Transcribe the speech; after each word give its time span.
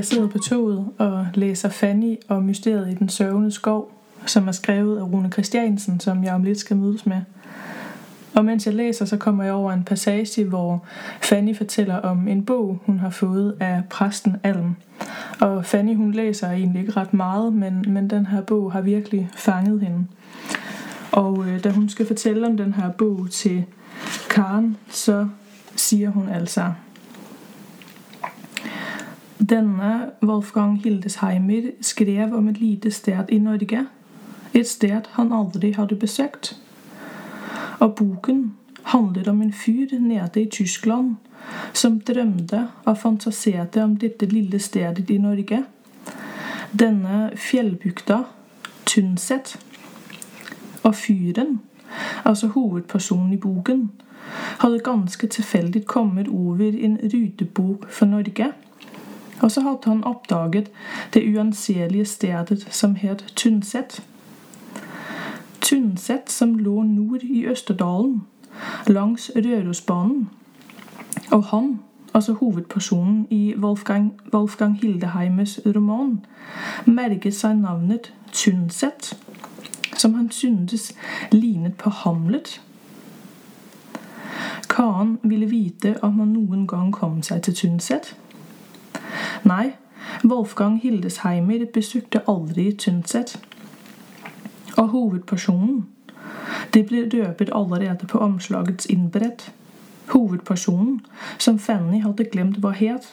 Jeg 0.00 0.06
sidder 0.06 0.28
på 0.28 0.38
toget 0.38 0.86
og 0.98 1.26
læser 1.34 1.68
Fanny 1.68 2.16
og 2.28 2.42
Mysteriet 2.42 2.90
i 2.90 2.94
den 2.94 3.08
sørgende 3.08 3.50
skov, 3.50 3.92
som 4.26 4.48
er 4.48 4.52
skrevet 4.52 4.98
af 4.98 5.02
Rune 5.02 5.30
Christiansen, 5.32 6.00
som 6.00 6.24
jeg 6.24 6.34
om 6.34 6.42
lidt 6.42 6.58
skal 6.58 6.76
mødes 6.76 7.06
med. 7.06 7.20
Og 8.34 8.44
mens 8.44 8.66
jeg 8.66 8.74
læser, 8.74 9.04
så 9.04 9.16
kommer 9.16 9.44
jeg 9.44 9.52
over 9.52 9.72
en 9.72 9.84
passage, 9.84 10.44
hvor 10.44 10.84
Fanny 11.22 11.56
fortæller 11.56 11.96
om 11.96 12.28
en 12.28 12.44
bog, 12.44 12.78
hun 12.86 12.98
har 12.98 13.10
fået 13.10 13.56
af 13.60 13.82
præsten 13.90 14.36
Alm. 14.42 14.76
Og 15.40 15.64
Fanny, 15.64 15.96
hun 15.96 16.12
læser 16.12 16.50
egentlig 16.50 16.80
ikke 16.80 16.92
ret 16.92 17.14
meget, 17.14 17.52
men, 17.52 17.84
men 17.88 18.10
den 18.10 18.26
her 18.26 18.40
bog 18.40 18.72
har 18.72 18.80
virkelig 18.80 19.30
fanget 19.36 19.80
hende. 19.80 20.06
Og 21.12 21.46
øh, 21.48 21.64
da 21.64 21.70
hun 21.70 21.88
skal 21.88 22.06
fortælle 22.06 22.46
om 22.46 22.56
den 22.56 22.74
her 22.74 22.90
bog 22.90 23.26
til 23.30 23.64
Karen, 24.30 24.76
så 24.90 25.28
siger 25.76 26.10
hun 26.10 26.28
altså, 26.28 26.72
denne 29.48 30.12
Wolfgang 30.22 30.82
Hildesheimer 30.82 31.62
skrev 31.80 32.34
om 32.34 32.48
et 32.48 32.60
lite 32.60 32.90
sted 32.90 33.24
i 33.28 33.38
Norge, 33.38 33.86
et 34.54 34.68
sted 34.68 35.00
han 35.12 35.32
aldrig 35.32 35.76
hade 35.76 35.96
besökt. 35.96 36.56
Og 37.78 37.94
boken 37.94 38.54
handler 38.82 39.30
om 39.30 39.42
en 39.42 39.52
fyr 39.52 39.98
nede 40.00 40.42
i 40.42 40.48
Tyskland 40.50 41.16
som 41.72 42.00
drømte 42.00 42.68
og 42.84 42.98
fantaserte 42.98 43.84
om 43.84 43.96
dette 43.96 44.26
lille 44.26 44.58
stedet 44.58 45.10
i 45.10 45.18
Norge. 45.18 45.64
Denne 46.78 47.30
fjellbukta, 47.36 48.18
Tunset. 48.86 49.58
Og 50.82 50.94
fyren, 50.94 51.60
altså 52.24 52.46
hovedpersonen 52.46 53.32
i 53.32 53.36
boken, 53.36 53.90
hade 54.58 54.78
ganske 54.78 55.26
tillfälligt 55.26 55.86
kommet 55.86 56.28
over 56.28 56.84
en 56.84 56.98
rutebok 57.02 57.90
for 57.90 58.06
Norge. 58.06 58.52
Og 59.40 59.50
så 59.50 59.60
hadde 59.60 59.78
han 59.84 60.04
oppdaget 60.04 60.70
det 61.14 61.34
uanselige 61.34 62.04
stedet 62.04 62.66
som 62.70 62.94
het 62.94 63.32
Tynset. 63.36 64.02
Tynset 65.60 66.30
som 66.30 66.54
lå 66.54 66.82
nord 66.82 67.22
i 67.22 67.46
Østerdalen, 67.46 68.22
langs 68.86 69.30
Rørosbanen. 69.36 70.30
Og 71.30 71.44
han, 71.44 71.80
altså 72.14 72.32
hovedpersonen 72.32 73.26
i 73.30 73.54
Wolfgang, 73.56 74.20
Wolfgang 74.34 74.80
Hildeheimes 74.80 75.60
roman, 75.66 76.24
merket 76.84 77.34
seg 77.34 77.56
navnet 77.56 78.12
Tynset, 78.32 79.16
som 79.96 80.14
han 80.14 80.30
syntes 80.30 80.94
lignet 81.32 81.76
på 81.76 81.90
Hamlet. 81.90 82.60
Karen 84.68 85.18
ville 85.22 85.46
vite 85.46 85.96
om 86.02 86.18
han 86.18 86.28
noen 86.32 86.66
gang 86.66 86.92
kom 86.92 87.22
seg 87.22 87.42
til 87.42 87.54
Tynset. 87.54 88.14
Nei, 89.50 89.72
Wolfgang 90.24 90.80
Hildesheimer 90.82 91.64
besøgte 91.74 92.20
aldri 92.28 92.72
Tynset. 92.72 93.40
Og 94.76 94.88
hovedpersonen, 94.88 95.86
det 96.74 96.86
ble 96.86 97.08
røpet 97.14 97.50
allerede 97.54 98.06
på 98.06 98.18
omslagets 98.18 98.86
innbrett. 98.86 99.52
Hovedpersonen, 100.12 101.00
som 101.38 101.58
Fanny 101.58 102.02
hadde 102.02 102.24
glemt 102.24 102.60
hva 102.62 102.70
het. 102.70 103.10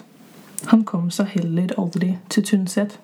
Han 0.68 0.84
kom 0.84 1.10
seg 1.10 1.34
heller 1.34 1.74
aldri 1.78 2.18
til 2.30 2.44
Tynset. 2.44 3.00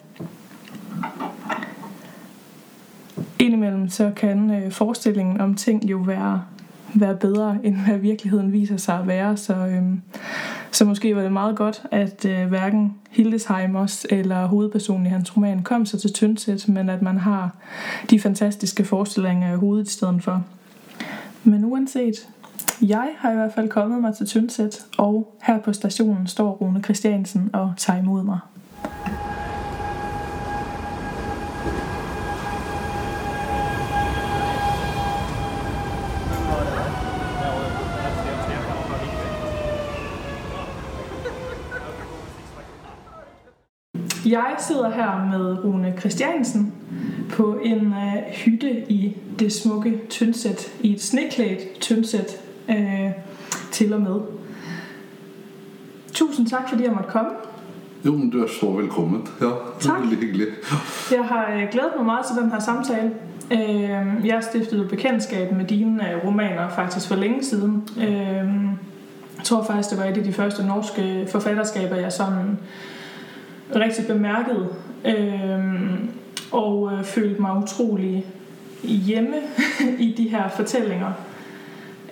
Indimellem 3.40 3.90
så 3.90 4.12
kan 4.16 4.52
øh, 4.52 4.72
forestillingen 4.72 5.42
om 5.42 5.56
ting 5.56 5.90
jo 5.90 5.98
være, 5.98 6.44
være 6.94 7.16
bedre, 7.16 7.58
end 7.64 7.76
hvad 7.76 7.98
virkeligheden 7.98 8.52
viser 8.52 8.78
sig 8.78 9.00
at 9.00 9.08
være. 9.08 9.38
Så, 9.38 9.54
øhm, 9.54 10.02
så 10.74 10.86
måske 10.86 11.16
var 11.16 11.22
det 11.22 11.32
meget 11.32 11.56
godt, 11.56 11.84
at 11.92 12.26
øh, 12.26 12.48
hverken 12.48 12.96
Hildesheimers 13.10 14.06
eller 14.10 14.46
hovedpersonen 14.46 15.06
i 15.06 15.10
hans 15.10 15.38
roman 15.38 15.64
kom 15.64 15.86
sig 15.86 16.02
til 16.02 16.14
Tyndsæt, 16.14 16.68
men 16.68 16.90
at 16.90 17.02
man 17.02 17.18
har 17.18 17.56
de 18.10 18.20
fantastiske 18.20 18.86
forestillinger 18.86 19.54
i 19.54 19.58
hovedet 19.58 19.88
i 19.88 19.92
stedet 19.92 20.24
for. 20.24 20.44
Men 21.44 21.66
uanset, 21.66 22.30
jeg 22.82 23.10
har 23.18 23.32
i 23.32 23.36
hvert 23.36 23.54
fald 23.54 23.70
kommet 23.70 24.02
mig 24.02 24.16
til 24.16 24.26
Tyndsæt, 24.26 24.86
og 24.98 25.38
her 25.44 25.60
på 25.60 25.74
stationen 25.74 26.28
står 26.28 26.52
Rune 26.52 26.84
Christiansen 26.84 27.50
og 27.54 27.74
tager 27.78 28.00
imod 28.00 28.24
mig. 28.24 28.40
Jeg 44.26 44.56
sidder 44.68 44.90
her 44.90 45.26
med 45.32 45.64
Rune 45.64 45.94
Christiansen 46.00 46.74
på 47.32 47.60
en 47.64 47.86
øh, 47.88 48.24
hytte 48.32 48.92
i 48.92 49.18
det 49.40 49.54
smukke 49.54 50.02
Tyndsæt, 50.10 50.72
i 50.82 50.94
et 50.94 51.02
sneklædt 51.02 51.80
Tyndsæt 51.80 52.32
øh, 52.70 53.10
til 53.72 53.94
og 53.94 54.02
med. 54.02 54.20
Tusind 56.14 56.48
tak, 56.48 56.70
fordi 56.70 56.84
jeg 56.84 56.92
måtte 56.92 57.10
komme. 57.10 57.30
Jo, 58.06 58.12
men 58.12 58.30
du 58.30 58.44
er 58.44 58.48
så 58.60 58.72
velkommen. 58.72 59.28
Ja, 59.42 59.46
det 59.46 59.54
Tak. 59.80 59.96
er 59.98 60.00
veldig 60.02 60.18
hyggelig. 60.20 60.48
Jeg 61.12 61.24
har 61.24 61.52
øh, 61.54 61.68
glædet 61.72 61.92
mig 61.98 62.06
meget 62.06 62.26
til 62.26 62.36
den 62.44 62.52
her 62.52 62.60
samtale. 62.60 63.12
Øh, 63.52 64.28
Jeg 64.28 64.40
stiftede 64.52 64.86
bekendtskab 64.88 65.52
med 65.52 65.66
dine 65.66 66.12
øh, 66.14 66.26
romaner 66.26 66.70
faktisk 66.70 67.08
for 67.08 67.16
længe 67.16 67.44
siden. 67.44 67.84
Øh, 67.98 68.08
Jeg 69.38 69.44
tror 69.44 69.64
faktisk, 69.64 69.90
det 69.90 69.98
var 69.98 70.06
et 70.06 70.18
af 70.18 70.24
de 70.24 70.34
første 70.34 70.66
norske 70.66 71.28
forfatterskaber, 71.32 71.96
jeg 71.96 72.12
sådan 72.12 72.58
rigtig 73.80 74.08
bemærkede. 74.08 74.68
Øh, 75.06 75.64
Og 76.52 76.92
øh, 76.94 77.04
følte 77.04 77.42
mig 77.42 77.58
utrolig 77.58 78.26
hjemme 78.84 79.36
i 80.06 80.14
de 80.18 80.30
her 80.30 80.50
fortællinger. 80.50 81.12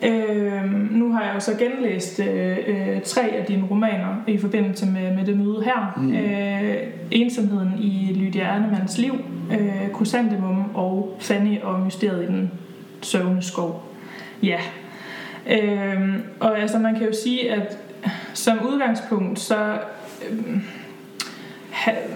Øh, 0.03 0.91
nu 0.91 1.13
har 1.13 1.23
jeg 1.23 1.31
jo 1.35 1.39
så 1.39 1.51
genlæst 1.59 2.19
øh, 2.19 2.57
øh, 2.67 3.01
tre 3.01 3.21
af 3.21 3.45
dine 3.45 3.67
romaner 3.71 4.23
i 4.27 4.37
forbindelse 4.37 4.85
med, 4.85 5.15
med 5.15 5.25
det 5.25 5.37
møde 5.37 5.63
her. 5.63 5.93
Mm. 5.97 6.13
Øh, 6.13 6.77
Ensomheden 7.11 7.73
i 7.79 8.13
Lydia 8.13 8.43
Ernemanns 8.43 8.97
liv, 8.97 9.13
øh, 9.51 9.95
Chrysanthemum 9.95 10.63
og 10.73 11.17
Fanny 11.19 11.61
og 11.61 11.79
Mysteriet 11.79 12.23
i 12.23 12.27
den 12.27 12.51
sørgende 13.01 13.41
skov. 13.41 13.85
Ja. 14.43 14.59
Øh, 15.49 16.15
og 16.39 16.59
altså 16.59 16.79
man 16.79 16.95
kan 16.95 17.07
jo 17.07 17.13
sige, 17.23 17.51
at 17.51 17.77
som 18.33 18.57
udgangspunkt, 18.73 19.39
så 19.39 19.77
øh, 20.29 20.57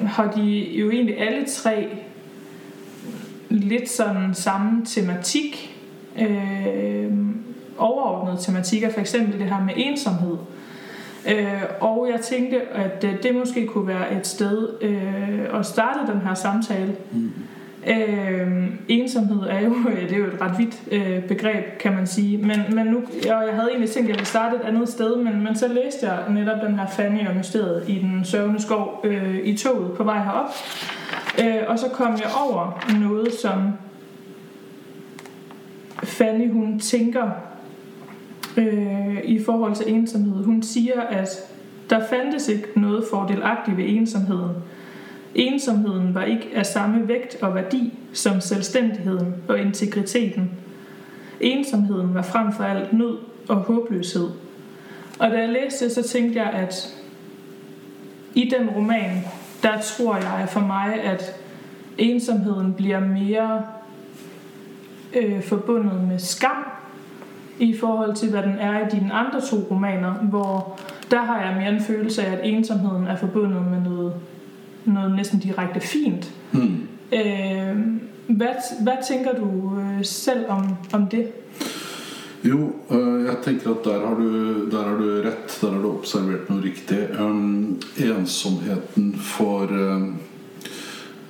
har 0.07 0.31
de 0.31 0.41
jo 0.79 0.91
egentlig 0.91 1.19
alle 1.19 1.45
tre 1.45 1.87
lidt 3.49 3.89
sådan 3.89 4.33
samme 4.33 4.85
tematik. 4.85 5.77
Øh, 6.19 7.11
overordnede 7.77 8.37
tematikker, 8.41 8.91
for 8.91 8.99
eksempel 8.99 9.39
det 9.39 9.49
her 9.49 9.63
med 9.63 9.73
ensomhed. 9.77 10.37
Øh, 11.29 11.61
og 11.79 12.07
jeg 12.11 12.21
tænkte, 12.21 12.61
at 12.61 13.03
øh, 13.03 13.23
det 13.23 13.35
måske 13.35 13.67
kunne 13.67 13.87
være 13.87 14.17
et 14.17 14.27
sted 14.27 14.69
øh, 14.81 15.59
at 15.59 15.65
starte 15.65 16.11
den 16.11 16.21
her 16.21 16.33
samtale. 16.33 16.95
Mm. 17.11 17.31
Øh, 17.87 18.67
ensomhed 18.87 19.41
er 19.49 19.59
jo, 19.59 19.75
øh, 19.89 20.01
det 20.01 20.11
er 20.11 20.17
jo 20.17 20.25
et 20.25 20.41
ret 20.41 20.57
vidt 20.57 20.81
øh, 20.91 21.23
begreb, 21.23 21.77
kan 21.79 21.93
man 21.93 22.07
sige. 22.07 22.37
Men, 22.37 22.59
men 22.75 22.85
nu, 22.85 22.97
og 22.97 23.43
jeg 23.47 23.53
havde 23.53 23.69
egentlig 23.69 23.89
tænkt, 23.89 24.05
at 24.05 24.09
jeg 24.09 24.15
ville 24.15 24.27
starte 24.27 24.55
et 24.55 24.61
andet 24.61 24.89
sted, 24.89 25.15
men, 25.15 25.43
men 25.43 25.55
så 25.55 25.67
læste 25.67 26.07
jeg 26.09 26.19
netop 26.29 26.61
den 26.67 26.79
her 26.79 26.87
Fanny 26.87 27.27
og 27.27 27.35
Mysteriet 27.35 27.83
i 27.87 27.99
den 27.99 28.25
søvne 28.25 28.61
skov 28.61 29.01
øh, 29.03 29.39
i 29.43 29.57
toget 29.57 29.91
på 29.91 30.03
vej 30.03 30.23
herop. 30.23 30.49
Øh, 31.43 31.63
og 31.67 31.79
så 31.79 31.89
kom 31.93 32.11
jeg 32.11 32.29
over 32.47 32.85
noget, 32.99 33.33
som 33.33 33.73
Fanny 36.03 36.51
hun 36.51 36.79
tænker 36.79 37.29
øh, 38.57 39.17
i 39.23 39.43
forhold 39.43 39.75
til 39.75 39.93
ensomhed. 39.93 40.43
Hun 40.43 40.63
siger, 40.63 41.01
at 41.01 41.29
der 41.89 41.99
fandtes 42.09 42.47
ikke 42.47 42.67
noget 42.75 43.03
fordelagtigt 43.11 43.77
ved 43.77 43.85
ensomheden. 43.87 44.51
Ensomheden 45.35 46.15
var 46.15 46.23
ikke 46.23 46.49
af 46.55 46.65
samme 46.65 47.07
vægt 47.07 47.37
og 47.41 47.55
værdi 47.55 47.93
som 48.13 48.41
selvstændigheden 48.41 49.35
og 49.47 49.59
integriteten. 49.59 50.51
Ensomheden 51.39 52.13
var 52.13 52.21
frem 52.21 52.53
for 52.53 52.63
alt 52.63 52.93
nød 52.93 53.17
og 53.47 53.55
håbløshed. 53.55 54.29
Og 55.19 55.31
da 55.31 55.39
jeg 55.39 55.49
læste 55.49 55.85
det, 55.85 55.91
så 55.91 56.03
tænkte 56.03 56.39
jeg, 56.39 56.49
at 56.49 56.95
i 58.33 58.51
den 58.59 58.69
roman, 58.69 59.11
der 59.63 59.81
tror 59.81 60.15
jeg 60.15 60.47
for 60.49 60.59
mig, 60.59 61.01
at 61.03 61.35
ensomheden 61.97 62.73
bliver 62.73 62.99
mere 62.99 63.63
øh, 65.13 65.43
forbundet 65.43 66.07
med 66.07 66.19
skam 66.19 66.65
i 67.59 67.77
forhold 67.77 68.15
til, 68.15 68.29
hvad 68.29 68.43
den 68.43 68.57
er 68.59 68.87
i 68.87 68.89
dine 68.91 69.13
andre 69.13 69.41
to 69.41 69.67
romaner, 69.71 70.13
hvor 70.13 70.79
der 71.11 71.21
har 71.21 71.45
jeg 71.45 71.55
mere 71.57 71.69
en 71.69 71.81
følelse 71.81 72.25
af, 72.25 72.31
at 72.31 72.39
ensomheden 72.43 73.07
er 73.07 73.15
forbundet 73.15 73.61
med 73.71 73.81
noget, 73.81 74.13
noget 74.85 75.15
næsten 75.15 75.39
direkte 75.39 75.79
fint. 75.79 76.31
Mm. 76.51 76.87
Øh, 77.13 77.77
hvad, 78.27 78.83
hvad 78.83 78.97
tænker 79.07 79.33
du 79.33 79.79
øh, 79.79 80.05
selv 80.05 80.45
om, 80.49 80.63
om 80.93 81.07
det? 81.07 81.27
Jo, 82.43 82.71
øh, 82.91 83.25
jeg 83.25 83.35
tenker 83.43 83.69
at 83.69 83.77
der 83.83 84.07
har, 84.07 84.15
du, 84.15 84.29
der 84.69 84.83
har 84.83 84.97
du 84.97 85.21
rett, 85.25 85.57
der 85.61 85.71
har 85.71 85.81
du 85.81 85.97
observert 85.97 86.49
noe 86.49 86.61
riktig. 86.61 87.07
Um, 87.19 87.81
ensomheten 87.97 89.15
for 89.17 89.63
eh, 89.63 90.03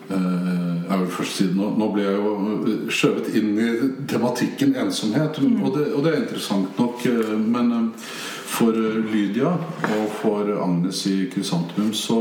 eh, 0.09 0.75
jeg 0.89 0.99
vil 0.99 1.07
først 1.07 1.37
si 1.37 1.47
nå, 1.55 1.69
nå 1.77 1.87
ble 1.93 2.03
jeg 2.03 2.17
jo 2.19 2.89
skjøvet 2.89 3.31
inn 3.39 3.55
i 3.59 3.69
tematikken 4.11 4.75
ensomhet, 4.75 5.39
og, 5.39 5.71
det, 5.77 5.87
og 5.93 6.03
det 6.03 6.11
er 6.11 6.21
interessant 6.23 6.79
nok. 6.79 7.05
Men 7.39 7.71
eh, 7.71 8.11
for 8.55 8.75
eh, 8.79 8.99
Lydia 9.11 9.51
og 9.51 10.11
for 10.21 10.49
Agnes 10.63 11.05
i 11.11 11.29
Krysantemum 11.33 11.93
så, 11.93 12.19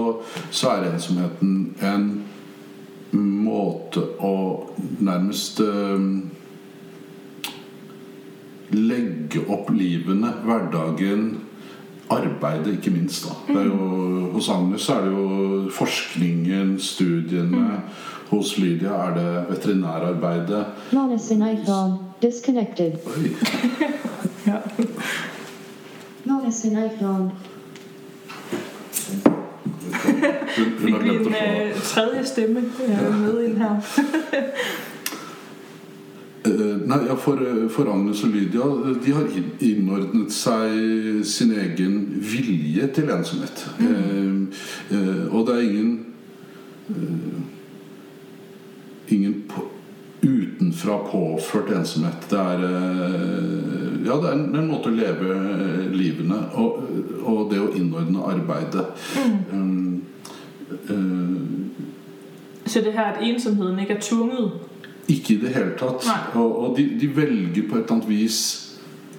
så 0.50 0.74
er 0.74 0.88
ensomheten 0.92 1.74
en 1.84 2.08
måte 3.14 4.02
å 4.24 4.36
nærmest 5.04 5.60
eh, 5.62 6.06
legge 8.74 9.44
opp 9.54 9.70
livene, 9.70 10.32
hverdagen, 10.44 11.28
arbeidet 12.14 12.74
ikke 12.78 12.92
minst. 12.94 13.28
da. 13.28 13.36
Det 13.48 13.60
er 13.62 13.68
jo, 13.70 14.32
hos 14.34 14.48
Agnes 14.52 14.88
er 14.92 15.06
det 15.06 15.12
jo 15.14 15.70
forskningen, 15.72 16.74
studiene. 16.82 17.78
Hos 18.32 18.56
Lydia 18.58 18.96
er 19.04 19.14
det 19.14 19.28
veterinærarbeidet. 19.52 20.64
Oi. 23.14 23.30
Ja. 24.44 24.58
Madison 26.26 26.70
iPhone. 26.72 27.30
Hun, 30.56 30.64
hun 30.64 30.78
Fik 30.78 31.02
vi 31.02 31.08
en 31.08 31.26
øh, 31.26 31.74
tredje 31.82 32.26
stemme 32.26 32.58
øh, 32.60 33.20
med 33.20 33.44
ind 33.44 33.56
her. 33.56 33.80
Eh, 36.46 36.88
Nei, 36.88 36.98
ja, 37.06 37.14
for, 37.14 37.32
eh, 37.40 37.70
for 37.70 37.92
Agnes 37.92 38.22
og 38.22 38.28
Lydia 38.28 38.60
de 39.06 39.12
har 39.12 39.22
inn- 39.32 39.54
innordnet 39.64 40.32
seg 40.32 40.74
sin 41.24 41.54
egen 41.56 41.94
vilje 42.20 42.86
til 42.94 43.08
ensomhet. 43.10 43.62
Eh, 43.80 44.34
eh, 44.92 45.34
og 45.34 45.46
det 45.46 45.54
er 45.56 45.60
ingen 45.60 46.06
eh, 46.90 47.40
Ingen 49.08 49.34
på, 49.48 49.64
utenfra 50.24 50.98
påført 51.10 51.70
ensomhet. 51.76 52.26
Det 52.30 52.38
er 52.38 52.64
eh, 52.68 53.90
Ja, 54.04 54.18
det 54.20 54.28
er 54.28 54.34
en, 54.36 54.68
måte 54.68 54.90
å 54.90 54.94
leve 54.94 55.32
eh, 55.32 55.92
livene 55.94 56.42
og, 56.60 56.82
og 57.24 57.46
det 57.52 57.60
å 57.60 57.70
innordne 57.76 58.24
arbeidet. 58.28 58.84
Eh, 59.16 59.64
eh, 60.90 61.40
Så 62.66 62.80
det 62.80 62.92
her, 62.92 63.12
at 63.12 63.22
ensomheden 63.22 63.78
ikke 63.78 63.98
er 63.98 64.00
tvunget. 64.00 64.52
Ikke 65.08 65.34
i 65.34 65.40
det 65.40 65.52
hele 65.52 65.74
tatt. 65.78 66.04
Nei. 66.08 66.20
Og, 66.40 66.58
og 66.58 66.76
de, 66.78 66.86
de 67.00 67.08
velger 67.16 67.68
på 67.68 67.76
et 67.76 67.84
eller 67.84 67.92
annet 67.92 68.08
vis 68.08 68.38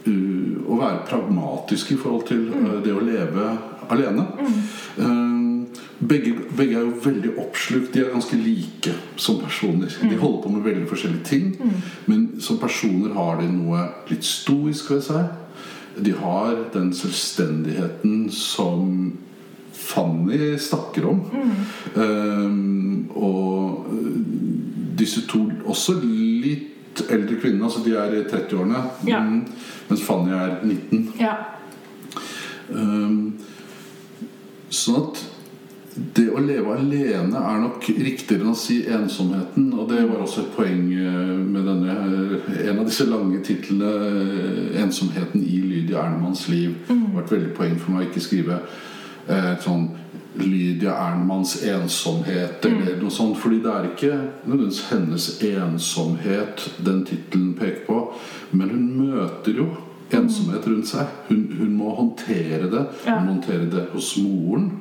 uh, 0.08 0.56
å 0.66 0.80
være 0.80 1.04
pragmatiske 1.10 1.94
i 1.94 2.00
forhold 2.02 2.26
til 2.30 2.48
uh, 2.50 2.80
det 2.86 2.94
å 2.94 3.04
leve 3.06 3.52
alene. 3.94 4.26
Uh, 4.98 5.45
begge, 6.00 6.34
begge 6.58 6.76
er 6.76 6.82
jo 6.84 6.94
veldig 7.04 7.32
oppslukt. 7.40 7.94
De 7.94 8.00
er 8.04 8.12
ganske 8.12 8.38
like 8.38 8.94
som 9.16 9.40
personer. 9.40 9.88
De 10.02 10.18
holder 10.18 10.42
på 10.44 10.50
med 10.50 10.66
veldig 10.66 10.88
forskjellige 10.90 11.24
ting, 11.24 11.56
men 12.06 12.42
som 12.42 12.58
personer 12.60 13.14
har 13.16 13.40
de 13.42 13.48
noe 13.52 13.86
litt 14.10 14.26
stoisk 14.28 14.92
ved 14.92 15.02
seg. 15.08 15.26
De 16.06 16.12
har 16.20 16.56
den 16.74 16.90
selvstendigheten 16.94 18.26
som 18.32 19.14
Fanny 19.76 20.58
snakker 20.60 21.06
om. 21.08 21.22
Um, 21.96 23.10
og 23.16 23.86
disse 25.00 25.22
to 25.30 25.46
også 25.66 25.96
litt 26.02 27.04
eldre 27.12 27.36
kvinnene, 27.42 27.68
altså 27.68 27.84
de 27.86 27.96
er 28.00 28.14
i 28.16 28.24
30-årene, 28.24 28.82
Ja. 29.08 29.20
mm, 29.20 29.42
mens 29.90 30.04
Fanny 30.04 30.32
er 30.32 30.58
19. 30.64 31.14
Ja. 31.20 31.34
Um, 32.70 33.34
sånn 34.72 35.02
at 35.04 35.20
det 35.96 36.26
å 36.34 36.42
leve 36.44 36.74
alene 36.76 37.40
er 37.40 37.60
nok 37.62 37.86
riktigere 37.88 38.44
enn 38.44 38.52
å 38.52 38.58
si 38.60 38.82
ensomheten. 38.92 39.70
Og 39.76 39.88
det 39.92 40.02
var 40.10 40.24
også 40.26 40.44
et 40.44 40.56
poeng 40.56 40.90
eh, 40.92 41.36
med 41.40 41.68
denne 41.70 41.96
eh, 41.96 42.66
en 42.70 42.82
av 42.82 42.90
disse 42.90 43.08
lange 43.08 43.40
titlene, 43.46 43.92
eh, 44.10 44.82
'Ensomheten 44.82 45.44
i 45.44 45.62
Lydia 45.64 46.04
Ernmanns 46.04 46.48
liv'. 46.52 46.76
Det 46.88 47.14
var 47.14 47.24
et 47.24 47.32
veldig 47.32 47.54
poeng 47.56 47.80
for 47.80 47.96
meg 47.96 48.04
å 48.04 48.10
ikke 48.10 48.26
skrive 48.28 48.60
eh, 49.30 49.54
sånn 49.64 49.88
Lydia 50.36 50.98
Ernmanns 51.00 51.62
ensomhet 51.64 52.66
eller 52.68 53.00
noe 53.00 53.14
sånt. 53.14 53.40
Fordi 53.40 53.62
det 53.64 53.72
er 53.72 53.90
ikke 53.90 54.14
nødvendigvis 54.44 54.84
hennes 54.92 55.30
ensomhet 55.48 56.70
den 56.86 57.06
tittelen 57.08 57.54
peker 57.56 57.86
på, 57.88 58.02
men 58.52 58.74
hun 58.74 58.88
møter 59.00 59.64
jo 59.64 59.70
ensomhet 60.14 60.68
rundt 60.68 60.90
seg. 60.90 61.14
Hun, 61.30 61.46
hun 61.60 61.72
må 61.78 61.94
håndtere 61.98 62.70
det. 62.72 62.84
Ja. 63.06 63.18
Hun 63.18 63.26
må 63.26 63.34
håndtere 63.36 63.70
det 63.72 63.88
hos 63.94 64.12
moren, 64.22 64.72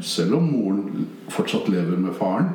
selv 0.00 0.38
om 0.38 0.52
moren 0.52 1.08
fortsatt 1.32 1.68
lever 1.72 1.98
med 1.98 2.14
faren. 2.18 2.52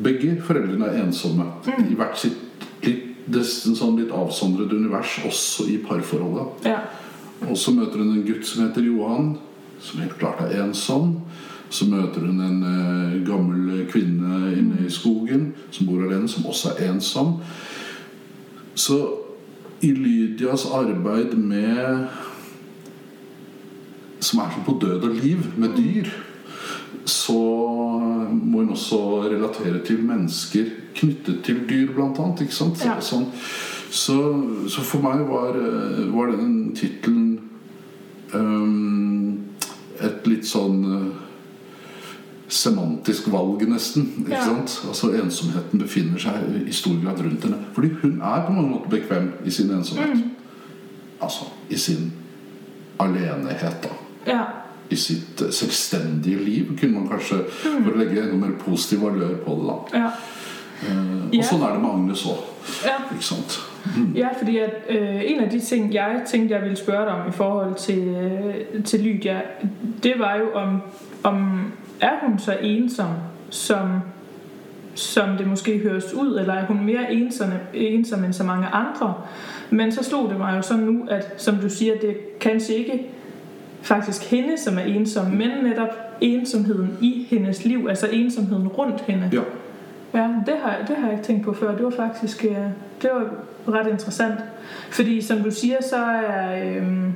Begge 0.00 0.38
foreldrene 0.46 0.88
er 0.88 1.04
ensomme 1.04 1.44
i 1.90 1.96
hvert 1.98 2.18
sitt 2.18 2.64
litt, 2.86 3.06
nesten 3.30 3.76
sånn 3.76 3.98
litt 4.00 4.12
avsondrede 4.14 4.78
univers, 4.78 5.18
også 5.26 5.68
i 5.70 5.76
parforholdet. 5.84 6.66
Ja. 6.70 6.80
Og 7.48 7.56
så 7.58 7.72
møter 7.74 8.00
hun 8.02 8.14
en 8.14 8.26
gutt 8.26 8.46
som 8.48 8.64
heter 8.64 8.84
Johan, 8.84 9.34
som 9.80 10.00
helt 10.02 10.16
klart 10.20 10.42
er 10.44 10.64
ensom. 10.64 11.18
Så 11.70 11.86
møter 11.86 12.24
hun 12.26 12.40
en 12.42 12.62
eh, 12.66 13.18
gammel 13.26 13.84
kvinne 13.90 14.50
inne 14.56 14.86
i 14.86 14.90
skogen 14.90 15.52
som 15.70 15.86
bor 15.86 16.02
alene, 16.02 16.28
som 16.28 16.48
også 16.50 16.74
er 16.74 16.90
ensom. 16.90 17.36
Så 18.74 18.98
i 19.80 19.92
Lydias 19.92 20.66
arbeid 20.66 21.34
med 21.38 22.08
Som 24.20 24.42
er 24.42 24.50
som 24.52 24.64
på 24.66 24.76
død 24.80 25.06
og 25.08 25.14
liv, 25.16 25.46
med 25.56 25.76
dyr, 25.76 26.08
så 27.08 27.38
må 28.28 28.58
hun 28.58 28.70
også 28.70 28.98
relatere 29.24 29.80
til 29.84 30.02
mennesker 30.04 30.64
knyttet 30.94 31.38
til 31.44 31.62
dyr, 31.68 31.94
blant 31.94 32.18
annet. 32.20 32.42
Ikke 32.44 32.54
sant? 32.54 32.84
Ja. 32.84 32.98
Sånn. 33.00 33.30
Så, 33.90 34.18
så 34.68 34.84
for 34.84 35.00
meg 35.00 35.24
var, 35.30 35.56
var 36.12 36.34
den 36.36 36.74
tittelen 36.76 37.40
um, 38.34 39.38
et 40.04 40.28
litt 40.28 40.44
sånn 40.46 40.84
semantisk 42.50 43.30
valg, 43.32 43.62
nesten. 43.68 44.02
Ikke 44.18 44.30
Ja. 44.34 44.44
sant? 44.44 44.84
Altså 44.88 45.10
Ensomheten 45.22 45.78
befinner 45.80 46.18
seg 46.18 46.32
i 46.68 46.72
stor 46.72 46.96
grad 47.04 47.20
rundt 47.20 47.42
henne. 47.44 47.56
Fordi 47.72 47.88
hun 48.02 48.20
er 48.22 48.46
på 48.46 48.52
mange 48.52 48.70
måter 48.70 48.90
bekvem 48.90 49.32
i 49.44 49.50
sin 49.50 49.70
ensomhet. 49.70 50.24
Altså 51.22 51.44
i 51.70 51.76
sin 51.76 52.12
alenehet, 53.00 53.76
da. 53.82 53.88
Ja. 54.32 54.40
I 54.90 54.96
sitt 54.96 55.40
eh, 55.42 55.50
selvstendige 55.52 56.44
liv, 56.44 56.78
kunne 56.80 56.92
man 56.92 57.08
kanskje 57.08 57.36
For 57.62 57.92
å 57.92 57.98
legge 57.98 58.22
enda 58.22 58.36
mer 58.46 58.56
positiv 58.58 59.02
valør 59.06 59.36
på 59.46 59.50
det. 59.60 59.66
da 59.92 59.98
Ja. 59.98 60.06
Eh, 60.82 61.26
Og 61.30 61.34
Ja. 61.34 61.42
sånn 61.42 61.62
er 61.62 61.72
det 61.72 61.80
med 61.82 61.90
Agnes 61.90 62.24
òg. 62.26 62.38
Ja. 62.84 62.96
Ikke 63.12 63.24
sant? 63.24 63.60
Ja, 64.14 64.28
fordi 64.38 64.58
at, 64.58 64.74
øh, 64.88 65.22
en 65.26 65.40
af 65.40 65.50
de 65.50 65.60
ting, 65.60 65.94
jeg 65.94 66.22
tænkte, 66.30 66.54
jeg 66.54 66.62
ville 66.62 66.76
spørge 66.76 67.04
dig 67.06 67.14
om 67.14 67.28
i 67.28 67.32
forhold 67.32 67.74
til, 67.74 67.98
øh, 68.08 68.84
til 68.84 69.00
Lydia, 69.00 69.40
det 70.02 70.12
var 70.18 70.36
jo, 70.36 70.44
om, 70.54 70.80
om 71.22 71.60
er 72.00 72.12
hun 72.26 72.38
så 72.38 72.56
ensom, 72.62 73.08
som, 73.50 74.00
som 74.94 75.36
det 75.36 75.46
måske 75.46 75.78
høres 75.78 76.14
ud, 76.14 76.38
eller 76.38 76.54
er 76.54 76.66
hun 76.66 76.84
mere 76.84 77.12
ensom, 77.12 77.48
ensom 77.74 78.24
end 78.24 78.32
så 78.32 78.44
mange 78.44 78.66
andre? 78.66 79.14
Men 79.70 79.92
så 79.92 80.04
slog 80.04 80.28
det 80.30 80.38
mig 80.38 80.56
jo 80.56 80.62
så 80.62 80.76
nu, 80.76 81.06
at 81.08 81.34
som 81.36 81.56
du 81.56 81.68
siger, 81.68 81.94
det 82.00 82.10
er 82.10 82.14
kanskje 82.40 82.74
ikke 82.74 83.06
faktisk 83.82 84.30
hende, 84.30 84.58
som 84.58 84.78
er 84.78 84.82
ensom, 84.82 85.26
men 85.26 85.50
netop 85.62 85.88
ensomheden 86.20 86.98
i 87.00 87.26
hendes 87.30 87.64
liv, 87.64 87.86
altså 87.88 88.08
ensomheden 88.12 88.68
rundt 88.68 89.00
hende. 89.00 89.30
Ja. 89.32 89.40
Ja, 90.14 90.28
det 90.46 90.54
har, 90.62 90.76
det 90.88 90.96
har 90.96 91.04
jeg 91.04 91.12
ikke 91.12 91.24
tænkt 91.24 91.44
på 91.44 91.52
før. 91.52 91.76
Det 91.76 91.84
var 91.84 91.90
faktisk 91.90 92.44
øh, 92.44 92.56
det 93.02 93.10
var 93.12 93.30
ret 93.72 93.86
interessant. 93.86 94.34
Fordi 94.90 95.20
som 95.20 95.38
du 95.38 95.50
siger, 95.50 95.76
så 95.82 95.96
er, 95.96 96.76
øhm, 96.76 97.14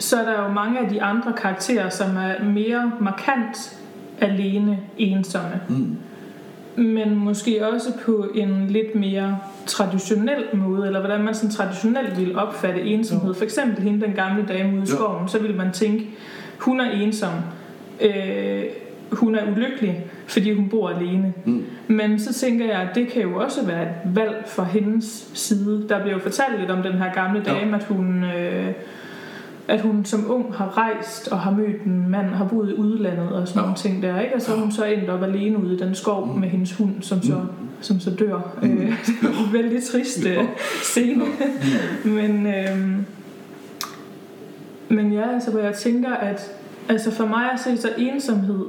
så 0.00 0.16
er 0.20 0.24
der 0.24 0.42
jo 0.42 0.52
mange 0.52 0.78
af 0.78 0.88
de 0.90 1.02
andre 1.02 1.32
karakterer, 1.32 1.88
som 1.88 2.16
er 2.16 2.44
mere 2.44 2.92
markant 3.00 3.78
alene 4.20 4.78
ensomme. 4.98 5.60
Mm. 5.68 5.96
Men 6.76 7.16
måske 7.16 7.68
også 7.72 7.92
på 8.04 8.26
en 8.34 8.66
lidt 8.68 8.94
mere 8.94 9.38
traditionel 9.66 10.44
måde, 10.52 10.86
eller 10.86 11.00
hvordan 11.00 11.22
man 11.22 11.34
sådan 11.34 11.50
traditionelt 11.50 12.18
ville 12.18 12.38
opfatte 12.38 12.82
ensomhed. 12.82 13.34
For 13.34 13.44
eksempel 13.44 13.82
hende, 13.82 14.06
den 14.06 14.12
gamle 14.14 14.44
dame 14.48 14.68
ude 14.68 14.76
i 14.76 14.80
Ja. 14.80 14.84
skoven, 14.94 15.28
så 15.28 15.38
ville 15.38 15.56
man 15.56 15.72
tænke, 15.72 16.06
hun 16.58 16.80
er 16.80 16.90
ensom. 16.90 17.32
Øh, 18.00 18.62
hun 19.12 19.34
er 19.34 19.50
ulykkelig, 19.52 20.04
fordi 20.26 20.52
hun 20.54 20.68
bor 20.68 20.88
alene. 20.88 21.32
Mm. 21.44 21.64
Men 21.88 22.18
så 22.18 22.34
tænker 22.34 22.64
jeg, 22.66 22.80
at 22.80 22.88
det 22.94 23.08
kan 23.08 23.22
jo 23.22 23.36
også 23.36 23.66
være 23.66 23.82
et 23.82 23.88
valg 24.04 24.44
fra 24.46 24.64
hendes 24.64 25.30
side. 25.34 25.84
Der 25.88 26.00
bliver 26.00 26.14
jo 26.14 26.20
fortalt 26.22 26.58
lidt 26.60 26.70
om 26.70 26.82
den 26.82 26.92
her 26.92 27.12
gamle 27.14 27.42
Ja. 27.46 27.52
dame, 27.54 27.76
at 27.76 27.84
hun... 27.84 28.24
Øh, 28.24 28.66
at 29.68 29.80
hun 29.80 30.04
som 30.04 30.30
ung 30.30 30.54
har 30.54 30.78
rejst 30.78 31.28
og 31.28 31.38
har 31.40 31.50
mødt 31.50 31.82
en 31.82 32.08
mand, 32.08 32.26
har 32.26 32.44
boet 32.48 32.70
i 32.70 32.74
udlandet 32.74 33.28
og 33.32 33.48
sådan 33.48 33.58
Ja. 33.58 33.60
ja. 33.60 33.66
nogle 33.66 33.76
ting 33.78 34.02
der, 34.02 34.20
ikke? 34.20 34.34
Og 34.34 34.42
så 34.42 34.54
er 34.54 34.56
hun 34.60 34.72
så 34.72 34.84
endt 34.84 35.10
op 35.10 35.22
alene 35.22 35.58
ude 35.58 35.74
i 35.74 35.78
den 35.78 35.94
skov 35.94 36.36
med 36.38 36.48
hendes 36.48 36.72
hund, 36.76 36.94
som 37.00 37.22
så, 37.22 37.40
som 37.80 38.00
så 38.00 38.10
dør. 38.10 38.56
Mm. 38.62 38.68
Øh, 38.78 38.78
det 39.06 39.14
er 39.22 39.46
en 39.46 39.52
vældig 39.52 39.82
trist 39.92 40.24
Ja. 40.24 40.42
øh, 40.42 40.48
scene. 40.82 41.24
men, 42.04 42.46
øh, 42.46 42.96
men 44.88 45.12
ja, 45.12 45.32
altså 45.34 45.50
hvor 45.50 45.60
jeg 45.60 45.74
tænker, 45.74 46.10
at, 46.14 46.50
Altså 46.88 47.10
for 47.10 47.26
mig 47.26 47.52
at 47.52 47.60
se, 47.60 47.76
så 47.76 47.88
ensomhed 47.98 48.64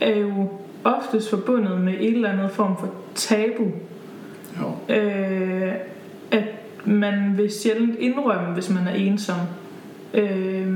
er 0.00 0.18
jo 0.18 0.48
oftest 0.84 1.30
forbundet 1.30 1.80
med 1.80 1.92
et 2.00 2.14
eller 2.14 2.28
andet 2.28 2.50
form 2.50 2.76
for 2.80 2.88
tabu. 3.14 3.64
Ja. 4.88 4.96
Øh, 4.98 5.74
at 6.30 6.44
man 6.84 7.34
vil 7.36 7.50
sjældent 7.52 7.96
indrømme, 7.98 8.54
hvis 8.54 8.70
man 8.70 8.86
er 8.88 8.92
ensom. 8.94 9.36
Øh, 10.14 10.74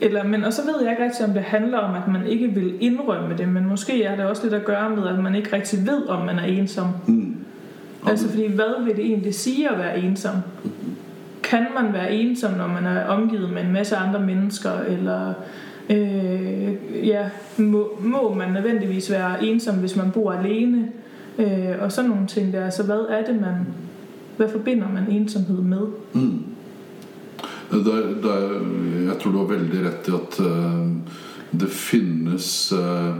eller, 0.00 0.24
men, 0.24 0.44
og 0.44 0.52
så 0.52 0.62
ved 0.62 0.82
jeg 0.82 0.90
ikke 0.90 1.04
rigtig, 1.04 1.26
om 1.26 1.32
det 1.32 1.42
handler 1.42 1.78
om, 1.78 1.94
at 1.94 2.08
man 2.08 2.26
ikke 2.26 2.48
vil 2.48 2.74
indrømme 2.80 3.36
det, 3.38 3.48
men 3.48 3.68
måske 3.68 4.04
er 4.04 4.16
det 4.16 4.24
også 4.24 4.42
lidt 4.42 4.54
at 4.54 4.64
gøre 4.64 4.90
med, 4.90 5.08
at 5.08 5.18
man 5.18 5.34
ikke 5.34 5.56
rigtig 5.56 5.86
ved, 5.86 6.08
om 6.08 6.26
man 6.26 6.38
er 6.38 6.44
ensom. 6.44 6.88
Mm. 7.06 7.36
Altså 8.06 8.28
fordi, 8.28 8.52
hvad 8.52 8.84
vil 8.84 8.96
det 8.96 9.04
egentlig 9.04 9.34
sige 9.34 9.70
at 9.70 9.78
være 9.78 9.98
ensom? 9.98 10.36
Kan 11.42 11.66
man 11.80 11.92
være 11.92 12.12
ensom, 12.12 12.52
når 12.52 12.66
man 12.66 12.86
er 12.86 13.04
omgivet 13.04 13.52
med 13.52 13.62
en 13.62 13.72
masse 13.72 13.96
andre 13.96 14.20
mennesker, 14.20 14.70
eller 14.88 15.34
øh, 15.90 16.74
ja, 17.08 17.24
må, 17.58 17.98
må 18.00 18.34
man 18.34 18.52
nødvendigvis 18.52 19.10
være 19.10 19.44
ensom, 19.44 19.76
hvis 19.76 19.96
man 19.96 20.10
bor 20.10 20.32
alene? 20.32 20.88
Øh, 21.38 21.74
og 21.80 21.92
sådan 21.92 22.10
nogle 22.10 22.26
ting 22.26 22.52
der. 22.52 22.70
Så 22.70 22.82
hvad 22.82 23.06
er 23.10 23.24
det, 23.24 23.40
man... 23.40 23.54
Hvad 24.36 24.48
forbinder 24.48 24.88
man 24.88 25.10
ensomhed 25.10 25.62
med? 25.62 25.86
Mm. 26.12 26.44
Det, 27.72 27.98
det, 28.22 28.36
jeg 29.08 29.18
tror 29.22 29.32
du 29.32 29.38
har 29.38 29.50
veldig 29.54 29.82
rett 29.86 30.08
i 30.10 30.16
at 30.16 30.38
eh, 30.44 30.82
det 31.62 31.68
finnes 31.72 32.48
eh, 32.76 33.14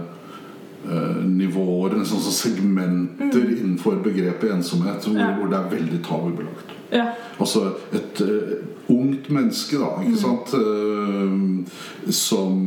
eh, 0.88 1.22
nivåer, 1.24 1.96
sånn 2.04 2.26
segmenter 2.32 3.46
innenfor 3.56 4.02
begrepet 4.04 4.52
ensomhet, 4.58 5.04
hvor, 5.08 5.16
Ja. 5.20 5.30
hvor 5.38 5.48
det 5.52 5.58
er 5.60 5.70
veldig 5.76 6.02
tabubelagt. 6.04 6.76
Ja, 6.92 7.06
Altså 7.40 7.62
et 7.96 8.20
eh, 8.20 8.58
ungt 8.92 9.30
menneske, 9.32 9.78
da, 9.80 9.94
ikke 10.04 10.20
sant, 10.20 10.52
eh, 10.54 12.12
som 12.12 12.58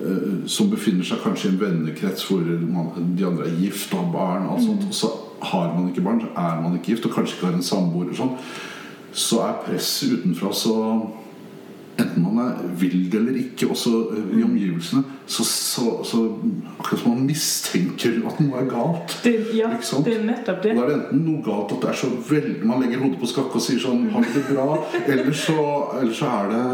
eh, 0.00 0.46
som 0.50 0.68
befinner 0.70 1.06
seg 1.08 1.22
kanskje 1.24 1.48
i 1.48 1.54
en 1.54 1.60
vennekrets 1.62 2.26
hvor 2.28 2.44
man, 2.68 2.90
de 3.16 3.24
andre 3.26 3.46
er 3.48 3.56
gift 3.62 3.94
og 3.94 4.02
har 4.04 4.12
barn. 4.12 4.46
Og, 4.48 4.58
alt 4.58 4.66
sånt, 4.66 4.84
og 4.90 4.94
så 4.94 5.10
har 5.48 5.72
man 5.74 5.88
ikke 5.90 6.04
barn, 6.04 6.20
så 6.20 6.30
er 6.36 6.60
man 6.62 6.76
ikke 6.76 6.92
gift 6.94 7.06
og 7.08 7.14
kanskje 7.16 7.36
ikke 7.38 7.46
har 7.48 7.56
en 7.58 7.62
samboer. 7.72 8.10
og 8.12 8.16
Sånn, 8.20 8.36
så 9.14 9.42
er 9.48 9.60
presset 9.68 10.18
utenfra 10.18 10.52
så 10.52 10.78
Enten 11.94 12.24
man 12.24 12.38
er 12.42 12.56
vil 12.74 13.04
det 13.06 13.20
eller 13.20 13.36
ikke, 13.38 13.68
også 13.70 13.90
eh, 14.16 14.30
i 14.40 14.42
omgivelsene, 14.42 15.04
så, 15.30 15.44
så, 15.46 15.84
så 16.02 16.22
akkurat 16.80 16.98
som 17.04 17.12
man 17.12 17.20
mistenker 17.28 18.16
at 18.26 18.40
noe 18.42 18.58
er 18.58 18.66
galt. 18.66 19.14
det, 19.22 19.34
ja 19.54 19.68
det 20.02 20.16
er 20.16 20.24
netop 20.26 20.58
Og 20.58 20.64
det. 20.64 20.72
da 20.74 20.82
er 20.82 20.90
det 20.90 20.96
enten 20.96 21.20
noe 21.22 21.44
galt 21.46 21.70
at 21.76 21.84
det 21.84 21.92
er 21.92 22.00
så 22.00 22.08
veldig 22.32 22.66
Man 22.66 22.82
legger 22.82 22.98
hodet 23.04 23.20
på 23.22 23.28
skakke 23.30 23.60
og 23.60 23.62
sier 23.62 23.78
sånn 23.84 24.08
Har 24.10 24.26
du 24.26 24.32
det 24.34 24.42
bra? 24.48 24.66
Eller 25.14 25.30
så, 25.38 25.54
eller 26.00 26.16
så 26.18 26.32
er 26.40 26.50
det 26.50 26.64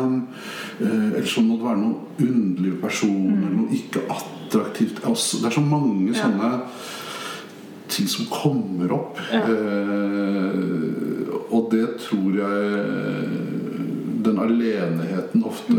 eh, 0.89 1.05
Eller 1.11 1.29
så 1.35 1.45
må 1.45 1.59
det 1.61 1.69
være 1.69 1.83
noen 1.83 2.25
underlige 2.31 2.81
personer, 2.87 3.53
noe 3.61 3.77
ikke 3.77 4.07
attraktivt 4.17 5.05
altså, 5.05 5.43
Det 5.45 5.51
er 5.53 5.59
så 5.61 5.67
mange 5.69 6.15
Ja. 6.15 6.23
sånne 6.23 6.51
ting 7.91 8.07
som 8.09 8.25
kommer 8.31 8.93
opp. 8.95 9.19
Ja. 9.35 9.41
Eh, 9.51 11.40
og 11.51 11.71
det 11.73 11.87
tror 11.99 12.37
jeg 12.41 13.27
Den 14.25 14.39
aleneheten 14.39 15.45
ofte 15.49 15.77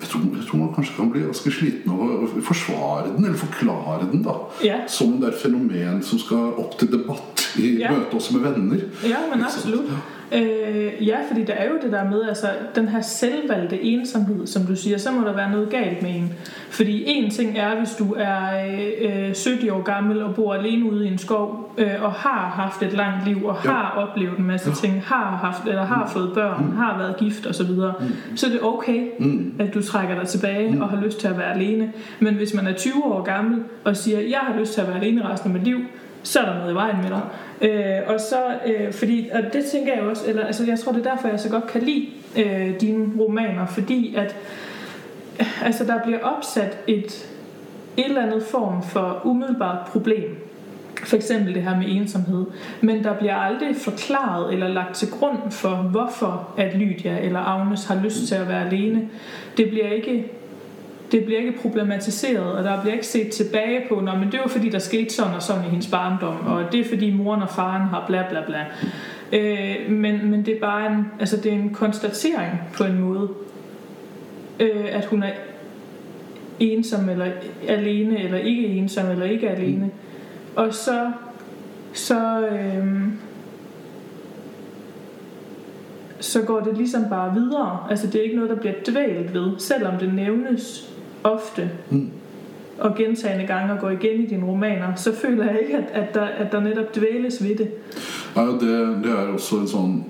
jeg 0.00 0.08
tror, 0.08 0.20
jeg 0.36 0.46
tror 0.48 0.58
man 0.62 0.70
kanskje 0.74 0.94
kan 0.96 1.10
bli 1.12 1.20
ganske 1.26 1.50
sliten 1.52 1.90
av 1.92 2.00
å 2.00 2.28
forsvare 2.44 3.10
den, 3.16 3.24
eller 3.26 3.36
forklare 3.36 4.06
den. 4.10 4.22
da 4.24 4.34
Ja. 4.64 4.78
Som 4.88 5.18
det 5.20 5.28
er 5.28 5.32
et 5.34 5.42
fenomen 5.42 6.02
som 6.02 6.18
skal 6.18 6.54
opp 6.60 6.78
til 6.80 6.88
debatt 6.88 7.42
i 7.60 7.78
Ja. 7.82 7.90
møte 7.92 8.16
også 8.16 8.32
med 8.38 8.42
venner. 8.48 8.80
Ja, 9.04 9.20
men 9.28 9.40
Ikke 9.40 9.50
sant? 9.50 9.66
absolut. 9.66 9.90
Øh, 10.32 11.06
ja, 11.08 11.16
fordi 11.28 11.44
der 11.44 11.52
er 11.52 11.68
jo 11.68 11.74
det 11.82 11.92
der 11.92 12.04
med, 12.10 12.22
altså 12.28 12.46
den 12.74 12.88
her 12.88 13.00
selvvalgte 13.00 13.82
ensomhed, 13.82 14.46
som 14.46 14.62
du 14.62 14.76
siger, 14.76 14.98
så 14.98 15.10
må 15.12 15.26
der 15.26 15.32
være 15.34 15.50
noget 15.50 15.70
galt 15.70 16.02
med 16.02 16.10
en. 16.10 16.32
Fordi 16.70 17.04
en 17.06 17.30
ting 17.30 17.58
er, 17.58 17.78
hvis 17.78 17.90
du 17.98 18.14
er 18.18 18.40
øh, 19.02 19.22
70 19.24 19.64
år 19.70 19.82
gammel 19.82 20.22
og 20.22 20.34
bor 20.34 20.54
alene 20.54 20.90
ude 20.92 21.04
i 21.08 21.12
en 21.12 21.18
skov, 21.18 21.74
øh, 21.78 21.90
og 22.02 22.12
har 22.12 22.52
haft 22.54 22.82
et 22.82 22.92
langt 22.92 23.26
liv, 23.28 23.44
og 23.46 23.56
Ja. 23.64 23.70
har 23.70 23.90
oplevet 23.96 24.38
en 24.38 24.44
masse 24.46 24.72
ting, 24.74 25.02
har 25.06 25.36
haft 25.42 25.68
eller 25.68 25.84
har 25.84 26.10
fået 26.12 26.30
børn, 26.34 26.72
har 26.76 26.98
været 26.98 27.16
gift 27.16 27.46
osv., 27.46 27.52
så, 27.52 27.64
videre, 27.64 27.94
så 28.36 28.46
er 28.46 28.50
det 28.50 28.60
okay, 28.62 29.06
Mm. 29.18 29.54
at 29.58 29.74
du 29.74 29.82
trækker 29.82 30.14
dig 30.20 30.28
tilbage 30.28 30.82
og 30.82 30.88
har 30.88 31.00
lyst 31.04 31.20
til 31.20 31.28
at 31.28 31.38
være 31.38 31.54
alene. 31.54 31.92
Men 32.20 32.34
hvis 32.34 32.54
man 32.54 32.66
er 32.66 32.72
20 32.72 33.04
år 33.04 33.22
gammel 33.22 33.62
og 33.84 33.96
siger, 33.96 34.20
jeg 34.20 34.38
har 34.42 34.60
lyst 34.60 34.74
til 34.74 34.80
at 34.80 34.88
være 34.88 34.96
alene 34.96 35.28
resten 35.28 35.50
af 35.50 35.54
mit 35.54 35.64
liv, 35.64 35.78
så 36.22 36.40
er 36.40 36.44
der 36.44 36.54
noget 36.54 36.72
i 36.72 36.74
vejen 36.74 36.96
med 37.02 37.10
dig. 37.10 37.22
Øh, 37.60 38.14
og 38.14 38.20
så, 38.20 38.42
øh, 38.66 38.92
fordi, 38.92 39.30
og 39.32 39.42
det 39.52 39.64
tænker 39.64 39.94
jeg 39.94 40.02
også, 40.02 40.22
eller 40.26 40.44
altså 40.46 40.64
jeg 40.66 40.78
tror 40.78 40.92
det 40.92 41.06
er 41.06 41.14
derfor, 41.14 41.28
jeg 41.28 41.40
så 41.40 41.50
godt 41.50 41.66
kan 41.66 41.82
lide 41.82 42.06
øh, 42.36 42.80
dine 42.80 43.08
romaner, 43.20 43.66
fordi 43.66 44.14
at 44.14 44.36
øh, 45.40 45.64
altså 45.66 45.84
der 45.84 46.02
bliver 46.04 46.20
opsat 46.22 46.78
et, 46.86 47.28
et 47.96 48.04
eller 48.04 48.22
andet 48.22 48.42
form 48.42 48.82
for 48.82 49.20
umiddelbart 49.24 49.86
problem. 49.86 50.36
For 51.04 51.16
eksempel 51.16 51.54
det 51.54 51.62
her 51.62 51.76
med 51.76 51.86
ensomhed. 51.88 52.46
Men 52.80 53.04
der 53.04 53.14
bliver 53.14 53.36
aldrig 53.36 53.76
forklaret 53.76 54.52
eller 54.52 54.68
lagt 54.68 54.94
til 54.94 55.10
grund 55.10 55.50
for, 55.50 55.68
hvorfor 55.68 56.54
at 56.56 56.74
Lydia 56.74 57.18
eller 57.18 57.40
Agnes 57.40 57.84
har 57.84 58.00
lyst 58.04 58.28
til 58.28 58.34
at 58.34 58.48
være 58.48 58.66
alene. 58.66 59.08
Det 59.56 59.70
bliver 59.70 59.88
ikke 59.88 60.32
det 61.12 61.24
bliver 61.24 61.40
ikke 61.40 61.58
problematiseret, 61.62 62.52
og 62.52 62.64
der 62.64 62.80
bliver 62.80 62.94
ikke 62.94 63.06
set 63.06 63.30
tilbage 63.30 63.80
på, 63.88 64.00
Nå, 64.00 64.14
men 64.14 64.32
det 64.32 64.40
var 64.40 64.48
fordi, 64.48 64.68
der 64.68 64.78
skete 64.78 65.14
sådan 65.14 65.34
og 65.34 65.42
sådan 65.42 65.64
i 65.64 65.68
hendes 65.68 65.86
barndom, 65.86 66.46
og 66.46 66.72
det 66.72 66.80
er 66.80 66.84
fordi 66.84 67.10
moren 67.10 67.42
og 67.42 67.50
faren 67.50 67.82
har 67.82 68.04
bla 68.06 68.24
bla 68.30 68.44
bla. 68.46 68.66
Øh, 69.32 69.90
men, 69.90 70.30
men 70.30 70.46
det 70.46 70.56
er 70.56 70.60
bare 70.60 70.92
en, 70.92 71.06
altså 71.20 71.36
det 71.36 71.46
er 71.46 71.56
en 71.56 71.74
konstatering 71.74 72.60
på 72.76 72.84
en 72.84 72.98
måde, 73.00 73.28
øh, 74.60 74.86
at 74.90 75.04
hun 75.04 75.22
er 75.22 75.32
ensom 76.60 77.08
eller 77.08 77.26
alene, 77.68 78.22
eller 78.22 78.38
ikke 78.38 78.66
ensom 78.66 79.10
eller 79.10 79.24
ikke 79.26 79.50
alene. 79.50 79.90
Og 80.56 80.74
så, 80.74 81.12
så, 81.92 82.46
øh, 82.46 82.86
så 86.20 86.42
går 86.42 86.60
det 86.60 86.76
ligesom 86.76 87.04
bare 87.10 87.34
videre. 87.34 87.86
Altså 87.90 88.06
det 88.06 88.14
er 88.14 88.22
ikke 88.22 88.36
noget, 88.36 88.50
der 88.50 88.56
bliver 88.56 88.74
dvælt 88.88 89.34
ved, 89.34 89.58
selvom 89.58 89.98
det 89.98 90.14
nævnes 90.14 90.90
ofte 91.24 91.70
Mm. 91.90 92.10
og 92.80 92.94
gentagende 92.96 93.46
gange 93.46 93.72
og 93.72 93.78
går 93.80 93.90
igen 93.90 94.20
i 94.24 94.26
dine 94.26 94.44
romaner, 94.46 94.94
så 94.96 95.12
føler 95.14 95.44
jeg 95.44 95.60
ikke, 95.60 95.76
at, 95.78 95.84
at, 95.92 96.14
der, 96.14 96.24
at 96.24 96.52
der 96.52 96.60
netop 96.60 96.94
dvæles 96.96 97.42
ved 97.42 97.56
det. 97.56 97.68
Ja, 98.36 98.40
det, 98.46 99.02
det 99.04 99.10
er 99.12 99.26
også 99.34 99.60
en 99.60 99.68
sånn 99.68 100.04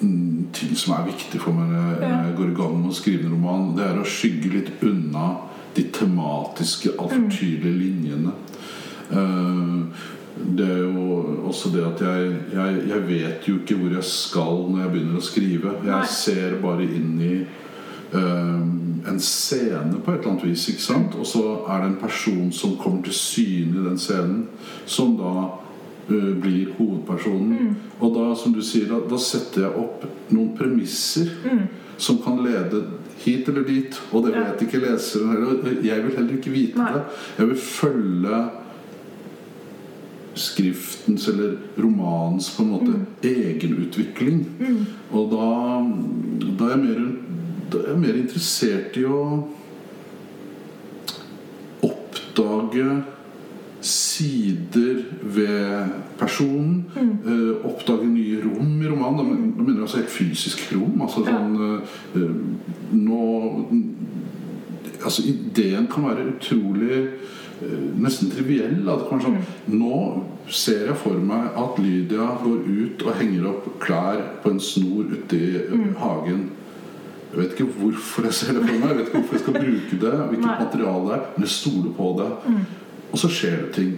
mm, 0.00 0.46
ting 0.52 0.76
som 0.76 0.94
er 0.94 1.04
viktig 1.06 1.40
for 1.40 1.52
meg 1.52 1.68
når 1.68 1.90
jeg, 1.90 1.98
Ja. 2.02 2.08
når 2.16 2.24
jeg 2.28 2.36
går 2.36 2.50
i 2.50 2.62
gang 2.62 2.78
med 2.80 2.90
å 2.90 2.94
skrive 2.94 3.26
en 3.26 3.32
roman. 3.34 3.76
Det 3.76 3.84
er 3.84 4.00
å 4.00 4.04
skygge 4.08 4.52
litt 4.52 4.70
unna 4.82 5.26
de 5.76 5.82
tematiske, 5.92 6.90
altfor 6.98 7.28
tydelige 7.30 7.78
linjene. 7.78 8.32
Eh, 9.12 9.84
det 10.56 10.66
er 10.70 10.78
jo 10.78 11.24
også 11.46 11.70
det 11.74 11.84
at 11.86 12.00
jeg, 12.02 12.32
jeg, 12.54 12.78
jeg 12.88 13.02
vet 13.08 13.48
jo 13.48 13.54
ikke 13.60 13.76
hvor 13.78 13.92
jeg 13.94 14.04
skal 14.04 14.64
når 14.70 14.80
jeg 14.82 14.90
begynner 14.94 15.20
å 15.20 15.22
skrive. 15.28 15.74
Jeg 15.84 15.92
Nei. 15.92 16.06
ser 16.10 16.56
bare 16.62 16.82
inn 16.88 17.20
i 17.22 17.34
en 18.14 19.20
scene 19.20 20.00
på 20.04 20.12
et 20.12 20.20
eller 20.20 20.30
annet 20.30 20.46
vis. 20.46 20.68
ikke 20.68 20.82
sant? 20.82 21.14
Og 21.18 21.26
så 21.26 21.42
er 21.68 21.82
det 21.82 21.90
en 21.90 22.00
person 22.00 22.52
som 22.52 22.76
kommer 22.80 23.02
til 23.02 23.16
syne 23.18 23.80
i 23.80 23.86
den 23.88 23.98
scenen, 23.98 24.48
som 24.86 25.16
da 25.18 25.32
eh, 26.08 26.34
blir 26.40 26.74
hovedpersonen. 26.78 27.76
Og 28.00 28.14
da, 28.14 28.34
som 28.38 28.54
du 28.54 28.62
sier, 28.62 28.88
da, 28.92 29.02
da 29.10 29.18
setter 29.18 29.66
jeg 29.66 29.86
opp 29.86 30.06
noen 30.30 30.52
premisser 30.58 31.32
som 31.96 32.18
kan 32.22 32.40
lede 32.42 32.84
hit 33.24 33.48
eller 33.48 33.64
dit. 33.68 34.00
Og 34.12 34.26
det 34.26 34.34
vet 34.34 34.66
ikke 34.66 34.82
leseren 34.82 35.32
heller. 35.32 35.80
Jeg 35.82 36.04
vil 36.04 36.16
heller 36.16 36.36
ikke 36.36 36.54
vite 36.54 36.78
Nei. 36.78 36.92
det. 36.96 37.02
Jeg 37.38 37.48
vil 37.48 37.64
følge 37.70 38.44
skriftens 40.34 41.28
eller 41.28 41.54
romanens 41.78 42.50
på 42.56 42.64
en 42.64 42.70
måte 42.70 42.94
egenutvikling. 43.22 44.40
Og 45.14 45.30
da, 45.30 45.50
da, 46.58 46.64
er 46.64 46.74
jeg 46.74 46.82
mer, 46.82 47.04
er 47.82 47.98
mer 47.98 48.16
interessert 48.20 48.96
i 49.00 49.04
å 49.08 49.20
oppdage 51.84 53.02
sider 53.84 55.02
ved 55.22 55.92
personen. 56.18 56.84
eh, 57.26 57.66
oppdage 57.68 58.06
nye 58.06 58.40
rom 58.44 58.82
i 58.82 58.88
romanen. 58.88 59.16
Da, 59.18 59.24
da 59.58 59.62
mener 59.62 59.74
jeg 59.74 59.82
altså 59.82 59.98
et 59.98 60.10
fysisk 60.12 60.62
rom. 60.72 61.02
Altså 61.04 61.24
sånn 61.26 61.56
eh, 62.16 62.34
Nå 62.94 63.22
Altså 65.04 65.22
ideen 65.28 65.84
kan 65.92 66.06
være 66.08 66.30
utrolig 66.30 66.96
eh, 66.96 67.82
Nesten 68.00 68.30
triviell. 68.32 68.78
Da. 68.86 68.96
Det 68.96 69.08
kan 69.10 69.20
være 69.20 69.26
sånn, 69.28 69.76
Nå 69.76 70.00
ser 70.48 70.86
jeg 70.88 70.96
for 71.00 71.20
meg 71.20 71.56
at 71.60 71.78
Lydia 71.80 72.30
går 72.40 72.64
ut 72.68 73.04
og 73.04 73.16
henger 73.20 73.50
opp 73.52 73.68
klær 73.84 74.20
på 74.42 74.52
en 74.54 74.60
snor 74.60 75.12
ute 75.12 75.36
i 75.36 75.54
eh, 75.60 75.88
hagen. 76.00 76.46
Jeg 77.34 77.40
vet 77.42 77.54
ikke 77.58 77.72
hvorfor 77.80 78.22
jeg 78.28 78.34
ser 78.38 78.52
det 78.54 78.62
for 78.62 78.78
meg, 78.78 78.88
jeg 78.92 78.96
vet 78.98 79.06
ikke 79.08 79.18
hvorfor 79.18 79.34
jeg 79.34 79.42
skal 79.42 79.56
bruke 79.58 79.96
det, 80.04 80.12
hvilket 80.30 80.60
materiale 80.60 81.06
det 81.08 81.14
er, 81.16 81.22
men 81.34 81.46
jeg 81.46 81.50
stoler 81.50 81.94
på 81.96 82.10
det. 82.20 82.28
Og 83.10 83.18
så 83.18 83.30
skjer 83.30 83.56
det 83.64 83.72
ting. 83.74 83.94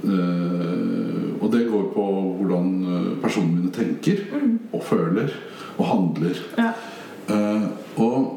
Eh, 0.00 1.28
og 1.40 1.52
det 1.52 1.60
går 1.70 1.86
på 1.94 2.04
hvordan 2.40 2.68
eh, 2.84 3.06
personene 3.22 3.60
mine 3.60 3.72
tenker 3.74 4.24
og 4.72 4.82
føler 4.86 5.30
og 5.78 5.86
handler. 5.86 6.40
Ja. 6.58 6.72
Eh, 7.30 7.66
og 8.00 8.36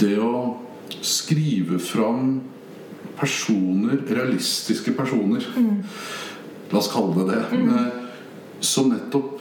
det 0.00 0.16
å 0.18 0.56
skrive 1.04 1.78
fram 1.78 2.40
personer, 3.18 4.00
realistiske 4.10 4.90
personer 4.96 5.44
La 6.72 6.80
oss 6.80 6.88
kalle 6.90 7.14
det 7.14 7.26
det. 7.30 7.60
eh, 7.60 8.00
Som 8.64 8.88
nettopp 8.90 9.33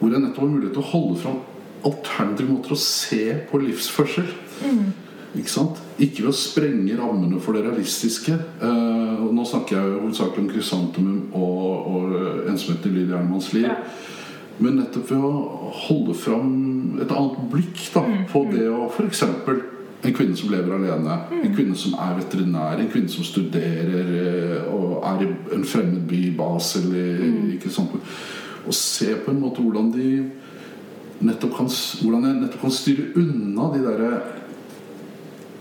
Hvor 0.00 0.10
jeg 0.10 0.24
nettopp 0.24 0.42
har 0.42 0.52
mulighet 0.54 0.76
til 0.76 0.82
å 0.82 0.90
holde 0.90 1.20
fram 1.20 1.40
alternative 1.86 2.50
måter 2.50 2.74
å 2.74 2.80
se 2.80 3.24
på 3.50 3.60
livsførsel. 3.62 4.28
Ikke 5.38 5.52
sant? 5.52 5.78
Ikke 6.02 6.24
ved 6.24 6.32
å 6.32 6.36
sprenge 6.36 6.96
rammene 6.98 7.40
for 7.42 7.54
det 7.54 7.62
realistiske. 7.68 8.34
Eh, 8.34 9.26
nå 9.30 9.44
snakker 9.46 9.76
jeg 9.76 9.92
jo 9.92 10.00
hovedsakelig 10.02 10.42
om 10.42 10.48
krysantemum 10.50 11.20
og, 11.38 11.90
og 11.92 12.16
eh, 12.18 12.48
ensomheten 12.50 12.90
i 12.90 12.98
Lydia 12.98 13.20
Hermans 13.20 13.52
liv. 13.54 13.68
Ja. 13.68 13.78
Men 14.60 14.80
nettopp 14.80 15.12
ved 15.12 15.22
å 15.24 15.70
holde 15.86 16.16
fram 16.18 16.50
et 17.00 17.12
annet 17.14 17.44
blikk 17.52 17.78
da, 17.94 18.02
på 18.28 18.42
det 18.50 18.66
å 18.68 18.90
f.eks. 18.90 19.22
en 19.24 20.16
kvinne 20.16 20.36
som 20.36 20.50
lever 20.52 20.74
alene, 20.76 21.16
en 21.38 21.54
kvinne 21.54 21.78
som 21.78 21.94
er 22.02 22.18
veterinær, 22.18 22.76
en 22.80 22.90
kvinne 22.92 23.12
som 23.12 23.24
studerer 23.24 24.12
eh, 24.18 24.68
og 24.74 24.98
er 25.14 25.24
i 25.24 25.32
en 25.56 25.64
fremmed 25.64 26.04
by 26.10 26.26
Basel 26.36 26.90
i, 26.92 27.08
ikke 27.54 27.72
sant? 27.72 27.96
Og 28.66 28.74
se 28.76 29.14
på 29.24 29.32
en 29.32 29.40
måte 29.40 29.62
hvordan 29.64 29.90
de 29.94 30.10
nettopp 31.20 31.56
kan, 31.56 31.70
hvordan 32.02 32.26
jeg 32.26 32.38
nettopp 32.40 32.66
kan 32.66 32.74
styre 32.74 33.08
unna 33.20 33.70
de 33.74 33.82
derre 33.84 34.12
eh, 34.18 34.36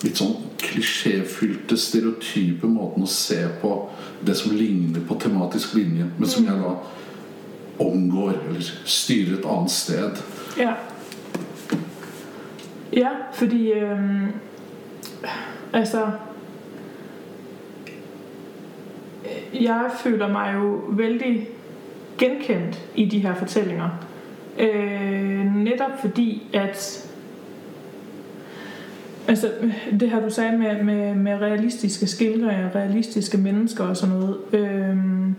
litt 0.06 0.20
sånn 0.20 0.38
klisjéfylte, 0.60 1.76
stereotype 1.80 2.68
måten 2.68 3.04
å 3.04 3.10
se 3.12 3.42
på 3.62 3.74
det 4.24 4.36
som 4.40 4.56
ligner 4.56 5.04
på 5.08 5.18
tematisk 5.20 5.76
linje, 5.80 6.08
men 6.18 6.30
som 6.30 6.48
jeg 6.48 6.60
da 6.60 6.76
omgår 7.80 8.38
eller 8.50 8.72
styrer 8.88 9.38
et 9.40 9.48
annet 9.48 9.74
sted. 9.74 10.24
Ja. 10.60 10.76
Ja, 12.92 13.12
fordi 13.38 13.74
øh, 13.74 14.30
Altså 15.74 16.12
Jeg 19.54 19.92
føler 20.04 20.28
mig 20.28 20.56
jo 20.56 20.82
vældig 20.90 21.48
genkendt 22.20 22.90
i 22.96 23.06
de 23.06 23.20
her 23.20 23.36
fortællinger. 23.36 23.90
Øh, 24.60 25.56
netop 25.56 25.92
fordi, 26.02 26.44
at 26.54 27.06
Altså, 29.28 29.52
det 30.00 30.10
her 30.10 30.22
du 30.22 30.30
sagde 30.30 30.58
med, 30.58 30.84
med, 30.84 31.16
med 31.16 31.42
realistiske 31.42 32.08
skildringer, 32.08 32.76
realistiske 32.76 33.38
mennesker 33.38 33.84
og 33.84 33.98
sådan 33.98 34.16
noget. 34.16 34.38
Øhm, 34.54 35.36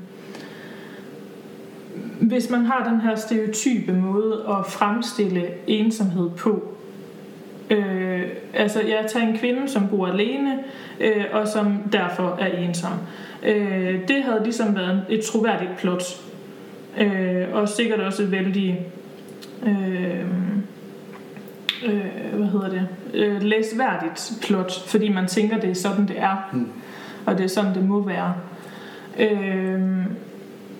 hvis 2.20 2.50
man 2.50 2.64
har 2.64 2.88
den 2.90 3.00
her 3.00 3.16
stereotype 3.16 3.92
måde 3.92 4.44
at 4.48 4.66
fremstille 4.66 5.46
ensomhed 5.66 6.30
på, 6.30 6.74
øh, 7.70 8.22
altså 8.54 8.80
jeg 8.80 9.06
tager 9.08 9.26
en 9.26 9.38
kvinde, 9.38 9.68
som 9.68 9.88
bor 9.88 10.06
alene, 10.06 10.58
øh, 11.00 11.24
og 11.32 11.48
som 11.48 11.78
derfor 11.92 12.38
er 12.40 12.46
ensom. 12.46 12.92
Øh, 13.46 14.08
det 14.08 14.22
havde 14.22 14.40
ligesom 14.44 14.76
været 14.76 15.04
et 15.08 15.20
troværdigt 15.24 15.76
plot, 15.78 16.02
øh, 16.98 17.46
og 17.52 17.68
sikkert 17.68 18.00
også 18.00 18.26
vældig, 18.26 18.86
øh, 19.66 20.20
øh, 21.86 22.34
hvad 22.34 22.46
hedder 22.46 22.68
det, 22.68 22.88
øh, 23.14 23.42
læsværdigt 23.42 24.32
plot, 24.42 24.72
fordi 24.86 25.08
man 25.08 25.26
tænker, 25.26 25.58
det 25.60 25.70
er 25.70 25.74
sådan, 25.74 26.08
det 26.08 26.18
er, 26.18 26.50
Mm. 26.52 26.68
og 27.26 27.38
det 27.38 27.44
er 27.44 27.48
sådan, 27.48 27.74
det 27.74 27.84
må 27.84 28.02
være. 28.02 28.34
Øh, 29.18 29.80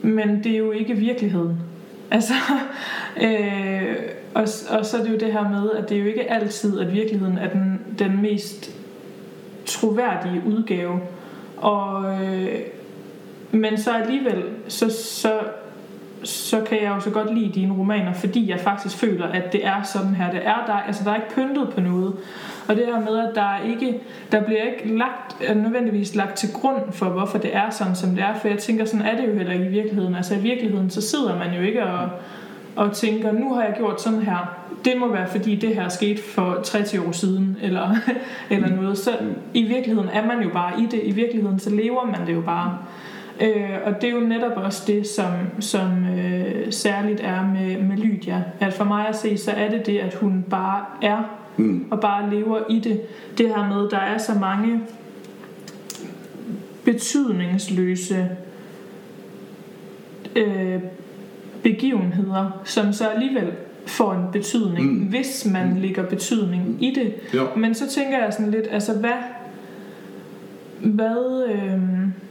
men 0.03 0.45
det 0.45 0.53
er 0.53 0.59
jo 0.59 0.71
ikke 0.71 0.95
virkeligheden. 0.95 1.57
Altså, 2.13 2.35
øh, 3.23 3.97
og, 4.35 4.43
og 4.71 4.87
så 4.87 4.97
er 4.99 5.03
det 5.03 5.11
jo 5.13 5.19
det 5.19 5.33
her 5.33 5.49
med, 5.49 5.71
at 5.71 5.89
det 5.89 5.97
er 5.97 6.01
jo 6.01 6.07
ikke 6.07 6.31
altid, 6.31 6.81
at 6.81 6.93
virkeligheden 6.93 7.39
er 7.39 7.49
den, 7.49 7.81
den 7.99 8.23
mest 8.23 8.71
troværdige 9.67 10.43
udgave. 10.47 11.01
Og, 11.57 12.05
øh, 12.25 12.61
men 13.51 13.79
så 13.79 13.91
alligevel, 13.93 14.43
så, 14.69 14.91
så, 14.91 15.33
så 16.25 16.61
kan 16.61 16.83
jeg 16.83 16.89
jo 16.89 17.01
så 17.01 17.11
godt 17.11 17.35
lide 17.35 17.53
dine 17.55 17.75
romaner, 17.75 18.13
fordi 18.13 18.51
jeg 18.51 18.61
faktisk 18.61 18.97
føler, 18.97 19.27
at 19.27 19.53
det 19.53 19.67
er 19.67 19.83
sådan 19.83 20.15
her. 20.15 20.31
Det 20.31 20.41
er 20.47 20.65
der, 20.67 20.73
altså 20.73 21.05
der 21.05 21.11
er 21.11 21.17
ikke 21.17 21.35
pyntet 21.35 21.69
på 21.75 21.81
noget. 21.81 22.15
Og 22.69 22.77
det 22.77 22.87
her 22.87 23.01
med, 23.01 23.29
at 23.29 23.35
der 23.35 23.43
er 23.43 23.63
ikke, 23.63 24.01
der 24.33 24.43
bliver 24.45 24.63
ikke 24.63 24.97
lagt, 24.97 25.37
øh, 25.49 25.57
nødvendigvis 25.57 26.15
lagt 26.15 26.37
til 26.37 26.53
grund 26.53 26.93
for, 26.93 27.07
hvorfor 27.07 27.39
det 27.39 27.57
er 27.57 27.71
sådan, 27.71 27.95
som 27.95 28.11
det 28.11 28.21
er. 28.25 28.35
For 28.35 28.49
jeg 28.49 28.59
tænker, 28.59 28.85
sådan 28.85 29.07
er 29.07 29.17
det 29.17 29.29
jo 29.29 29.35
heller 29.35 29.53
ikke 29.53 29.65
i 29.65 29.69
virkeligheden. 29.69 30.15
Altså 30.15 30.35
i 30.35 30.39
virkeligheden, 30.39 30.91
så 30.91 31.01
sidder 31.01 31.39
man 31.39 31.55
jo 31.55 31.63
ikke 31.63 31.85
og, 31.85 32.09
og 32.77 32.93
tænker, 32.93 33.33
nu 33.33 33.55
har 33.55 33.63
jeg 33.63 33.75
gjort 33.77 34.03
sådan 34.03 34.23
her. 34.23 34.57
Det 34.85 34.93
må 34.99 35.13
være, 35.13 35.29
fordi 35.29 35.57
det 35.57 35.75
her 35.75 35.89
skete 35.89 36.23
for 36.23 36.61
30 36.65 37.07
år 37.07 37.13
siden, 37.13 37.57
eller, 37.63 37.97
eller 38.51 38.69
noget. 38.69 38.99
Så 38.99 39.11
i 39.55 39.63
virkeligheden 39.63 40.09
er 40.13 40.27
man 40.27 40.43
jo 40.43 40.49
bare 40.49 40.81
i 40.81 40.87
det. 40.87 41.01
I 41.05 41.11
virkeligheden, 41.11 41.59
så 41.59 41.71
lever 41.71 42.05
man 42.07 42.27
det 42.27 42.35
jo 42.35 42.41
bare. 42.41 42.79
Øh, 43.43 43.71
og 43.85 44.01
det 44.01 44.09
er 44.11 44.13
jo 44.15 44.21
netop 44.21 44.53
også 44.57 44.83
det, 44.87 45.07
som, 45.07 45.33
som 45.61 46.07
øh, 46.19 46.73
særligt 46.73 47.21
er 47.21 47.43
med, 47.47 47.83
med 47.83 47.97
Lydia. 47.97 48.43
At 48.61 48.73
for 48.73 48.85
mig 48.85 49.09
at 49.09 49.17
se, 49.17 49.39
så 49.39 49.51
er 49.51 49.71
det 49.71 49.87
det, 49.87 49.99
at 49.99 50.15
hun 50.15 50.45
bare 50.51 50.85
er, 51.03 51.37
Mm. 51.57 51.87
og 51.91 52.01
bare 52.01 52.31
lever 52.31 52.59
i 52.71 52.79
det. 52.79 53.01
Det 53.39 53.49
her 53.49 53.69
med, 53.69 53.89
der 53.91 53.99
er 53.99 54.19
så 54.19 54.33
mange 54.41 54.81
betydningsløse 56.85 58.29
øh, 60.37 60.81
begivenheder, 61.63 62.61
som 62.65 62.93
så 62.93 63.09
alligevel 63.09 63.51
får 63.87 64.13
en 64.13 64.25
betydning, 64.33 64.93
Mm. 64.93 65.07
hvis 65.07 65.47
man 65.53 65.79
lægger 65.79 66.03
betydning 66.07 66.77
i 66.85 66.95
det. 66.95 67.15
Ja. 67.35 67.45
Men 67.57 67.75
så 67.75 67.89
tænker 67.89 68.19
jeg 68.25 68.33
sådan 68.33 68.51
lidt, 68.51 68.67
altså 68.71 68.93
hvad, 68.99 69.11
hvad, 70.81 71.45
øh, 71.55 71.81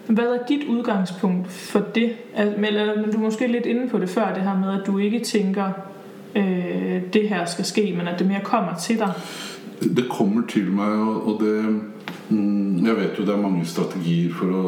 hvad 0.10 0.26
er 0.26 0.38
dit 0.50 0.67
udgangspunkt 0.69 1.48
for 1.48 1.80
det? 1.95 2.12
Altså, 2.36 2.67
eller, 2.67 3.02
men 3.02 3.12
du 3.12 3.17
er 3.17 3.22
måske 3.22 3.48
lidt 3.48 3.65
inde 3.65 3.89
på 3.89 4.00
det 4.00 4.10
før, 4.10 4.34
det 4.34 4.43
her 4.43 4.58
med, 4.60 4.82
at 4.82 4.88
du 4.88 4.98
ikke 4.98 5.19
tænker, 5.19 5.65
øh, 6.36 7.02
det 7.13 7.30
her 7.30 7.45
skal 7.45 7.65
ske, 7.65 7.93
men 7.98 8.08
at 8.08 8.19
det 8.19 8.28
mere 8.28 8.41
kommer 8.43 8.76
til 8.76 8.98
dig. 8.98 9.13
Det 9.82 10.06
kommer 10.10 10.41
til 10.48 10.72
meg, 10.72 11.00
og 11.24 11.41
det 11.41 11.65
mm, 12.30 12.86
Jeg 12.86 12.95
vet 12.95 13.12
jo 13.19 13.26
det 13.26 13.34
er 13.34 13.41
mange 13.41 13.65
strategier 13.65 14.34
for 14.34 14.45
å 14.45 14.65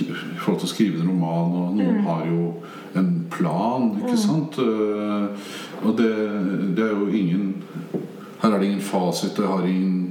i 0.00 0.38
forhold 0.38 0.60
til 0.60 0.66
å 0.66 0.74
skrive 0.74 1.00
en 1.00 1.08
roman, 1.08 1.54
og 1.62 1.76
noen 1.76 2.00
har 2.04 2.26
jo 2.28 2.52
en 2.96 3.26
plan, 3.30 3.96
ikke 4.02 4.16
sant? 4.16 4.58
Eh, 4.58 5.48
Og 5.82 5.98
det, 5.98 6.14
det 6.76 6.84
er 6.84 6.90
jo 6.90 7.06
ingen 7.06 7.56
Her 8.42 8.50
er 8.50 8.58
det 8.58 8.66
ingen 8.66 8.80
fasit, 8.80 9.36
det 9.36 9.46
har 9.46 9.66
ingen 9.66 10.07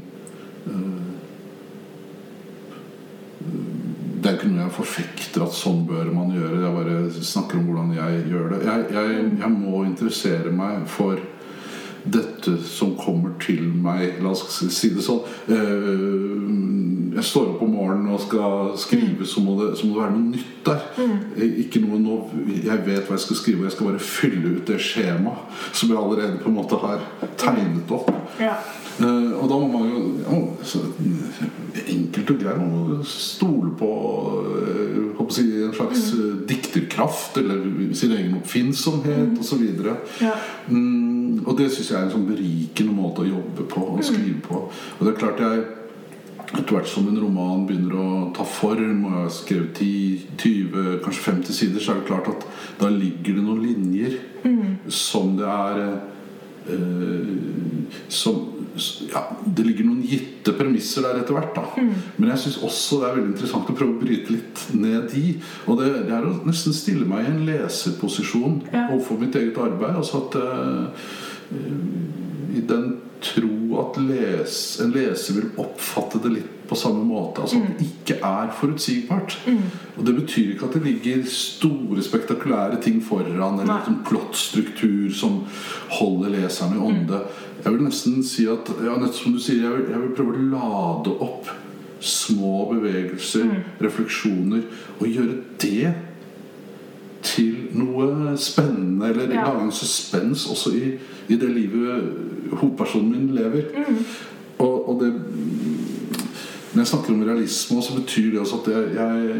det 4.28 4.34
er 4.34 4.38
ikke 4.42 4.50
noe 4.52 4.66
jeg 4.66 4.76
forfekter 4.76 5.44
at 5.46 5.54
sånn 5.56 5.86
bør 5.88 6.10
man 6.12 6.34
gjøre. 6.36 6.58
Jeg 6.60 6.76
bare 6.76 7.24
snakker 7.32 7.62
om 7.62 7.68
hvordan 7.70 7.94
jeg 7.96 8.24
gjør 8.28 8.50
det. 8.52 8.58
Jeg, 8.68 8.86
jeg, 8.98 9.26
jeg 9.40 9.52
må 9.54 9.84
interessere 9.88 10.52
meg 10.52 10.84
for 10.92 11.22
dette 12.08 12.54
som 12.63 12.94
kommer 13.00 13.34
til 13.44 13.66
meg 13.84 14.20
La 14.24 14.32
oss 14.32 14.44
si 14.72 14.90
det 14.96 15.04
sånn. 15.04 15.24
Eh, 15.48 17.16
Jeg 17.18 17.26
står 17.26 17.48
opp 17.56 17.62
om 17.66 17.72
morgenen 17.74 18.12
og 18.13 18.20
skal 18.22 18.68
skrive, 18.78 19.26
så 19.26 19.42
må 19.42 19.56
det, 19.62 19.72
så 19.80 19.88
må 19.88 19.96
det 19.96 20.04
være 20.04 20.16
noe 20.18 20.34
nytt 20.36 20.60
der. 20.68 20.84
Eh, 21.40 21.56
Ikke 21.63 21.82
noe 21.84 21.98
nå 22.04 22.18
Jeg 22.52 22.84
vet 22.86 23.08
hva 23.08 23.16
jeg 23.18 23.24
skal 23.26 23.40
skrive, 23.40 23.63
og 23.63 23.70
jeg 23.70 23.76
skal 23.78 23.90
bare 23.90 24.04
fylle 24.12 24.52
ut 24.58 24.68
det 24.70 24.78
skjemaet 24.84 25.63
som 25.72 25.90
jeg 25.90 25.98
allerede 26.04 26.44
på 26.44 26.52
en 26.52 26.60
måte 26.60 26.80
har 26.84 27.08
tegnet 27.40 27.96
opp. 27.96 28.12
Ja. 28.44 28.60
Eh, 28.97 29.31
og 29.38 29.45
da 29.49 29.57
må 29.62 29.67
man 29.69 29.89
jo 29.91 30.38
så, 30.65 30.81
Enkelt 31.88 32.31
og 32.33 32.39
greit. 32.41 32.62
Man 32.62 33.03
stole 33.05 33.71
på 33.77 33.89
eh, 34.57 35.25
si, 35.33 35.45
en 35.62 35.73
slags 35.75 36.12
eh, 36.17 36.36
dikterkraft 36.49 37.38
eller 37.38 37.93
sin 37.93 38.15
egen 38.17 38.38
oppfinnsomhet 38.39 39.36
mm. 39.36 39.39
osv. 39.43 39.65
Ja. 40.21 40.33
Mm, 40.67 41.43
og 41.45 41.57
det 41.60 41.69
syns 41.71 41.91
jeg 41.91 41.99
er 41.99 42.07
en 42.07 42.15
sånn 42.15 42.29
berikende 42.29 42.95
måte 42.95 43.25
å 43.25 43.29
jobbe 43.29 43.67
på 43.69 43.83
og 43.93 44.05
skrive 44.05 44.41
på. 44.47 44.63
Og 44.69 45.03
det 45.03 45.13
er 45.13 45.19
klart 45.21 45.43
jeg 45.45 45.65
etter 46.47 46.77
hvert 46.77 46.88
som 46.88 47.10
en 47.12 47.19
roman 47.19 47.65
begynner 47.67 47.97
å 47.99 48.10
ta 48.36 48.45
form, 48.47 49.01
og 49.03 49.12
jeg 49.12 49.23
har 49.25 49.33
skrevet 49.36 49.81
10-20, 49.83 51.01
kanskje 51.03 51.25
50 51.25 51.57
sider, 51.57 51.83
så 51.83 51.91
er 51.91 51.99
det 51.99 52.07
klart 52.07 52.29
at 52.31 52.45
da 52.79 52.91
ligger 52.93 53.36
det 53.36 53.43
noen 53.43 53.65
linjer 53.65 54.15
som 54.88 55.36
det 55.38 55.49
er 55.51 55.81
eh, 55.83 55.97
som, 58.10 58.39
ja, 59.12 59.21
Det 59.56 59.63
ligger 59.65 59.88
noen 59.88 60.03
gitte 60.06 60.53
premisser 60.58 61.01
der 61.06 61.21
etter 61.21 61.34
hvert. 61.38 61.56
da 61.56 61.63
Men 62.17 62.30
jeg 62.34 62.41
syns 62.43 62.60
også 62.67 62.99
det 63.01 63.08
er 63.10 63.15
veldig 63.17 63.32
interessant 63.34 63.71
å 63.71 63.75
prøve 63.77 63.95
å 63.95 64.01
bryte 64.01 64.34
litt 64.36 64.63
ned 64.77 65.08
de. 65.13 65.25
Og 65.67 65.80
det, 65.82 65.89
det 66.08 66.13
er 66.17 66.27
å 66.27 66.36
nesten 66.45 66.75
stille 66.75 67.08
meg 67.10 67.25
i 67.25 67.32
en 67.32 67.45
leserposisjon 67.47 68.62
Ja. 68.73 68.88
overfor 68.91 69.19
mitt 69.19 69.36
eget 69.39 69.58
arbeid. 69.58 69.95
Altså 69.97 70.23
at 70.25 70.36
eh, 70.41 71.10
i 72.58 72.62
den 72.67 72.95
tro 73.21 73.80
at 73.82 73.97
les, 74.01 74.53
en 74.84 74.91
leser 74.93 75.38
vil 75.39 75.49
oppfatte 75.62 76.21
det 76.23 76.32
litt 76.34 76.53
på 76.67 76.75
samme 76.75 77.03
måte. 77.08 77.41
Altså 77.45 77.62
at 77.63 77.77
det 77.80 77.88
ikke 77.88 78.17
er 78.27 78.49
forutsigbart. 78.60 79.38
Og 79.95 80.06
det 80.06 80.15
betyr 80.17 80.49
ikke 80.53 80.67
at 80.67 80.73
det 80.75 80.84
ligger 80.84 81.23
store, 81.32 82.03
spektakulære 82.03 82.82
ting 82.84 82.99
foran, 83.03 83.60
eller 83.63 83.88
en 83.88 84.01
plottstruktur 84.08 85.13
som 85.15 85.45
holder 85.99 86.36
leseren 86.36 86.75
i 86.75 86.84
ånde. 86.89 87.21
Jeg 87.63 87.73
vil 87.73 87.88
nesten 87.88 88.19
si 88.23 88.45
at 88.51 88.69
ja, 88.84 88.97
som 89.13 89.34
du 89.34 89.39
sier, 89.39 89.63
jeg 89.63 89.71
vil, 89.77 89.88
jeg 89.91 90.01
vil 90.03 90.13
prøve 90.17 90.36
å 90.36 90.49
lade 90.51 91.15
opp 91.23 91.49
små 92.03 92.67
bevegelser, 92.73 93.47
refleksjoner, 93.82 94.67
og 94.99 95.08
gjøre 95.08 95.39
det 95.63 95.95
til 97.25 97.56
noe 97.73 98.36
spennende, 98.38 99.10
eller 99.10 99.34
Ja. 99.34 99.47
lage 99.47 99.63
en 99.63 99.71
suspens 99.71 100.45
også 100.51 100.75
i, 100.75 100.97
i 101.28 101.36
det 101.40 101.50
livet 101.52 102.04
hovedpersonen 102.52 103.12
min 103.12 103.36
lever. 103.36 103.72
Og, 104.58 104.90
og 104.90 105.02
det 105.04 105.13
Når 106.74 106.82
jeg 106.82 106.88
snakker 106.88 107.13
om 107.13 107.24
realisme, 107.24 107.82
så 107.82 107.96
betyr 107.96 108.32
det 108.32 108.40
også 108.40 108.56
at 108.62 108.68
jeg, 108.72 108.84
jeg, 108.96 109.38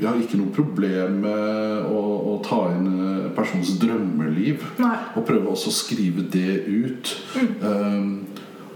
jeg 0.00 0.08
har 0.08 0.16
ikke 0.20 0.40
noe 0.40 0.52
problem 0.52 1.20
med 1.22 1.86
å, 1.88 2.00
å 2.32 2.34
ta 2.44 2.58
inn 2.74 2.88
eh, 2.90 3.28
persons 3.36 3.70
drømmeliv. 3.80 4.66
Nei. 4.82 4.96
Og 5.16 5.24
prøve 5.28 5.54
også 5.54 5.70
å 5.70 5.76
skrive 5.76 6.26
det 6.32 6.58
ut. 6.66 7.14
Um, 7.62 8.26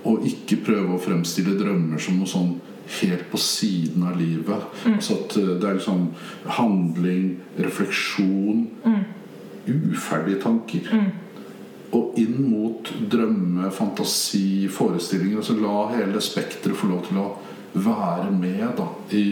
og 0.04 0.24
ikke 0.28 0.62
prøve 0.66 0.94
å 0.94 1.02
fremstille 1.02 1.56
drømmer 1.58 2.00
som 2.00 2.16
noe 2.20 2.30
sånn 2.30 2.54
helt 3.00 3.26
på 3.32 3.40
siden 3.40 4.06
av 4.08 4.16
livet. 4.20 4.64
Altså 4.94 5.18
at 5.18 5.36
eh, 5.40 5.52
det 5.60 5.68
er 5.68 5.78
liksom 5.82 6.06
handling, 6.60 7.28
refleksjon, 7.58 8.64
uferdige 9.68 10.40
tanker. 10.44 10.88
Og 11.94 12.16
inn 12.18 12.38
mot 12.48 12.90
drømme, 13.10 13.70
fantasi, 13.70 14.68
forestillinger. 14.72 15.42
Altså 15.42 15.54
la 15.58 15.88
hele 15.94 16.22
spekteret 16.24 16.78
få 16.78 16.90
lov 16.90 17.04
til 17.08 17.20
å 17.22 17.28
være 17.74 18.30
med 18.34 18.64
da, 18.78 18.88
i 19.14 19.24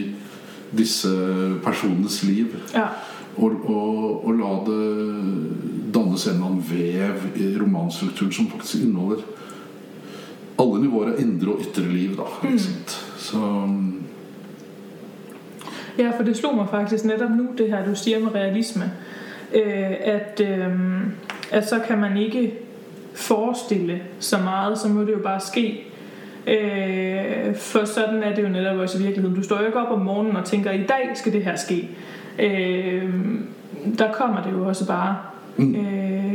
disse 0.73 1.11
personenes 1.63 2.21
liv. 2.23 2.55
Ja. 2.73 2.87
Og, 3.35 3.63
og, 3.65 4.25
og 4.27 4.35
la 4.37 4.55
det 4.67 4.81
dannes 5.93 6.27
en 6.27 6.35
eller 6.35 6.47
annen 6.47 6.65
vev 6.69 7.39
i 7.41 7.53
romanstrukturen 7.59 8.33
som 8.35 8.51
faktisk 8.51 8.85
inneholder 8.85 9.23
alle 10.61 10.83
nivåer 10.83 11.13
av 11.13 11.21
indre 11.21 11.55
og 11.55 11.63
ytre 11.65 11.85
liv. 11.89 12.15
Da, 12.19 12.29
sant? 12.61 12.97
Så 13.17 13.41
Ja, 15.97 16.09
for 16.17 16.23
det 16.23 16.37
slog 16.37 16.55
mig 16.55 16.67
faktisk 16.71 17.05
netop 17.05 17.29
nu, 17.37 17.47
det 17.57 17.69
her 17.69 17.85
du 17.85 17.95
siger 17.95 18.19
med 18.19 18.35
realisme, 18.35 18.91
øh, 19.53 19.93
at, 20.01 20.41
øh, 20.41 20.71
at 21.53 21.69
så 21.69 21.79
kan 21.87 21.97
man 21.97 22.17
ikke 22.17 22.53
forestille 23.13 24.01
så 24.19 24.37
meget, 24.37 24.77
så 24.77 24.87
må 24.87 25.01
det 25.01 25.11
jo 25.11 25.19
bare 25.23 25.39
ske. 25.39 25.83
Øh, 26.47 27.55
for 27.55 27.85
sådan 27.85 28.23
er 28.23 28.35
det 28.35 28.43
jo 28.43 28.49
netop 28.49 28.77
også 28.77 28.97
i 28.97 29.01
virkeligheden. 29.01 29.35
Du 29.35 29.43
står 29.43 29.59
jo 29.59 29.65
ikke 29.65 29.79
op 29.79 29.91
om 29.91 30.01
morgenen 30.01 30.35
og 30.35 30.45
tænker, 30.45 30.71
i 30.71 30.83
dag 30.83 31.11
skal 31.15 31.33
det 31.33 31.43
her 31.43 31.55
ske. 31.55 31.89
Øh, 32.39 33.13
der 33.97 34.11
kommer 34.11 34.43
det 34.43 34.51
jo 34.51 34.67
også 34.67 34.87
bare. 34.87 35.17
Mm. 35.57 35.75
Øh, 35.75 36.33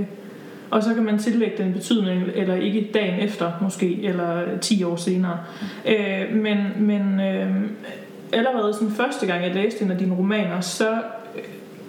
og 0.71 0.83
så 0.83 0.95
kan 0.95 1.05
man 1.05 1.19
tillægge 1.19 1.63
den 1.63 1.73
betydning, 1.73 2.23
eller 2.35 2.55
ikke 2.55 2.91
dagen 2.95 3.21
efter 3.21 3.53
måske, 3.61 4.05
eller 4.05 4.59
10 4.61 4.85
år 4.85 4.97
senere. 4.97 5.39
Øh, 5.87 6.37
men 6.37 6.59
men 6.77 7.21
øh, 7.21 7.55
allerede 8.33 8.75
sådan 8.75 8.91
første 8.91 9.27
gang, 9.27 9.45
jeg 9.45 9.55
læste 9.55 9.85
en 9.85 9.91
af 9.91 9.99
dine 9.99 10.15
romaner, 10.15 10.61
så 10.61 10.99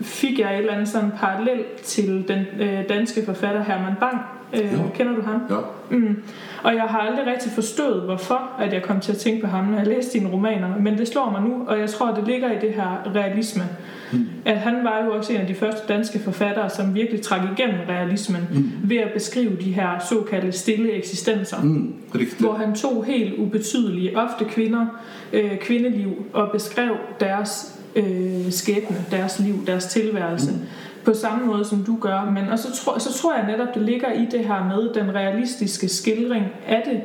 fik 0.01 0.39
jeg 0.39 0.53
et 0.53 0.57
eller 0.59 0.73
andet 0.73 0.87
sådan 0.87 1.11
parallel 1.17 1.63
til 1.83 2.25
den 2.27 2.45
øh, 2.67 2.89
danske 2.89 3.25
forfatter 3.25 3.63
Herman 3.63 3.93
Bang. 3.99 4.17
Øh, 4.53 4.59
Ja. 4.61 4.77
Kender 4.95 5.15
du 5.15 5.21
ham? 5.21 5.41
ja. 5.49 5.55
Mm. 5.97 6.23
Og 6.63 6.75
jeg 6.75 6.83
har 6.83 6.99
aldrig 6.99 7.27
rigtig 7.27 7.51
forstået, 7.51 8.01
hvorfor 8.01 8.49
at 8.59 8.73
jeg 8.73 8.83
kom 8.83 8.99
til 8.99 9.11
at 9.11 9.17
tænke 9.17 9.41
på 9.41 9.47
ham, 9.47 9.65
når 9.65 9.77
jeg 9.77 9.87
læste 9.87 10.19
dine 10.19 10.29
romaner. 10.31 10.77
Men 10.79 10.97
det 10.97 11.07
slår 11.07 11.29
mig 11.31 11.41
nu, 11.41 11.65
og 11.67 11.79
jeg 11.79 11.89
tror, 11.89 12.13
det 12.13 12.27
ligger 12.27 12.51
i 12.51 12.55
det 12.61 12.73
her 12.73 13.11
realisme. 13.15 13.63
Mm. 14.11 14.27
At 14.45 14.57
han 14.57 14.83
var 14.83 15.03
jo 15.05 15.13
også 15.13 15.33
en 15.33 15.39
af 15.41 15.47
de 15.47 15.55
første 15.55 15.93
danske 15.93 16.19
forfattere, 16.19 16.69
som 16.69 16.95
virkelig 16.95 17.21
trak 17.21 17.41
igennem 17.57 17.79
realismen 17.89 18.41
mm. 18.53 18.89
ved 18.89 18.97
at 18.97 19.11
beskrive 19.13 19.55
de 19.55 19.71
her 19.71 19.89
såkaldte 20.09 20.51
stille 20.51 20.91
eksistenser. 20.91 21.61
Mm, 21.61 21.93
riktig. 22.15 22.39
Hvor 22.39 22.53
han 22.53 22.75
tog 22.75 23.05
helt 23.05 23.33
ubetydelige, 23.39 24.17
ofte 24.17 24.45
kvinder, 24.45 24.85
øh, 25.33 25.57
kvindeliv, 25.57 26.25
og 26.33 26.49
beskrev 26.53 26.95
deres 27.19 27.78
øh, 27.95 28.51
skæbne, 28.51 29.05
deres 29.11 29.39
liv, 29.39 29.65
deres 29.67 29.85
tilværelse. 29.85 30.51
Mm. 30.51 30.57
På 31.05 31.13
samme 31.13 31.45
måde 31.45 31.65
som 31.65 31.83
du 31.83 31.97
gør. 32.01 32.31
Men 32.33 32.49
og 32.49 32.59
så, 32.59 32.83
tror, 32.83 32.97
så 32.97 33.13
tror 33.13 33.35
jeg 33.35 33.47
netop, 33.47 33.75
det 33.75 33.81
ligger 33.81 34.11
i 34.11 34.25
det 34.31 34.39
her 34.39 34.63
med 34.63 34.93
den 34.93 35.15
realistiske 35.15 35.89
skildring 35.89 36.45
af 36.67 36.83
det. 36.85 37.01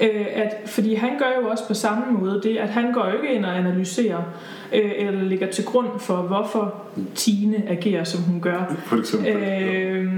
Øh, 0.00 0.26
at, 0.34 0.56
fordi 0.66 0.94
han 0.94 1.10
gør 1.18 1.40
jo 1.42 1.48
også 1.48 1.68
på 1.68 1.74
samme 1.74 2.12
måde 2.12 2.40
det, 2.42 2.56
at 2.56 2.68
han 2.68 2.92
går 2.92 3.12
ikke 3.12 3.34
ind 3.34 3.44
og 3.44 3.58
analyserer, 3.58 4.22
øh, 4.72 4.92
eller 4.96 5.22
ligger 5.22 5.50
til 5.50 5.64
grund 5.64 6.00
for, 6.00 6.16
hvorfor 6.16 6.74
Tine 7.14 7.62
agerer, 7.68 8.04
som 8.04 8.22
hun 8.22 8.40
gør. 8.40 8.74
For 8.86 8.96
eksempel. 8.96 9.32
Øh, 9.32 10.12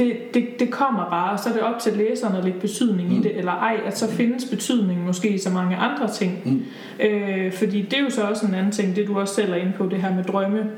det, 0.00 0.34
det, 0.34 0.60
det 0.60 0.70
kommer 0.70 1.10
bare, 1.10 1.38
så 1.38 1.48
er 1.48 1.52
det 1.52 1.62
op 1.62 1.78
til 1.78 1.92
læseren 1.92 2.36
at 2.36 2.44
lægge 2.44 2.60
betydning 2.60 3.08
mm. 3.08 3.18
i 3.18 3.22
det, 3.22 3.36
eller 3.36 3.52
ej, 3.52 3.80
at 3.86 3.98
så 3.98 4.10
findes 4.10 4.44
betydning 4.44 5.06
måske 5.06 5.28
i 5.28 5.38
så 5.38 5.50
mange 5.50 5.76
andre 5.76 6.10
ting. 6.10 6.42
Mm. 6.44 6.62
Øh, 7.06 7.52
fordi 7.52 7.82
det 7.82 7.98
er 7.98 8.02
jo 8.02 8.10
så 8.10 8.22
også 8.22 8.46
en 8.46 8.54
anden 8.54 8.72
ting, 8.72 8.96
det 8.96 9.06
du 9.06 9.20
også 9.20 9.34
selv 9.34 9.52
er 9.52 9.56
inde 9.56 9.72
på, 9.72 9.86
det 9.86 10.02
her 10.02 10.14
med 10.14 10.24
drømme, 10.24 10.70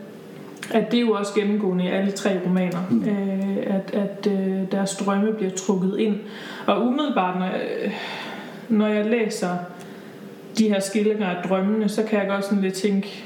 at 0.70 0.90
det 0.90 0.96
er 0.96 1.00
jo 1.00 1.12
også 1.12 1.35
gennemgående 1.35 1.85
i 1.85 1.88
alle 1.88 2.12
tre 2.12 2.40
romaner, 2.46 2.78
mm. 2.90 3.04
øh, 3.08 3.56
at, 3.66 3.94
at 3.94 4.32
øh, 4.32 4.72
deres 4.72 4.96
drømme 4.96 5.32
bliver 5.32 5.50
trukket 5.50 5.98
ind. 5.98 6.16
Og 6.66 6.87
umiddelbart, 6.87 7.38
når 7.38 7.46
jeg, 7.46 7.92
når 8.68 8.87
jeg 8.87 9.06
læser 9.06 9.56
de 10.58 10.68
her 10.68 10.80
skildringer 10.80 11.26
af 11.26 11.48
drømmene, 11.48 11.88
så 11.88 12.02
kan 12.02 12.18
jeg 12.18 12.28
godt 12.28 12.44
sådan 12.44 12.62
lidt 12.62 12.74
tænke, 12.74 13.24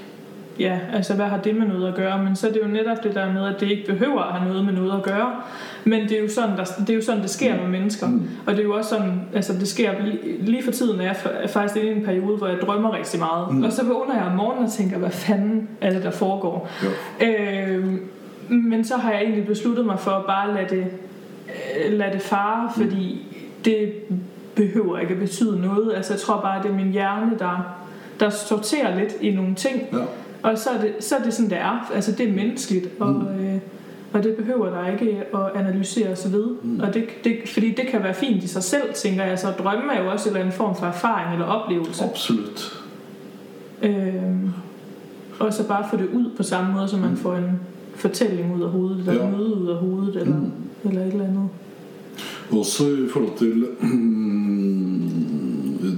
ja, 0.59 0.79
altså 0.93 1.15
hvad 1.15 1.27
har 1.27 1.39
det 1.39 1.57
med 1.57 1.67
noget 1.67 1.89
at 1.89 1.95
gøre? 1.95 2.23
Men 2.23 2.37
så 2.37 2.49
er 2.49 2.53
det 2.53 2.61
jo 2.63 2.69
netop 2.69 3.03
det 3.05 3.15
der 3.15 3.33
med, 3.33 3.47
at 3.55 3.61
det 3.61 3.71
ikke 3.71 3.87
behøver 3.87 4.23
at 4.23 4.33
have 4.35 4.49
noget 4.49 4.65
med 4.65 4.73
noget 4.73 4.93
at 4.97 5.03
gøre. 5.03 5.33
Men 5.85 6.03
det 6.03 6.13
er 6.13 6.23
jo 6.23 6.29
sådan, 6.29 6.57
der, 6.57 6.65
det, 6.65 6.91
er 6.91 6.95
jo 6.95 7.03
sådan, 7.03 7.23
det 7.23 7.31
sker 7.31 7.57
med 7.57 7.69
mennesker. 7.69 8.07
Og 8.47 8.53
det 8.53 8.59
er 8.61 8.65
jo 8.65 8.75
også 8.75 8.91
sådan, 8.91 9.21
altså 9.35 9.53
det 9.53 9.69
sker 9.69 9.91
lige, 10.41 10.63
for 10.65 10.71
tiden, 10.71 11.01
er 11.01 11.05
jeg 11.05 11.17
fa- 11.17 11.47
faktisk 11.47 11.77
inde 11.85 11.93
i 11.93 11.97
en 11.97 12.05
periode, 12.05 12.37
hvor 12.37 12.47
jeg 12.47 12.57
drømmer 12.63 12.97
rigtig 12.97 13.21
meget. 13.21 13.55
Mm. 13.55 13.63
Og 13.63 13.73
så 13.73 13.85
vågner 13.85 14.15
jeg 14.15 14.25
om 14.25 14.33
morgenen 14.33 14.65
og 14.65 14.73
tænker, 14.73 14.99
hvad 14.99 15.11
fanden 15.11 15.69
er 15.81 15.91
det, 15.91 16.03
der 16.03 16.11
foregår? 16.11 16.71
Ja. 17.21 17.67
Øh, 17.69 17.85
men 18.49 18.85
så 18.85 18.97
har 18.97 19.13
jeg 19.13 19.23
egentlig 19.23 19.47
besluttet 19.47 19.87
mig 19.87 19.99
for 19.99 20.11
at 20.11 20.25
bare 20.27 20.55
lade 20.55 20.69
det, 20.77 20.87
øh, 21.87 21.93
lade 21.99 22.13
det 22.13 22.23
fare, 22.23 22.71
fordi 22.77 23.27
det 23.65 23.93
behøver 24.55 24.99
ikke 24.99 25.13
at 25.15 25.21
betyde 25.21 25.61
noget. 25.61 25.93
Altså 25.97 26.13
jeg 26.13 26.21
tror 26.21 26.41
bare, 26.41 26.59
at 26.59 26.63
det 26.63 26.71
er 26.71 26.75
min 26.75 26.93
hjerne, 26.93 27.39
der, 27.39 27.77
der 28.21 28.31
sorterer 28.31 28.99
lidt 28.99 29.17
i 29.21 29.31
nogle 29.31 29.55
ting. 29.55 29.83
Ja. 29.93 29.99
Og 30.43 30.59
så 30.59 30.71
er, 30.71 30.81
det, 30.81 30.95
så 31.01 31.17
er 31.17 31.23
det 31.23 31.35
sådan, 31.35 31.51
det 31.51 31.59
er. 31.59 31.91
Altså 31.95 32.13
det 32.13 32.29
er 32.29 32.33
menneskeligt, 32.33 32.89
og, 33.01 33.15
øh, 33.41 33.59
og 34.13 34.23
det 34.23 34.37
behøver 34.37 34.71
der 34.71 34.93
ikke 34.93 35.23
at 35.35 35.61
analysere 35.61 36.17
sig 36.17 36.33
ved. 36.33 36.47
Mm. 36.63 36.81
Og 36.81 36.95
det, 36.95 37.05
det, 37.25 37.37
fordi 37.47 37.71
det 37.71 37.87
kan 37.91 38.03
være 38.03 38.15
fint 38.15 38.45
i 38.45 38.49
sig 38.49 38.63
selv, 38.63 38.95
tænker 38.95 39.25
jeg. 39.25 39.39
Så 39.39 39.51
drømme 39.51 39.93
er 39.95 40.03
jo 40.05 40.11
også 40.11 40.29
en 40.29 40.35
eller 40.35 40.45
anden 40.47 40.57
form 40.59 40.77
for 40.77 40.87
erfaring 40.87 41.33
eller 41.33 41.47
oplevelse. 41.47 42.05
Absolutt. 42.05 42.83
Øhm, 43.83 44.51
og 45.39 45.53
så 45.53 45.69
bare 45.69 45.85
få 45.91 45.97
det 45.97 46.09
ud 46.15 46.31
på 46.37 46.43
samme 46.43 46.73
måde, 46.75 46.89
så 46.89 46.97
man 46.97 47.17
får 47.17 47.35
en 47.37 47.61
fortælling 47.95 48.57
ud 48.57 48.63
af 48.63 48.69
hovedet, 48.71 48.99
eller 48.99 49.25
Ja. 49.25 49.31
møde 49.31 49.57
ud 49.57 49.69
af 49.69 49.77
hovedet, 49.77 50.17
eller, 50.17 50.37
mm. 50.37 50.51
eller 50.85 51.01
et 51.01 51.13
eller 51.13 51.25
andet. 51.25 51.49
Også 52.51 52.85
i 52.85 53.09
forhold 53.13 53.39
til 53.39 53.67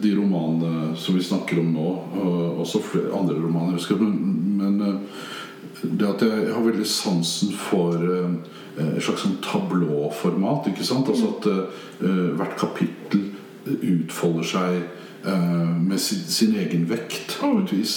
de 0.03 0.13
romanene 0.17 0.93
som 0.99 1.17
vi 1.17 1.25
snakker 1.25 1.61
om 1.63 1.73
nå, 1.75 1.89
og 2.23 2.63
også 2.65 2.83
flere 2.85 3.15
andre 3.19 3.37
romaner, 3.39 3.75
jeg 3.75 3.81
husker, 3.83 4.03
men, 4.03 4.15
men 4.59 4.81
eh, 4.87 5.27
det 5.83 6.09
at 6.09 6.23
jeg 6.27 6.53
har 6.55 6.65
veldig 6.65 6.87
sansen 6.89 7.53
for 7.55 7.95
eh, 8.03 8.37
et 8.97 9.03
slags 9.05 9.25
sånn 9.25 9.39
tablåformat. 9.45 10.71
ikke 10.71 10.87
sant? 10.87 11.11
Altså 11.11 11.33
at 11.37 11.49
eh, 11.51 12.31
hvert 12.39 12.57
kapittel 12.59 13.29
utfolder 13.69 14.49
seg 14.49 14.79
eh, 14.79 15.75
med 15.79 16.01
sin, 16.03 16.25
sin 16.27 16.57
egen 16.59 16.87
vekt 16.91 17.39
på 17.41 17.53
et 17.63 17.75
vis. 17.77 17.97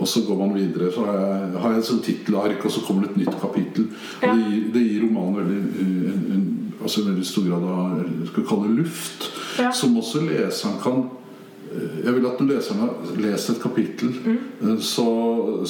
Og 0.00 0.08
så 0.08 0.22
går 0.24 0.38
man 0.38 0.54
videre. 0.56 0.88
Så 0.94 1.04
har 1.04 1.18
jeg, 1.20 1.52
har 1.60 1.74
jeg 1.74 1.82
et 1.82 1.90
sånt 1.90 2.06
tittelark, 2.08 2.64
og 2.64 2.72
så 2.72 2.84
kommer 2.86 3.04
det 3.04 3.12
et 3.12 3.22
nytt 3.26 3.40
kapittel. 3.40 3.90
Ja. 4.22 4.30
Og 4.32 4.38
det 4.38 4.48
gir, 4.48 4.66
det 4.74 4.84
gir 4.86 5.04
romanen 5.04 5.40
veldig, 5.42 5.60
en, 5.84 6.20
en, 6.36 6.44
altså 6.80 7.02
en 7.02 7.10
veldig 7.12 7.28
stor 7.28 7.48
grad 7.50 7.66
av 7.74 8.28
skal 8.32 8.48
kalle 8.48 8.70
det 8.70 8.84
luft. 8.86 9.30
Ja. 9.60 9.72
Som 9.76 9.98
også 10.00 10.24
leseren 10.24 10.80
kan 10.80 11.08
Jeg 12.04 12.14
vil 12.16 12.26
at 12.26 12.40
når 12.40 12.48
leseren 12.50 12.80
har 12.82 13.16
lest 13.22 13.50
et 13.52 13.60
kapittel, 13.62 14.10
eh, 14.26 14.76
så, 14.82 15.06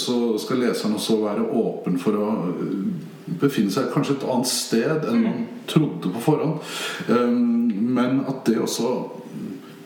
så 0.01 0.17
skal 0.41 0.63
leseren 0.65 0.97
også 0.97 1.19
være 1.23 1.45
åpen 1.61 1.99
for 2.01 2.17
å 2.17 2.29
eh, 2.55 3.35
befinne 3.41 3.71
seg 3.75 3.91
kanskje 3.93 4.17
et 4.19 4.29
annet 4.33 4.51
sted 4.51 5.09
enn 5.11 5.25
man 5.27 5.43
trodde 5.71 6.13
på 6.15 6.23
forhånd. 6.25 6.61
Eh, 7.09 7.35
Men 7.91 8.21
at 8.31 8.45
det 8.47 8.61
også 8.63 8.95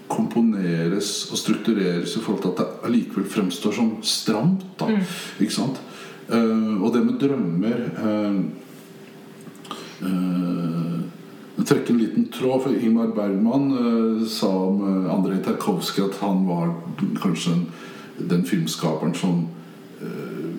komponeres 0.08 1.30
og 1.32 1.38
struktureres 1.40 2.16
i 2.16 2.20
forhold 2.22 2.42
til 2.44 2.52
at 2.52 2.58
det 2.60 2.66
allikevel 2.88 3.26
fremstår 3.30 3.72
som 3.72 3.90
stramt. 4.04 4.66
Da, 4.78 4.90
Ikke 5.40 5.56
sant? 5.56 5.80
Eh, 6.28 6.82
og 6.82 6.92
det 6.94 7.02
med 7.04 7.18
drømmer 7.20 7.80
eh, 8.04 8.38
eh, 10.04 11.00
trekke 11.62 11.92
en 11.92 11.98
liten 11.98 12.26
tråd, 12.34 12.62
for 12.62 12.74
Ingmar 12.74 13.14
Bergman 13.14 13.70
eh, 13.78 14.26
sa 14.28 14.50
om 14.50 14.80
eh, 14.82 15.14
Andrej 15.14 15.44
Tarkovskij 15.44 16.08
at 16.08 16.18
han 16.24 16.46
var 16.48 16.74
kanskje 17.22 17.54
den, 17.54 17.66
den 18.32 18.44
filmskaperen 18.48 19.14
som 19.14 19.46
eh, 20.02 20.50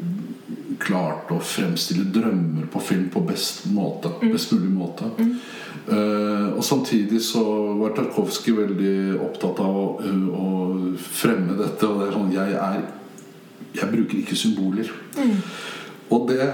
klarte 0.79 1.35
å 1.35 1.43
fremstille 1.43 2.07
drømmer 2.15 2.67
på 2.71 2.79
film 2.83 3.09
på 3.11 3.23
best, 3.27 3.65
måte, 3.75 4.11
best 4.23 4.55
mulig 4.55 4.71
måte. 4.71 5.11
Eh, 5.85 6.47
og 6.55 6.63
samtidig 6.65 7.21
så 7.21 7.43
var 7.81 7.95
Tarkovskij 7.97 8.55
veldig 8.57 8.95
opptatt 9.27 9.59
av 9.61 9.79
å, 9.83 9.85
eh, 9.99 10.27
å 10.31 10.95
fremme 10.97 11.59
dette. 11.59 11.87
Og 11.87 11.99
det 11.99 12.07
er 12.07 12.19
sånn 12.19 12.33
Jeg 12.33 12.53
er 12.53 12.83
Jeg 13.75 13.91
bruker 13.91 14.17
ikke 14.17 14.35
symboler. 14.39 14.89
Og 16.09 16.29
det 16.29 16.45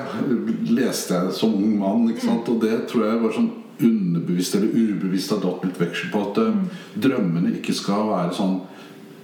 leste 0.73 1.13
jeg 1.13 1.33
som 1.37 1.53
ung 1.53 1.77
mann, 1.77 2.07
sant? 2.17 2.49
og 2.49 2.61
det 2.61 2.87
tror 2.89 3.05
jeg 3.05 3.21
var 3.21 3.35
sånn 3.35 3.51
underbevisst 3.83 4.55
eller 4.55 4.67
ubevisst 4.73 5.31
har 5.33 5.41
dratt 5.43 5.65
litt 5.65 5.79
veksel 5.81 6.11
på 6.13 6.21
at 6.29 6.37
eh, 6.43 6.61
drømmene 7.07 7.55
ikke 7.59 7.73
skal 7.77 8.07
være 8.11 8.35
sånn 8.37 8.59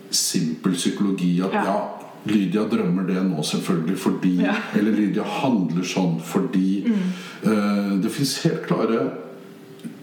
simpel 0.10 0.74
psykologi 0.78 1.36
at 1.44 1.54
Ja. 1.54 1.64
ja, 1.68 1.78
Lydia 2.28 2.64
drømmer 2.68 3.06
det 3.08 3.22
nå 3.24 3.44
selvfølgelig 3.46 3.98
fordi 4.02 4.34
Ja. 4.44 4.56
Eller 4.78 4.92
Lydia 4.96 5.24
handler 5.24 5.84
sånn 5.88 6.20
fordi 6.24 6.84
eh, 6.88 7.94
Det 8.02 8.12
fins 8.12 8.38
helt 8.46 8.66
klare 8.68 9.06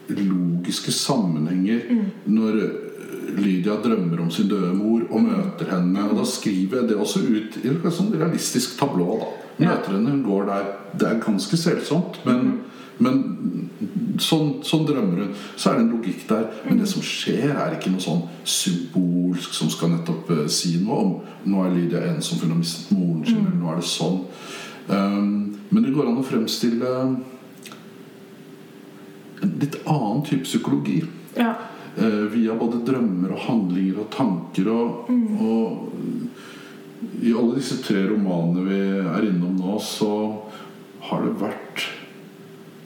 logiske 0.09 0.93
sammenhenger 0.93 1.87
når 2.29 2.59
Lydia 3.39 3.79
drømmer 3.83 4.21
om 4.21 4.31
sin 4.31 4.49
døde 4.51 4.75
mor 4.77 5.01
og 5.11 5.23
møter 5.25 5.71
henne. 5.73 6.05
Og 6.11 6.19
da 6.21 6.27
skriver 6.29 6.83
jeg 6.83 6.91
det 6.91 6.99
også 7.01 7.23
ut 7.25 7.57
i 7.65 7.71
et 7.73 7.87
sånn 7.97 8.13
realistisk 8.15 8.77
tablå. 8.79 9.17
da 9.59 9.65
Møter 9.65 9.97
henne, 9.97 10.11
hun 10.13 10.23
går 10.27 10.47
der. 10.51 10.69
Det 10.99 11.09
er 11.09 11.23
ganske 11.25 11.57
selsomt, 11.59 12.21
men, 12.27 12.61
men 13.03 13.21
sånn, 14.23 14.61
sånn 14.67 14.85
drømmer 14.87 15.25
hun. 15.25 15.33
Så 15.57 15.71
er 15.71 15.79
det 15.79 15.85
en 15.85 15.93
logikk 15.97 16.25
der. 16.31 16.47
Men 16.69 16.79
det 16.79 16.89
som 16.91 17.03
skjer, 17.05 17.51
er 17.51 17.75
ikke 17.77 17.93
noe 17.95 18.05
sånn 18.05 18.23
symbolsk 18.47 19.57
som 19.57 19.71
skal 19.73 19.95
nettopp 19.95 20.31
eh, 20.35 20.47
si 20.53 20.77
noe 20.83 21.01
om 21.03 21.15
Nå 21.51 21.65
er 21.65 21.75
Lydia 21.75 22.05
ensom 22.09 22.39
for 22.39 22.47
hun 22.47 22.55
har 22.55 22.63
mistet 22.63 22.95
moren 22.97 23.25
sin, 23.27 23.43
eller 23.43 23.59
nå 23.61 23.73
er 23.73 23.81
det 23.81 23.89
sånn. 23.91 24.21
Um, 24.89 25.35
men 25.69 25.85
det 25.85 25.93
går 25.93 26.09
an 26.09 26.21
å 26.21 26.25
fremstille 26.25 26.93
en 27.03 27.19
litt 29.61 29.77
annen 29.85 30.23
type 30.25 30.47
psykologi. 30.47 31.03
Ja. 31.37 31.53
Eh, 31.97 32.25
via 32.33 32.57
både 32.59 32.81
drømmer 32.87 33.35
og 33.35 33.45
handlinger 33.45 34.01
og 34.03 34.11
tanker. 34.15 34.71
Og, 34.73 35.11
og 35.45 35.69
i 37.21 37.35
alle 37.35 37.59
disse 37.59 37.79
tre 37.85 38.07
romanene 38.09 38.65
vi 38.67 38.81
er 39.03 39.29
innom 39.29 39.59
nå, 39.61 39.77
så 39.85 40.11
har 41.11 41.27
det 41.27 41.37
vært 41.43 41.64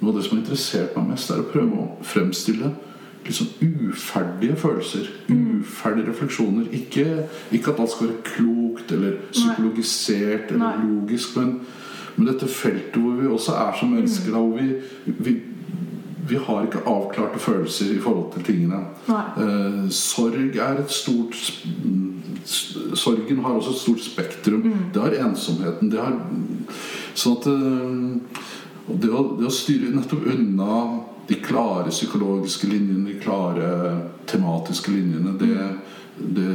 Noe 0.01 0.13
av 0.13 0.19
det 0.19 0.27
som 0.27 0.37
har 0.37 0.45
interessert 0.45 0.97
meg 0.97 1.11
mest, 1.13 1.31
er 1.31 1.43
å 1.43 1.49
prøve 1.51 1.83
å 1.83 1.89
fremstille 2.07 2.71
liksom 3.27 3.49
uferdige 3.61 4.57
følelser. 4.57 5.11
Uferdige 5.29 6.09
refleksjoner. 6.13 6.71
Ikke, 6.73 7.27
ikke 7.53 7.75
at 7.75 7.83
alt 7.83 7.93
skal 7.93 8.13
være 8.13 8.25
klokt 8.31 8.95
eller 8.95 9.19
psykologisert 9.33 10.55
eller 10.55 10.65
Nei. 10.65 10.87
logisk, 10.87 11.37
men, 11.37 11.61
men 12.17 12.31
dette 12.31 12.49
feltet 12.49 12.97
hvor 13.03 13.19
vi 13.19 13.29
også 13.29 13.57
er 13.59 13.79
som 13.81 13.93
mennesker, 13.93 14.33
da, 14.33 14.43
hvor 14.43 14.57
vi, 14.57 15.15
vi 15.19 15.37
vi 16.29 16.37
har 16.37 16.67
ikke 16.67 16.83
avklarte 16.87 17.39
følelser 17.41 17.95
i 17.95 18.01
forhold 18.01 18.33
til 18.35 18.45
tingene. 18.45 18.81
Nei. 19.09 19.25
Eh, 19.41 19.91
sorg 19.91 20.57
er 20.57 20.83
et 20.83 20.93
stort 20.93 21.39
mm, 21.85 22.05
Sorgen 22.97 23.39
har 23.45 23.59
også 23.59 23.71
et 23.71 23.81
stort 23.81 24.01
spektrum. 24.05 24.63
Det 24.95 25.03
har 25.03 25.17
ensomheten. 25.27 25.91
Det 25.93 26.01
har 26.01 26.15
Sånn 27.19 27.35
at 27.37 27.49
eh, 27.51 28.45
og 28.89 28.99
det, 29.03 29.11
å, 29.13 29.23
det 29.39 29.47
å 29.49 29.53
styre 29.53 29.93
nettopp 29.95 30.27
unna 30.33 30.81
de 31.29 31.37
klare 31.45 31.91
psykologiske 31.93 32.67
linjene, 32.71 33.05
de 33.11 33.19
klare 33.21 33.71
tematiske 34.31 34.91
linjene, 34.95 35.35
det, 35.41 35.57
det, 36.19 36.47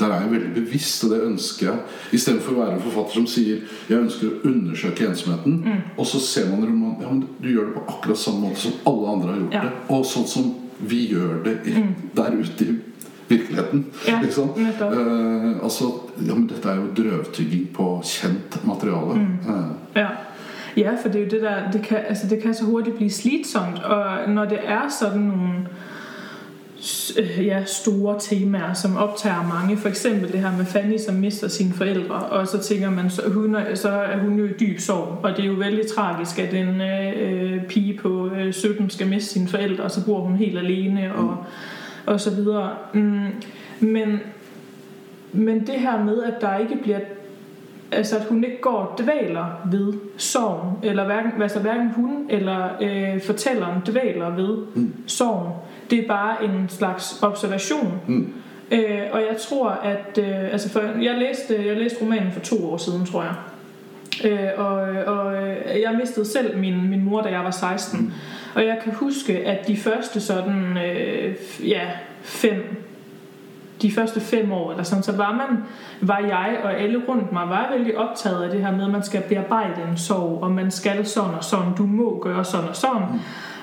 der 0.00 0.14
er 0.14 0.22
jeg 0.24 0.30
veldig 0.32 0.52
bevisst, 0.56 1.04
og 1.04 1.12
det 1.12 1.18
ønsker 1.26 1.66
jeg. 1.68 1.82
Istedenfor 2.16 2.54
å 2.56 2.60
være 2.62 2.76
en 2.78 2.84
forfatter 2.86 3.18
som 3.20 3.26
sier 3.28 3.60
jeg 3.90 3.98
ønsker 4.00 4.30
å 4.30 4.48
undersøke 4.48 5.06
ensomheten, 5.10 5.58
og 5.96 6.08
så 6.08 6.22
ser 6.24 6.48
man 6.50 6.64
i 6.64 6.70
romanen 6.70 7.04
ja, 7.04 7.10
men 7.12 7.26
du 7.42 7.50
gjør 7.52 7.68
det 7.68 7.76
på 7.76 7.84
akkurat 7.96 8.22
samme 8.22 8.46
måte 8.48 8.64
som 8.64 8.80
alle 8.88 9.12
andre 9.16 9.34
har 9.34 9.42
gjort 9.44 9.58
Ja. 9.58 9.66
det. 9.68 9.74
Og 9.98 10.08
sånn 10.08 10.26
som 10.32 10.48
vi 10.82 11.02
gjør 11.12 11.44
det 11.44 11.54
i, 11.70 11.76
der 12.16 12.34
ute 12.40 12.64
i 12.64 12.78
virkeligheten. 13.28 13.84
Ja, 14.08 14.18
sant? 14.34 14.56
nettopp. 14.58 14.92
Eh, 14.98 15.62
altså, 15.64 15.92
ja, 16.18 16.34
men 16.34 16.48
dette 16.50 16.68
er 16.72 16.80
jo 16.80 16.88
drøvtygging 16.96 17.68
på 17.76 17.92
kjent 18.08 18.58
materiale. 18.68 19.20
Eh, 19.46 20.00
Ja. 20.00 20.08
Ja, 20.76 20.90
for 21.02 21.08
det 21.08 21.20
er 21.20 21.24
jo 21.24 21.30
det 21.30 21.42
der, 21.42 21.70
det 21.70 21.82
kan, 21.82 21.98
altså 22.08 22.26
det 22.28 22.42
kan 22.42 22.54
så 22.54 22.64
hurtigt 22.64 22.96
blive 22.96 23.10
slidsomt, 23.10 23.82
og 23.82 24.30
når 24.30 24.44
det 24.44 24.58
er 24.64 24.88
sådan 25.00 25.20
nogle 25.20 25.66
øh, 27.18 27.46
ja, 27.46 27.64
store 27.64 28.16
temaer, 28.20 28.72
som 28.72 28.96
optager 28.96 29.48
mange, 29.54 29.76
for 29.76 29.88
eksempel 29.88 30.32
det 30.32 30.40
her 30.40 30.56
med 30.56 30.64
Fanny, 30.64 30.98
som 30.98 31.14
mister 31.14 31.48
sine 31.48 31.72
forældre, 31.72 32.14
og 32.14 32.48
så 32.48 32.58
tænker 32.58 32.90
man, 32.90 33.10
så, 33.10 33.22
hun 33.28 33.54
er, 33.54 33.74
så 33.74 33.88
er 33.88 34.18
hun 34.18 34.38
jo 34.38 34.44
i 34.44 34.52
dyb 34.60 34.78
sorg, 34.78 35.18
og 35.22 35.36
det 35.36 35.42
er 35.42 35.48
jo 35.48 35.54
vældig 35.54 35.86
tragisk, 35.86 36.38
at 36.38 36.54
en 36.54 36.80
øh, 36.80 37.64
pige 37.64 37.98
på 37.98 38.30
øh, 38.36 38.52
17 38.52 38.90
skal 38.90 39.06
miste 39.06 39.32
sine 39.32 39.48
forældre, 39.48 39.84
og 39.84 39.90
så 39.90 40.06
bor 40.06 40.20
hun 40.20 40.36
helt 40.36 40.58
alene, 40.58 41.14
og, 41.14 41.36
og 42.06 42.20
så 42.20 42.30
videre. 42.30 42.70
Mm, 42.94 43.28
men, 43.80 44.20
men 45.32 45.66
det 45.66 45.74
her 45.74 46.04
med, 46.04 46.22
at 46.22 46.34
der 46.40 46.58
ikke 46.58 46.76
bliver 46.82 47.00
altså 47.92 48.16
at 48.16 48.24
hun 48.24 48.44
ikke 48.44 48.60
går 48.60 48.70
og 48.70 48.98
dvæler 48.98 49.60
ved 49.70 49.92
sorgen, 50.16 50.78
eller 50.82 51.04
hverken, 51.04 51.42
altså 51.42 51.60
hverken 51.60 51.90
hun 51.90 52.26
eller 52.30 52.68
øh, 52.82 53.20
fortælleren 53.22 53.80
dvæler 53.86 54.30
ved 54.30 54.56
mm. 54.74 54.94
sorgen. 55.06 55.52
Det 55.90 55.98
er 55.98 56.08
bare 56.08 56.44
en 56.44 56.68
slags 56.68 57.22
observation. 57.22 58.00
Mm. 58.06 58.32
Øh, 58.70 59.00
og 59.12 59.20
jeg 59.20 59.36
tror, 59.38 59.68
at 59.68 60.18
øh, 60.18 60.52
altså 60.52 60.70
for, 60.70 60.80
jeg, 60.80 61.18
læste, 61.18 61.66
jeg 61.66 61.76
læste 61.76 62.02
romanen 62.02 62.32
for 62.32 62.40
to 62.40 62.72
år 62.72 62.76
siden, 62.76 63.06
tror 63.06 63.22
jeg. 63.22 63.34
Øh, 64.24 64.48
og 64.56 64.72
og 65.06 65.34
øh, 65.34 65.80
jeg 65.80 65.94
mistede 66.00 66.26
selv 66.26 66.58
min, 66.58 66.90
min 66.90 67.04
mor, 67.04 67.22
da 67.22 67.28
jeg 67.28 67.44
var 67.44 67.50
16. 67.50 68.00
Mm. 68.00 68.12
Og 68.54 68.66
jeg 68.66 68.78
kan 68.84 68.94
huske, 68.94 69.46
at 69.46 69.66
de 69.66 69.76
første 69.76 70.20
sådan, 70.20 70.78
øh, 70.78 71.34
ja, 71.68 71.82
fem 72.22 72.91
de 73.82 73.92
første 73.92 74.20
fem 74.20 74.52
år, 74.52 74.70
eller 74.70 74.84
sådan, 74.84 75.02
så 75.02 75.16
var 75.16 75.32
man, 75.32 75.64
var 76.00 76.18
jeg 76.18 76.60
og 76.64 76.80
alle 76.80 77.02
rundt 77.08 77.32
mig, 77.32 77.48
var 77.48 77.68
vældig 77.76 77.98
optaget 77.98 78.42
af 78.42 78.50
det 78.50 78.60
her 78.60 78.72
med, 78.72 78.84
at 78.84 78.90
man 78.90 79.02
skal 79.02 79.22
bearbejde 79.28 79.82
en 79.90 79.96
sorg, 79.96 80.38
og 80.42 80.50
man 80.50 80.70
skal 80.70 81.06
sådan 81.06 81.34
og 81.34 81.44
sådan, 81.44 81.74
du 81.78 81.82
må 81.82 82.18
gøre 82.22 82.44
sådan 82.44 82.68
og 82.68 82.76
sådan, 82.76 83.02
mm. 83.12 83.18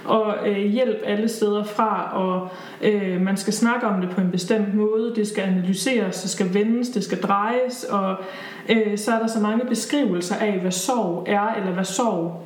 og 0.06 0.36
øh, 0.48 0.58
hjælp 0.58 0.98
alle 1.06 1.28
steder 1.28 1.64
fra, 1.64 2.12
og 2.14 2.50
øh, 2.82 3.22
man 3.22 3.38
skal 3.38 3.54
snakke 3.54 3.88
om 3.88 4.02
det 4.02 4.10
på 4.10 4.22
en 4.22 4.32
bestemt 4.32 4.76
måde, 4.76 5.14
det 5.16 5.28
skal 5.28 5.42
analyseres, 5.42 6.22
det 6.22 6.30
skal 6.30 6.54
vendes, 6.54 6.90
det 6.90 7.04
skal 7.04 7.22
drejes, 7.22 7.84
og 7.84 8.16
øh, 8.70 8.98
så 8.98 9.12
er 9.12 9.20
der 9.20 9.28
så 9.28 9.40
mange 9.40 9.66
beskrivelser 9.66 10.36
af, 10.36 10.60
hvad 10.60 10.72
sorg 10.72 11.26
er, 11.28 11.54
eller 11.54 11.72
hvad 11.72 11.86
sorg 11.86 12.46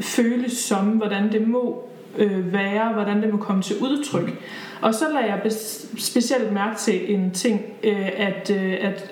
føles 0.00 0.52
som, 0.52 0.86
hvordan 0.86 1.32
det 1.32 1.48
må 1.48 1.88
øh, 2.18 2.52
være, 2.52 2.92
hvordan 2.92 3.22
det 3.22 3.32
må 3.32 3.36
komme 3.36 3.62
til 3.62 3.76
udtryk. 3.80 4.42
Og 4.82 4.94
så 4.94 5.04
lader 5.08 5.26
jeg 5.26 5.52
specielt 5.98 6.52
mærke 6.52 6.78
til 6.78 7.14
en 7.14 7.30
ting, 7.30 7.60
øh, 7.82 8.08
at, 8.16 8.50
øh, 8.56 8.76
at 8.80 9.10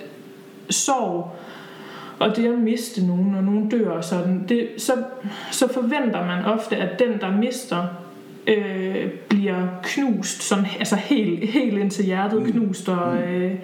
sorg 0.70 1.36
og 2.18 2.36
det 2.36 2.52
at 2.52 2.58
miste 2.58 3.06
nogen, 3.06 3.26
når 3.26 3.40
nogen 3.40 3.68
dør 3.68 3.90
og 3.90 4.04
sådan, 4.04 4.44
det, 4.48 4.68
så, 4.78 4.92
så 5.50 5.72
forventer 5.72 6.26
man 6.26 6.44
ofte, 6.44 6.76
at 6.76 6.98
den, 6.98 7.20
der 7.20 7.30
mister, 7.30 7.84
øh, 8.46 9.10
bliver 9.28 9.66
knust, 9.82 10.42
sådan, 10.42 10.64
altså 10.78 10.96
helt, 10.96 11.50
helt 11.50 11.78
ind 11.78 11.90
til 11.90 12.04
hjertet 12.04 12.46
knust, 12.52 12.88
og 12.88 13.18
øh, 13.18 13.54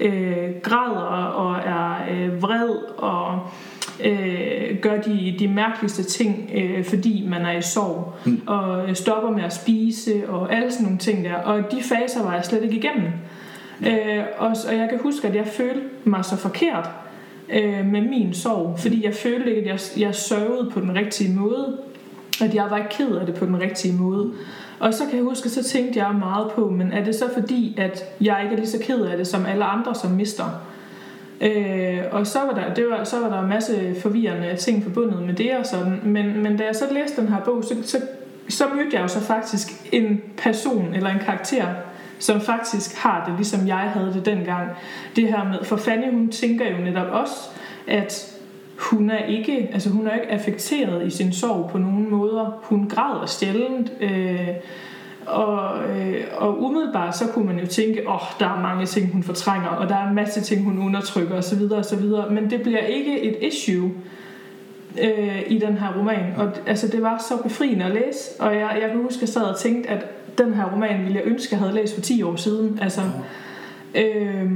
øh, 0.00 0.50
græder 0.62 1.26
og 1.26 1.56
er 1.56 1.96
øh, 2.10 2.42
vred 2.42 2.70
og 2.98 3.40
øh, 4.04 4.78
gør 4.80 5.00
de, 5.00 5.34
de 5.38 5.48
mærkeligste 5.48 6.02
ting, 6.02 6.50
øh, 6.54 6.84
fordi 6.84 7.26
man 7.28 7.42
er 7.42 7.58
i 7.58 7.62
sorg, 7.62 8.14
mm. 8.24 8.42
og 8.46 8.96
stopper 8.96 9.30
med 9.30 9.44
at 9.44 9.52
spise 9.52 10.22
og 10.28 10.54
alle 10.54 10.70
sådan 10.70 10.84
nogle 10.84 10.98
ting 10.98 11.24
der. 11.24 11.34
Og 11.34 11.72
de 11.72 11.82
faser 11.82 12.24
var 12.24 12.34
jeg 12.34 12.44
slet 12.44 12.62
ikke 12.62 12.76
igennem. 12.76 13.08
Øh, 13.86 14.24
og, 14.38 14.48
og 14.68 14.76
jeg 14.76 14.88
kan 14.88 14.98
huske, 15.02 15.28
at 15.28 15.34
jeg 15.34 15.46
følte 15.46 15.82
mig 16.04 16.24
så 16.24 16.36
forkert 16.36 16.88
øh, 17.52 17.86
med 17.86 18.00
min 18.00 18.34
sorg, 18.34 18.78
fordi 18.78 19.04
jeg 19.04 19.14
følte 19.14 19.56
ikke, 19.56 19.70
at 19.70 19.96
jeg, 19.96 20.02
jeg 20.02 20.14
sørgede 20.14 20.70
på 20.70 20.80
den 20.80 20.94
rigtige 20.94 21.34
måde, 21.34 21.78
at 22.42 22.54
jeg 22.54 22.66
var 22.70 22.76
ikke 22.76 22.90
ked 22.90 23.16
af 23.16 23.26
det 23.26 23.34
på 23.34 23.46
den 23.46 23.60
rigtige 23.60 23.94
måde. 23.94 24.32
Og 24.80 24.94
så 24.94 25.04
kan 25.06 25.16
jeg 25.16 25.24
huske, 25.24 25.48
så 25.48 25.64
tænkte 25.64 25.98
jeg 25.98 26.14
meget 26.14 26.50
på, 26.52 26.70
men 26.70 26.92
er 26.92 27.04
det 27.04 27.14
så 27.14 27.24
fordi, 27.34 27.74
at 27.78 28.04
jeg 28.20 28.40
ikke 28.42 28.52
er 28.52 28.58
lige 28.58 28.70
så 28.70 28.78
ked 28.82 29.00
af 29.00 29.16
det, 29.16 29.26
som 29.26 29.46
alle 29.46 29.64
andre, 29.64 29.94
som 29.94 30.10
mister? 30.10 30.44
Øh, 31.40 31.98
og 32.10 32.26
så 32.26 32.38
var, 32.38 32.54
der, 32.54 32.74
det 32.74 32.84
var, 32.90 33.04
så 33.04 33.20
var 33.20 33.28
der 33.28 33.42
en 33.42 33.48
masse 33.48 33.94
forvirrende 34.00 34.56
ting 34.56 34.82
forbundet 34.82 35.22
med 35.22 35.34
det 35.34 35.56
og 35.56 35.66
sådan. 35.66 36.00
Men, 36.02 36.42
men 36.42 36.56
da 36.56 36.64
jeg 36.64 36.76
så 36.76 36.84
læste 36.90 37.20
den 37.20 37.28
her 37.28 37.40
bog, 37.40 37.64
så, 37.64 37.74
så, 37.82 38.00
så 38.48 38.64
mødte 38.74 38.96
jeg 38.96 39.02
jo 39.02 39.08
så 39.08 39.20
faktisk 39.20 39.68
en 39.92 40.20
person 40.36 40.94
eller 40.94 41.10
en 41.10 41.18
karakter, 41.18 41.66
som 42.18 42.40
faktisk 42.40 42.96
har 42.96 43.24
det, 43.26 43.34
ligesom 43.36 43.68
jeg 43.68 43.76
havde 43.76 44.12
det 44.14 44.26
dengang. 44.26 44.70
Det 45.16 45.28
her 45.28 45.44
med, 45.44 45.64
for 45.64 45.76
Fanny, 45.76 46.10
hun 46.10 46.28
tænker 46.28 46.70
jo 46.70 46.84
netop 46.84 47.08
også, 47.12 47.34
at 47.86 48.38
hun 48.76 49.10
er 49.10 49.24
ikke, 49.24 49.70
altså 49.72 49.90
hun 49.90 50.06
er 50.06 50.14
ikke 50.14 50.30
affekteret 50.30 51.06
i 51.06 51.10
sin 51.10 51.32
sorg 51.32 51.70
på 51.70 51.78
nogen 51.78 52.10
måder. 52.10 52.60
Hun 52.62 52.88
græder 52.88 53.26
sjældent, 53.26 53.92
øh, 54.00 54.48
og, 55.26 55.78
øh, 55.88 56.24
og 56.36 56.62
umiddelbart 56.62 57.16
så 57.16 57.26
kunne 57.26 57.46
man 57.46 57.58
jo 57.58 57.66
tænke, 57.66 58.08
åh, 58.08 58.14
oh, 58.14 58.20
der 58.40 58.46
er 58.46 58.60
mange 58.60 58.86
ting, 58.86 59.12
hun 59.12 59.22
fortrænger, 59.22 59.68
og 59.68 59.88
der 59.88 59.96
er 59.96 60.08
en 60.08 60.14
masse 60.14 60.40
ting, 60.40 60.64
hun 60.64 60.78
undertrykker 60.78 61.34
osv. 61.34 61.72
osv. 61.72 62.04
Men 62.30 62.50
det 62.50 62.62
bliver 62.62 62.78
ikke 62.78 63.20
et 63.20 63.52
issue 63.52 63.90
øh, 65.02 65.42
i 65.46 65.58
den 65.58 65.78
her 65.78 65.98
roman. 65.98 66.34
Og 66.36 66.52
altså, 66.66 66.88
det 66.88 67.02
var 67.02 67.24
så 67.28 67.42
befriende 67.42 67.84
at 67.84 67.92
læse, 67.92 68.30
og 68.40 68.54
jeg, 68.54 68.78
jeg 68.82 68.90
kan 68.90 69.02
huske, 69.02 69.16
at 69.16 69.20
jeg 69.20 69.28
sad 69.28 69.42
og 69.42 69.58
tænkte, 69.58 69.90
at 69.90 70.06
den 70.38 70.54
her 70.54 70.72
roman 70.72 71.02
ville 71.02 71.14
jeg 71.14 71.26
ønske, 71.26 71.48
at 71.48 71.52
jeg 71.52 71.58
havde 71.58 71.74
læst 71.74 71.94
for 71.94 72.00
10 72.00 72.22
år 72.22 72.36
siden. 72.36 72.78
Altså, 72.82 73.00
øh, 73.94 74.52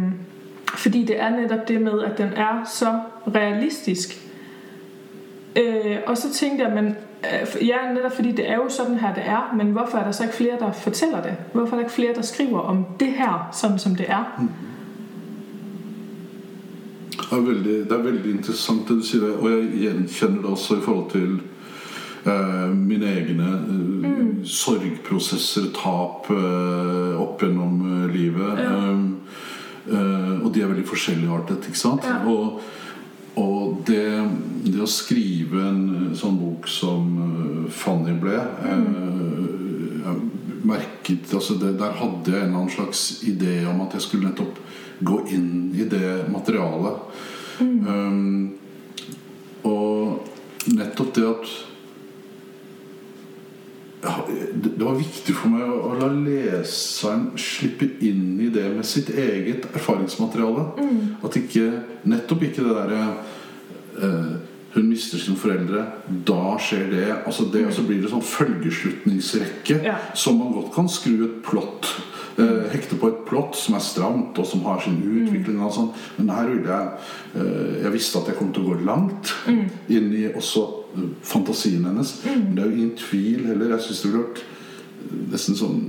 fordi 0.76 1.04
det 1.04 1.20
er 1.20 1.30
netop 1.30 1.68
det 1.68 1.80
med, 1.80 2.02
at 2.02 2.18
den 2.18 2.28
er 2.36 2.70
så 2.72 2.98
realistisk. 3.34 4.26
Øh, 5.56 5.96
og 6.06 6.16
så 6.16 6.32
tænkte 6.32 6.64
jeg, 6.64 6.74
men 6.74 6.96
ja, 7.62 7.92
netop 7.94 8.12
fordi 8.14 8.32
det 8.32 8.50
er 8.50 8.54
jo 8.56 8.68
sådan 8.68 8.98
her, 8.98 9.14
det 9.14 9.22
er, 9.26 9.54
men 9.56 9.66
hvorfor 9.66 9.98
er 9.98 10.04
der 10.04 10.12
så 10.12 10.22
ikke 10.22 10.34
flere, 10.34 10.58
der 10.58 10.72
fortæller 10.72 11.22
det? 11.22 11.34
Hvorfor 11.52 11.72
er 11.72 11.80
der 11.80 11.84
ikke 11.84 11.94
flere, 11.94 12.14
der 12.14 12.22
skriver 12.22 12.60
om 12.60 12.86
det 13.00 13.08
her, 13.08 13.48
sådan 13.52 13.78
som 13.78 13.94
det 13.94 14.06
er? 14.08 14.24
Mm. 14.38 14.48
Det 17.30 17.38
er 17.38 17.40
veldig, 17.40 17.84
det 17.90 17.92
er 17.92 18.02
veldig 18.02 18.30
interessant 18.30 18.88
det 18.88 18.96
du 18.96 19.02
sier, 19.02 19.22
og 19.40 19.50
jeg 19.50 19.68
gjenkjenner 19.80 20.36
det 20.42 20.50
også 20.50 20.76
i 20.76 20.80
forhold 20.84 21.10
til 21.10 21.40
eh, 22.26 22.76
mine 22.76 23.06
egne 23.06 23.48
eh, 23.68 23.96
Mm. 24.16 24.44
sorgprosesser, 24.44 25.62
tap 25.74 26.30
eh, 26.30 27.20
opp 27.20 27.40
gjennom 27.42 27.80
eh, 27.86 28.14
livet. 28.14 28.58
Ja. 28.58 28.74
Um, 28.90 29.16
eh, 29.90 30.44
og 30.44 30.54
de 30.54 30.62
er 30.62 30.70
veldig 30.70 30.86
forskjelligartet, 30.88 31.66
ikke 31.68 31.78
sant? 31.78 32.04
Ja. 32.06 32.20
Og, 32.30 32.60
og 33.36 33.82
det, 33.88 34.06
det 34.64 34.80
å 34.80 34.88
skrive 34.88 35.60
en 35.68 35.82
eh, 35.96 36.12
sånn 36.16 36.38
bok 36.40 36.68
som 36.70 37.10
eh, 37.22 37.72
Fanny 37.72 38.16
ble 38.20 38.38
Mm. 38.64 38.86
eh, 38.96 39.52
jeg 40.06 40.66
merket, 40.66 41.32
altså 41.34 41.54
det, 41.60 41.78
Der 41.78 41.92
hadde 41.98 42.30
jeg 42.30 42.40
en 42.40 42.48
eller 42.48 42.58
annen 42.62 42.70
slags 42.70 43.22
idé 43.26 43.58
om 43.68 43.80
at 43.84 43.94
jeg 43.94 44.02
skulle 44.06 44.30
nettopp 44.30 44.58
gå 45.02 45.20
inn 45.34 45.74
i 45.76 45.84
det 45.84 46.26
materialet. 46.32 47.02
Um, 47.60 48.54
og 49.64 50.26
nettopp 50.72 51.12
det 51.16 51.26
at 51.28 51.52
det 54.56 54.84
var 54.84 54.98
viktig 54.98 55.34
for 55.36 55.52
meg 55.52 55.68
å, 55.70 55.94
la 56.00 56.08
leseren 56.12 57.30
slippe 57.40 57.88
inn 58.06 58.36
i 58.44 58.50
det 58.54 58.66
med 58.74 58.86
sitt 58.86 59.10
eget 59.10 59.66
erfaringsmateriale. 59.74 60.66
At 61.26 61.38
ikke, 61.40 61.66
nettopp 62.08 62.44
ikke 62.48 62.66
det 62.66 62.76
derre 62.76 63.00
eh, 64.02 64.36
hun 64.76 64.90
mister 64.90 65.16
sine 65.18 65.38
foreldre, 65.40 65.86
da 66.28 66.56
skjer 66.60 66.90
det. 66.92 67.06
Altså 67.24 67.46
det, 67.52 67.62
Og 67.66 67.72
så 67.72 67.82
blir 67.88 68.02
det 68.02 68.10
sånn 68.12 68.24
følgeslutningsrekke 68.26 69.80
Ja. 69.86 69.96
som 70.14 70.38
man 70.38 70.52
godt 70.52 70.74
kan 70.74 70.88
skru 70.88 71.24
et 71.24 71.42
plott 71.46 71.88
eh, 72.38 72.66
Hekte 72.74 72.98
på 73.00 73.08
et 73.08 73.22
plott 73.28 73.56
som 73.56 73.74
er 73.78 73.84
stramt, 73.84 74.36
og 74.38 74.46
som 74.46 74.64
har 74.68 74.82
sin 74.84 74.98
utvikling. 75.00 75.62
Og 75.64 75.72
sånn. 75.72 75.92
Men 76.18 76.28
her 76.36 76.50
ville 76.52 76.68
jeg 76.68 76.88
eh, 77.40 77.82
Jeg 77.86 77.92
visste 77.96 78.20
at 78.20 78.28
jeg 78.28 78.36
kom 78.36 78.52
til 78.52 78.66
å 78.66 78.74
gå 78.74 78.84
langt 78.84 79.32
inn 79.88 80.12
i 80.12 80.26
også 80.34 80.66
fantasien 81.22 81.84
hennes. 81.86 82.14
Men 82.24 82.54
det 82.56 82.62
er 82.64 82.70
jo 82.70 82.76
ingen 82.76 82.96
tvil 83.00 83.46
heller. 83.50 83.74
Jeg 83.76 83.86
syns 83.88 84.02
det 84.02 84.10
ville 84.10 84.24
vært 84.26 84.44
nesten 85.32 85.58
sånn 85.58 85.80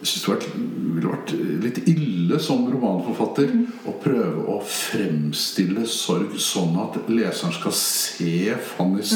jeg 0.00 0.08
synes 0.08 0.40
det 0.40 0.52
ville 0.94 1.10
vært 1.12 1.32
litt 1.60 1.78
ille 1.92 2.38
som 2.40 2.62
romanforfatter 2.72 3.50
å 3.84 3.92
prøve 4.00 4.46
å 4.48 4.54
fremstille 4.64 5.82
sorg 5.92 6.32
sånn 6.40 6.78
at 6.80 6.96
leseren 7.12 7.52
skal 7.52 7.74
se 7.76 8.54
Fannys 8.70 9.12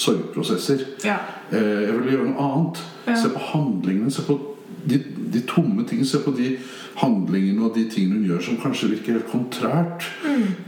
sorgprosesser. 0.00 0.84
Ja. 1.04 1.16
Eh, 1.50 1.86
Jeg 1.88 1.94
ville 1.96 2.12
gjøre 2.18 2.28
noe 2.34 2.44
annet. 2.50 2.82
Ja. 3.06 3.16
Se 3.16 3.32
på 3.32 3.40
handlingene, 3.54 4.12
se 4.12 4.22
på 4.28 4.36
de, 4.84 5.00
de 5.32 5.42
tomme 5.48 5.84
tingene. 5.88 6.08
Se 6.08 6.20
på 6.24 6.34
de 6.36 6.54
handlingene 7.00 7.64
og 7.66 7.76
de 7.76 7.86
tingene 7.90 8.20
hun 8.20 8.28
gjør 8.28 8.44
som 8.44 8.60
kanskje 8.62 8.92
virker 8.94 9.18
helt 9.18 9.30
kontrært 9.30 10.06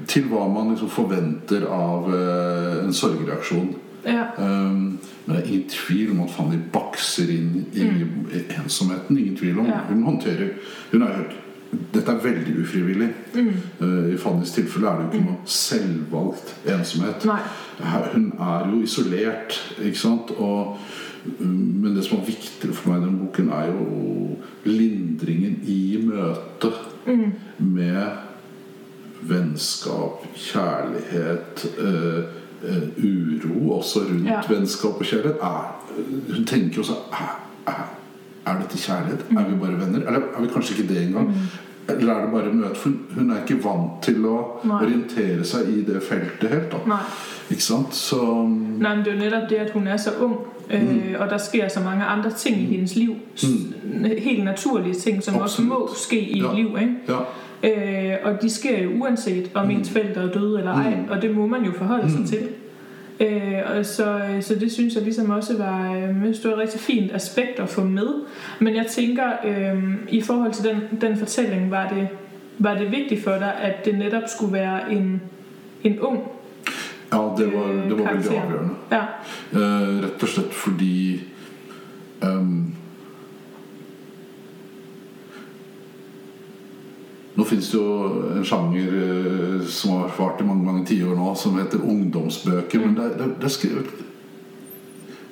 til 0.09 0.29
hva 0.31 0.47
man 0.51 0.73
liksom 0.73 0.91
forventer 0.93 1.67
av 1.69 2.11
eh, 2.15 2.85
en 2.85 2.95
sorgreaksjon. 2.97 3.73
Ja. 4.03 4.25
Um, 4.39 4.99
men 5.27 5.37
det 5.37 5.43
er 5.45 5.49
ingen 5.49 5.69
tvil 5.71 6.11
om 6.11 6.25
at 6.25 6.33
Fanny 6.35 6.59
bakser 6.73 7.31
inn 7.31 7.67
i, 7.71 7.85
i 7.85 8.41
ensomheten. 8.59 9.19
Ingen 9.19 9.37
tvil 9.39 9.61
om. 9.61 9.69
Mm. 9.69 9.71
Ja. 9.71 9.85
Hun 9.89 10.03
håndterer 10.03 10.49
hun 10.91 11.03
er 11.07 11.17
helt, 11.21 11.39
Dette 11.95 12.13
er 12.13 12.19
veldig 12.21 12.59
ufrivillig. 12.61 13.07
Mm. 13.35 13.53
Uh, 13.81 14.11
I 14.13 14.17
Fannys 14.21 14.51
tilfelle 14.53 14.91
er 14.91 14.99
det 14.99 15.05
jo 15.07 15.13
ikke 15.13 15.31
noe 15.31 15.53
selvvalgt 15.55 16.51
ensomhet. 16.69 17.25
Nei. 17.25 17.39
Hun 18.13 18.27
er 18.37 18.67
jo 18.69 18.83
isolert, 18.85 19.57
ikke 19.81 19.99
sant? 19.99 20.35
Og, 20.37 20.77
men 21.39 21.95
det 21.97 22.05
som 22.05 22.19
er 22.19 22.25
viktigere 22.27 22.75
for 22.75 22.91
meg 22.91 23.03
i 23.03 23.05
denne 23.07 23.19
boken, 23.27 23.49
er 23.53 23.67
jo 23.67 24.37
lindringen 24.65 25.61
i 25.67 26.01
møtet 26.07 26.73
Mm. 27.07 27.33
med 27.59 28.07
vennskap, 29.23 30.25
kjærlighet, 30.35 31.67
eh, 31.79 32.25
eh, 32.69 33.05
uro 33.05 33.71
også 33.79 34.01
rundt 34.09 34.27
Ja. 34.27 34.41
vennskap 34.49 34.95
og 35.01 35.03
kjærlighet. 35.07 35.37
Er, 35.43 35.83
hun 36.35 36.45
tenker 36.45 36.79
også 36.81 36.93
er, 37.13 37.41
er, 37.67 37.89
er 38.47 38.59
dette 38.61 38.79
kjærlighet? 38.79 39.25
Er 39.31 39.49
vi 39.51 39.57
bare 39.61 39.79
venner? 39.81 40.07
Eller 40.07 40.21
er 40.37 40.41
vi 40.41 40.47
kanskje 40.49 40.75
ikke 40.79 40.95
det 40.95 41.03
engang? 41.07 41.35
Eller 41.89 42.15
er 42.15 42.21
det 42.25 42.33
bare 42.33 42.53
møte? 42.55 42.77
For 42.77 42.91
hun- 43.15 43.31
er 43.31 43.43
ikke 43.47 43.65
vant 43.65 44.03
til 44.03 44.25
å 44.27 44.61
Nei. 44.65 44.85
orientere 44.85 45.45
seg 45.45 45.69
i 45.69 45.83
det 45.83 46.03
feltet 46.03 46.49
helt. 46.51 46.71
da 46.71 46.77
Nej. 46.87 47.03
Ikke 47.51 47.63
sant? 47.63 47.95
Så 47.95 48.17
Nej, 48.49 48.97
men 48.97 49.05
det 49.05 49.09
er 49.09 49.17
jo 49.17 49.31
netop 49.31 49.49
det, 49.51 49.57
at 49.59 49.71
hun 49.71 49.87
er 49.87 49.97
så 49.97 50.11
ung, 50.21 50.37
øh, 50.73 51.15
og 51.19 51.31
der 51.31 51.39
sker 51.39 51.69
så 51.69 51.81
mange 51.81 52.05
andre 52.05 52.31
ting 52.31 52.57
i 52.57 52.65
hendes 52.65 52.97
liv. 52.97 53.15
S- 53.37 53.45
Helt 54.19 54.45
naturlige 54.45 54.95
ting, 54.95 55.23
som 55.23 55.35
også 55.35 55.63
Absolut. 55.63 55.69
må 55.69 55.89
ske 55.97 56.21
i 56.21 56.41
Ja. 56.41 56.51
et 56.51 56.57
liv. 56.57 56.77
Ikke? 56.81 56.95
ja. 57.09 58.13
Øh, 58.13 58.19
og 58.25 58.43
de 58.43 58.51
sker 58.51 58.83
jo 58.83 58.91
uanset 59.01 59.51
om 59.55 59.71
ens 59.71 59.91
forældre 59.91 60.23
er 60.23 60.33
døde 60.33 60.59
eller 60.59 60.73
ej, 60.75 60.95
og 61.11 61.23
det 61.23 61.35
må 61.37 61.47
man 61.47 61.65
jo 61.65 61.73
forholde 61.79 62.11
sig 62.11 62.27
til. 62.27 62.49
Øh, 63.21 63.59
og 63.79 63.87
så, 63.87 64.21
så 64.41 64.55
det 64.55 64.73
synes 64.73 64.95
jeg 64.95 65.03
ligesom 65.03 65.31
også 65.31 65.57
var, 65.59 65.93
øh, 65.95 66.25
det 66.27 66.41
var 66.45 66.51
et 66.53 66.59
rigtig 66.59 66.81
fint 66.81 67.15
aspekt 67.15 67.59
at 67.61 67.69
få 67.69 67.85
med. 67.85 68.07
Men 68.61 68.77
jeg 68.77 68.87
tænker, 68.87 69.25
øh, 69.45 69.83
i 70.09 70.21
forhold 70.21 70.53
til 70.53 70.65
den, 70.65 71.01
den 71.01 71.17
fortælling, 71.17 71.71
var 71.71 71.89
det, 71.89 72.09
var 72.59 72.75
det 72.79 72.91
vigtigt 72.93 73.25
for 73.25 73.31
dig, 73.31 73.53
at 73.63 73.85
det 73.85 73.99
netop 73.99 74.23
skulle 74.27 74.53
være 74.53 74.93
en, 74.93 75.21
en 75.85 76.01
ung 76.01 76.19
ja, 77.13 77.21
det 77.39 77.47
var, 77.53 77.69
øh, 77.71 77.83
det 77.91 77.99
var 77.99 78.13
veldig 78.13 78.39
avgjørende. 78.43 78.77
Ja, 78.91 79.03
Eh, 79.53 79.89
rett 80.03 80.23
og 80.25 80.29
slett 80.33 80.55
fordi 80.57 81.21
ehm, 82.25 82.73
Nå 87.35 87.45
finnes 87.49 87.69
det 87.73 87.79
jo 87.79 88.23
en 88.37 88.45
sjanger 88.45 88.95
eh, 89.03 89.67
som 89.73 89.95
har 89.97 90.11
vart 90.19 90.41
i 90.41 90.47
mange 90.47 90.65
mange 90.67 90.87
tiår 90.89 91.15
nå, 91.17 91.31
som 91.41 91.57
heter 91.61 91.81
ungdomsbøker. 91.85 92.81
Men 92.85 92.97
det, 92.99 93.07
det, 93.19 93.29
det 93.41 93.49
er 93.49 93.55
skrevet 93.55 93.93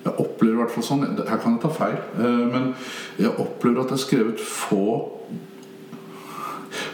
Jeg 0.04 0.14
opplever 0.16 0.54
i 0.54 0.60
hvert 0.62 0.72
fall 0.72 0.86
sånn 0.86 1.02
Her 1.18 1.40
kan 1.42 1.56
jeg 1.58 1.64
ta 1.64 1.72
feil. 1.76 1.98
eh, 2.16 2.44
men 2.54 2.70
jeg 3.20 3.34
opplever 3.36 3.82
at 3.84 3.92
det 3.92 3.98
er 3.98 4.04
skrevet 4.06 4.40
få 4.40 4.84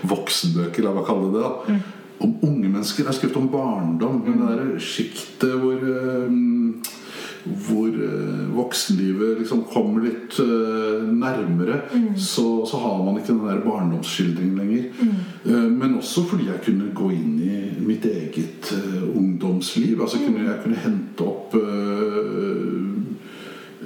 voksenbøker, 0.07 0.83
la 0.87 0.93
meg 0.97 1.07
kalle 1.07 1.29
det 1.35 1.43
det. 1.43 1.77
da 1.77 1.79
Om 2.19 2.37
unge 2.43 2.69
mennesker. 2.69 3.05
Det 3.05 3.13
er 3.13 3.19
skrevet 3.19 3.41
om 3.41 3.51
barndom. 3.53 4.23
Men 4.25 4.41
det 4.43 4.55
der 4.57 4.79
sjiktet 4.83 5.59
hvor 5.61 5.83
eh, 5.83 6.95
hvor 7.47 7.89
eh, 7.89 8.57
voksenlivet 8.57 9.39
liksom 9.39 9.65
kommer 9.71 10.03
litt 10.07 10.39
eh, 10.43 11.05
nærmere, 11.07 11.81
så, 12.19 12.67
så 12.67 12.81
har 12.83 13.05
man 13.05 13.21
ikke 13.21 13.35
den 13.35 13.47
der 13.47 13.63
barndomsskildringen 13.65 14.59
lenger. 14.59 14.85
Eh, 15.45 15.69
men 15.71 15.99
også 16.01 16.27
fordi 16.27 16.49
jeg 16.51 16.65
kunne 16.67 16.91
gå 16.97 17.11
inn 17.15 17.37
i 17.43 17.61
mitt 17.87 18.07
eget 18.11 18.73
ungdomsliv. 19.15 20.01
Altså 20.03 20.19
kunne, 20.25 20.47
Jeg 20.49 20.63
kunne 20.65 20.83
hente 20.83 21.27
opp 21.27 21.55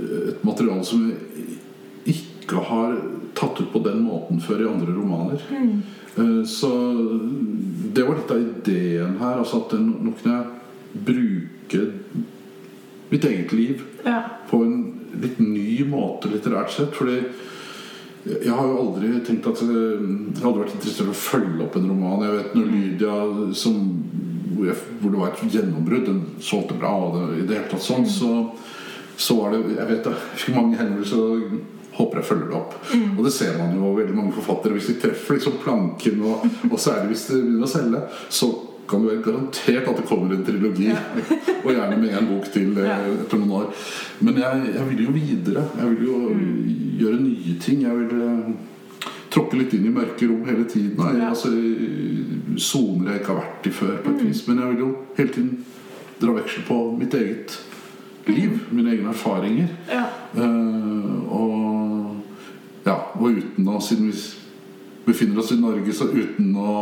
et 0.01 0.45
materiale 0.47 0.85
som 0.87 1.05
jeg 1.11 2.15
ikke 2.15 2.63
har 2.71 2.97
tatt 3.41 3.61
ut 3.63 3.73
på 3.73 3.83
den 3.85 4.05
måten 4.05 4.41
før 4.45 4.63
i 4.65 4.71
andre 4.71 4.95
romaner. 4.95 5.45
Eh, 5.51 6.43
Så 6.47 6.71
det 7.95 8.05
var 8.07 8.19
litt 8.19 8.31
av 8.35 8.41
ideen 8.45 9.17
her. 9.21 9.39
Altså 9.41 9.65
at 9.65 9.77
nå 9.81 10.15
kunne 10.21 10.37
jeg 10.37 11.05
bruke 11.07 11.85
mitt 13.11 13.25
eget 13.27 13.53
liv 13.53 13.83
ja, 14.05 14.23
på 14.51 14.63
en 14.65 14.75
litt 15.21 15.39
ny 15.43 15.85
måte 15.91 16.31
litterært 16.31 16.71
sett. 16.75 16.93
Fordi 16.95 17.21
jeg 18.21 18.53
har 18.53 18.67
jo 18.69 18.81
aldri 18.83 19.15
tenkt 19.25 19.49
at 19.49 19.63
eh, 19.65 19.71
jeg 19.73 20.43
hadde 20.45 20.61
vært 20.61 20.75
interessert 20.77 21.09
i 21.09 21.15
å 21.15 21.21
følge 21.23 21.65
opp 21.65 21.79
en 21.81 21.89
roman. 21.89 22.27
Jeg 22.27 22.37
vet 22.37 22.57
når 22.59 22.71
Lydia 22.75 23.15
som, 23.57 23.81
hvor, 24.59 24.75
det 25.09 25.17
var 25.17 25.31
et 25.33 25.55
gjennombrudd, 25.57 26.07
den 26.11 26.21
solgte 26.45 26.77
bra, 26.79 26.93
og 27.07 27.17
det, 27.17 27.25
i 27.41 27.47
det 27.49 27.57
hele 27.57 27.71
tatt 27.73 27.87
sånn, 27.87 28.07
så, 28.11 28.33
så 29.21 29.39
var 29.41 29.55
det 29.55 29.63
Jeg 29.79 29.89
vet 29.89 30.11
jeg 30.11 30.43
fikk 30.43 30.59
mange 30.59 30.81
henvendelser 30.81 31.79
håper 32.01 32.21
jeg 32.23 32.29
følger 32.31 32.49
det 32.51 32.59
opp. 32.59 32.75
Og 33.19 33.23
det 33.29 33.33
ser 33.37 33.55
man 33.61 33.77
jo 33.77 33.93
veldig 34.01 34.17
mange 34.17 34.33
forfattere. 34.37 34.75
Hvis 34.79 34.89
de 34.91 34.97
treffer 35.05 35.37
liksom 35.39 35.61
planken, 35.63 36.25
og, 36.27 36.49
og 36.71 36.81
særlig 36.81 37.13
hvis 37.15 37.27
det 37.31 37.39
begynner 37.45 37.69
å 37.69 37.73
selge, 37.77 38.03
så 38.41 38.51
kan 38.91 39.05
det 39.05 39.13
være 39.13 39.23
garantert 39.23 39.87
at 39.87 40.01
det 40.01 40.07
kommer 40.09 40.35
en 40.35 40.43
trilogi. 40.49 40.89
og 41.65 41.69
gjerne 41.71 41.99
med 42.01 42.17
en 42.19 42.27
bok 42.33 42.49
til 42.51 42.73
eh, 42.81 42.89
Ja. 42.91 42.97
etter 43.13 43.39
noen 43.39 43.53
år. 43.61 43.69
Men 44.27 44.41
jeg, 44.43 44.65
jeg 44.75 44.89
vil 44.89 45.05
jo 45.05 45.13
videre. 45.15 45.63
Jeg 45.79 45.93
vil 45.93 46.09
jo 46.09 46.17
gjøre 47.05 47.21
nye 47.23 47.55
ting. 47.63 47.85
Jeg 47.87 48.01
vil 48.01 48.25
eh, 48.27 48.51
tråkke 49.31 49.61
litt 49.61 49.77
inn 49.79 49.87
i 49.87 49.95
mørke 49.95 50.27
rom 50.27 50.43
hele 50.49 50.67
tiden. 50.67 50.99
Jeg, 50.99 51.21
Ja. 51.23 51.29
altså, 51.31 51.53
soner 52.61 53.13
jeg 53.13 53.21
ikke 53.23 53.35
har 53.37 53.43
vært 53.45 53.67
i 53.71 53.75
før, 53.79 53.93
på 54.05 54.11
et 54.17 54.25
vis. 54.27 54.43
Men 54.49 54.59
jeg 54.65 54.73
vil 54.73 54.83
jo 54.83 54.91
hele 55.21 55.35
tiden 55.37 55.53
dra 56.21 56.35
veksel 56.37 56.67
på 56.67 56.81
mitt 56.99 57.15
eget 57.15 57.55
liv. 58.27 58.59
Mine 58.75 58.97
egne 58.97 59.15
erfaringer. 59.15 59.71
Ja. 59.89 60.03
Eh, 60.35 61.20
ja, 62.91 62.99
og 63.17 63.41
uten 63.41 63.69
å 63.71 63.81
Siden 63.85 64.11
vi 64.11 64.19
befinner 65.07 65.41
oss 65.41 65.51
i 65.55 65.59
Norge, 65.59 65.93
så 65.97 66.07
uten 66.13 66.51
å 66.61 66.73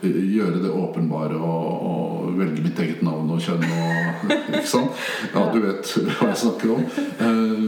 eh, 0.00 0.20
gjøre 0.36 0.60
det 0.62 0.70
åpenbare 0.72 1.36
og, 1.36 1.88
og 1.88 2.36
velge 2.38 2.62
mitt 2.64 2.78
eget 2.80 3.02
navn 3.04 3.28
og 3.34 3.42
kjønn 3.44 3.64
og 3.66 4.30
Ikke 4.32 4.62
sant? 4.68 5.02
Ja, 5.34 5.42
du 5.52 5.58
vet 5.64 5.90
hva 6.20 6.30
jeg 6.30 6.40
snakker 6.44 6.74
om. 6.76 6.86
Eh, 7.18 7.66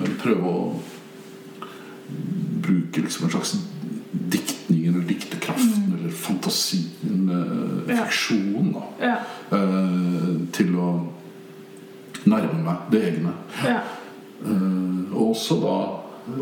men 0.00 0.16
prøve 0.22 0.48
å 0.48 0.64
bruke 2.62 3.04
liksom 3.04 3.28
en 3.28 3.34
slags 3.36 3.54
diktning 4.32 4.88
eller 4.90 5.04
diktekraften 5.08 5.92
eller 5.98 6.12
fantasien, 6.16 7.28
eh, 7.36 7.92
fiksjon, 7.92 8.72
da, 8.74 8.84
Ja. 9.02 9.16
til 10.56 10.74
å 10.80 10.88
nærme 12.28 12.62
meg 12.64 12.88
det 12.92 13.02
egne. 13.12 13.32
Ja. 13.64 13.80
Og 15.12 15.32
også 15.34 15.58
da, 15.62 15.76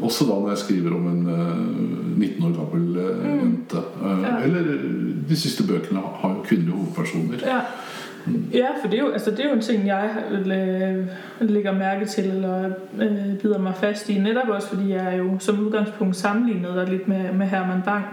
også 0.02 0.24
da 0.24 0.30
når 0.30 0.48
jeg 0.48 0.58
skriver 0.58 0.94
om 0.96 1.06
en 1.06 1.28
eh, 1.28 2.18
19 2.18 2.44
år 2.44 2.56
gammel 2.72 2.96
eh, 2.96 3.26
jente. 3.26 3.76
Eh, 3.76 4.22
Ja. 4.22 4.44
Eller 4.44 4.62
de 5.28 5.36
siste 5.36 5.66
bøkene 5.66 6.00
har 6.20 6.28
jo 6.28 6.42
kvinnelige 6.44 6.74
hovedpersoner. 6.76 7.34
Ja. 7.46 7.60
Ja, 8.52 8.66
for 8.82 8.88
det 8.90 8.98
er, 8.98 9.02
jo, 9.02 9.10
altså 9.10 9.30
det 9.30 9.40
er 9.40 9.48
jo 9.48 9.54
en 9.54 9.60
ting, 9.60 9.86
jeg 9.86 10.10
lægger 11.40 11.72
mærke 11.72 12.06
til, 12.06 12.24
eller 12.24 12.64
øh, 13.00 13.38
bider 13.42 13.58
mig 13.58 13.74
fast 13.74 14.08
i. 14.08 14.18
Netop 14.18 14.48
også, 14.48 14.68
fordi 14.68 14.90
jeg 14.90 15.14
er 15.14 15.16
jo 15.16 15.38
som 15.38 15.60
udgangspunkt 15.66 16.16
sammenlignet 16.16 16.74
der 16.74 16.86
lidt 16.86 17.08
med, 17.08 17.32
med 17.32 17.46
Herman 17.46 17.82
Bang. 17.84 18.04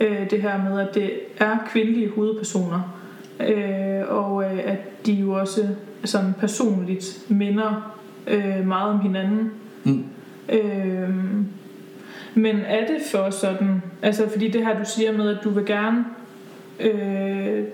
Øh, 0.00 0.30
det 0.30 0.42
her 0.42 0.70
med, 0.70 0.80
at 0.80 0.94
det 0.94 1.10
er 1.38 1.56
kvindelige 1.72 2.10
hovedpersoner. 2.14 2.94
Øh, 3.40 4.02
og 4.08 4.42
øh, 4.44 4.58
at 4.64 5.06
de 5.06 5.12
jo 5.12 5.32
også 5.32 5.60
sådan 6.04 6.34
personligt 6.40 7.18
minder 7.28 7.94
øh, 8.26 8.66
meget 8.66 8.90
om 8.92 9.00
hinanden. 9.00 9.50
Mm. 9.84 10.04
Øh, 10.48 11.14
men 12.34 12.56
er 12.56 12.86
det 12.86 12.98
for 13.12 13.30
sådan, 13.30 13.82
altså 14.02 14.28
fordi 14.28 14.48
det 14.48 14.66
her 14.66 14.78
du 14.78 14.84
siger 14.84 15.12
med, 15.12 15.36
at 15.36 15.44
du 15.44 15.50
vil 15.50 15.66
gerne 15.66 16.04
øh, 16.80 17.64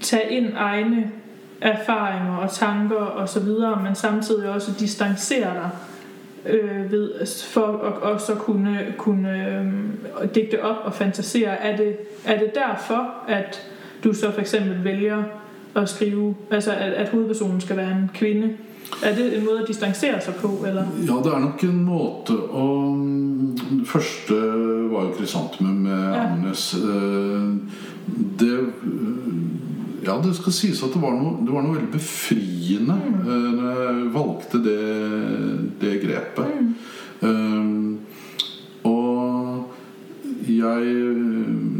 tage 0.00 0.30
ind 0.30 0.52
egne 0.56 1.10
erfaringer 1.60 2.36
og 2.36 2.50
tanker 2.52 2.96
og 2.96 3.28
så 3.28 3.40
videre, 3.40 3.82
men 3.82 3.94
samtidig 3.94 4.48
også 4.48 4.72
distancere 4.78 5.54
dig 5.54 5.70
øh, 6.46 6.92
ved 6.92 7.26
for 7.52 7.66
at 7.66 7.92
også 8.12 8.32
at 8.32 8.38
kunne, 8.38 8.94
kunne 8.98 9.48
øh, 9.48 10.34
digte 10.34 10.62
op 10.62 10.76
og 10.84 10.94
fantasere. 10.94 11.50
Er 11.50 11.76
det, 11.76 11.96
er 12.26 12.38
det 12.38 12.54
derfor, 12.54 13.14
at 13.28 13.70
du 14.04 14.12
så 14.12 14.32
for 14.32 14.40
eksempel 14.40 14.84
vælger 14.84 15.22
at 15.76 15.88
skrive, 15.88 16.34
altså 16.50 16.70
at, 16.70 16.92
at 16.92 17.08
hovedpersonen 17.08 17.60
skal 17.60 17.76
være 17.76 17.90
en 17.92 18.10
kvinde? 18.14 18.50
Er 19.02 19.14
det 19.16 19.38
en 19.38 19.44
måde 19.44 19.58
at 19.62 19.68
distancere 19.68 20.20
sig 20.20 20.34
på, 20.34 20.64
eller? 20.66 20.84
Ja, 21.06 21.12
det 21.24 21.32
er 21.34 21.38
nok 21.40 21.64
en 21.64 21.84
måte 21.84 22.32
å 22.36 22.66
Det 23.80 23.86
første 23.88 24.34
var 24.92 25.02
jo 25.08 25.14
Krysantemum 25.18 25.74
med 25.74 25.98
Ja. 26.14 26.24
Agnes. 26.32 26.74
Eh, 26.74 27.56
Det 28.38 28.58
Ja, 30.06 30.20
det 30.24 30.34
skal 30.36 30.52
sies 30.52 30.82
at 30.82 30.92
det 30.92 31.00
var 31.02 31.10
noe, 31.16 31.38
det 31.46 31.52
var 31.54 31.62
noe 31.62 31.74
veldig 31.74 31.92
befriende 31.92 32.94
Mm. 32.94 33.20
eh, 33.20 33.52
når 33.56 33.70
jeg 33.82 34.14
valgte 34.14 34.58
det, 34.64 35.80
det 35.80 36.02
grepet. 36.02 36.46
Mm. 36.60 36.74
Eh, 37.22 38.88
og 38.90 39.64
jeg 40.48 40.82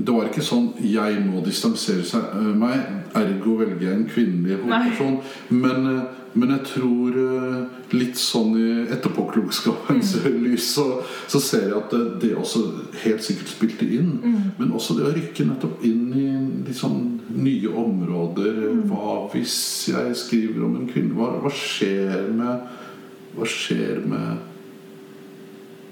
Det 0.04 0.12
var 0.12 0.28
ikke 0.28 0.44
sånn 0.44 0.74
'jeg 0.80 1.22
må 1.24 1.40
distansere 1.44 2.04
seg, 2.04 2.20
eh, 2.20 2.52
meg', 2.60 2.84
ergo 3.14 3.56
velger 3.56 3.88
jeg 3.88 3.96
en 3.96 4.08
kvinnelig 4.08 4.58
hovedperson. 4.60 5.20
Men, 5.50 5.86
eh, 5.86 6.02
men 6.34 6.48
jeg 6.50 6.64
tror 6.64 7.10
eh, 7.14 7.94
litt 7.94 8.16
sånn 8.16 8.56
i 8.58 8.92
etterpåklokskapens 8.92 10.16
lys 10.44 10.74
så, 10.74 11.02
så 11.28 11.40
ser 11.40 11.68
jeg 11.68 11.76
at 11.76 11.90
det, 11.90 12.20
det 12.20 12.36
også 12.36 12.64
helt 13.04 13.22
sikkert 13.22 13.48
spilte 13.48 13.86
inn. 13.86 14.20
Men 14.58 14.72
også 14.72 14.98
det 14.98 15.06
å 15.06 15.14
rykke 15.14 15.46
nettopp 15.46 15.84
inn 15.84 16.66
i 16.68 16.72
sånn 16.72 17.20
nye 17.30 17.68
områder. 17.68 18.82
Hva 18.90 19.30
hvis 19.32 19.88
jeg 19.88 20.16
skriver 20.16 20.64
om 20.64 20.76
en 20.76 20.88
kvinne? 20.90 21.14
Hva, 21.14 21.38
hva 21.40 21.50
skjer 21.50 22.28
med 22.34 22.60
Hva 23.34 23.46
skjer 23.50 24.04
med 24.06 24.36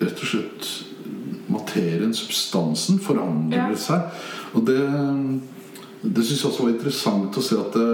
rett 0.03 0.21
og 0.21 0.29
slett 0.29 0.92
materien, 1.53 2.15
substansen, 2.17 2.99
forandrer 3.03 3.77
seg. 3.81 4.09
Og 4.57 4.67
det, 4.69 4.81
det 6.03 6.25
syns 6.25 6.43
jeg 6.43 6.51
også 6.51 6.67
var 6.67 6.75
interessant 6.75 7.39
å 7.39 7.45
se 7.45 7.59
at 7.61 7.79
det, 7.79 7.89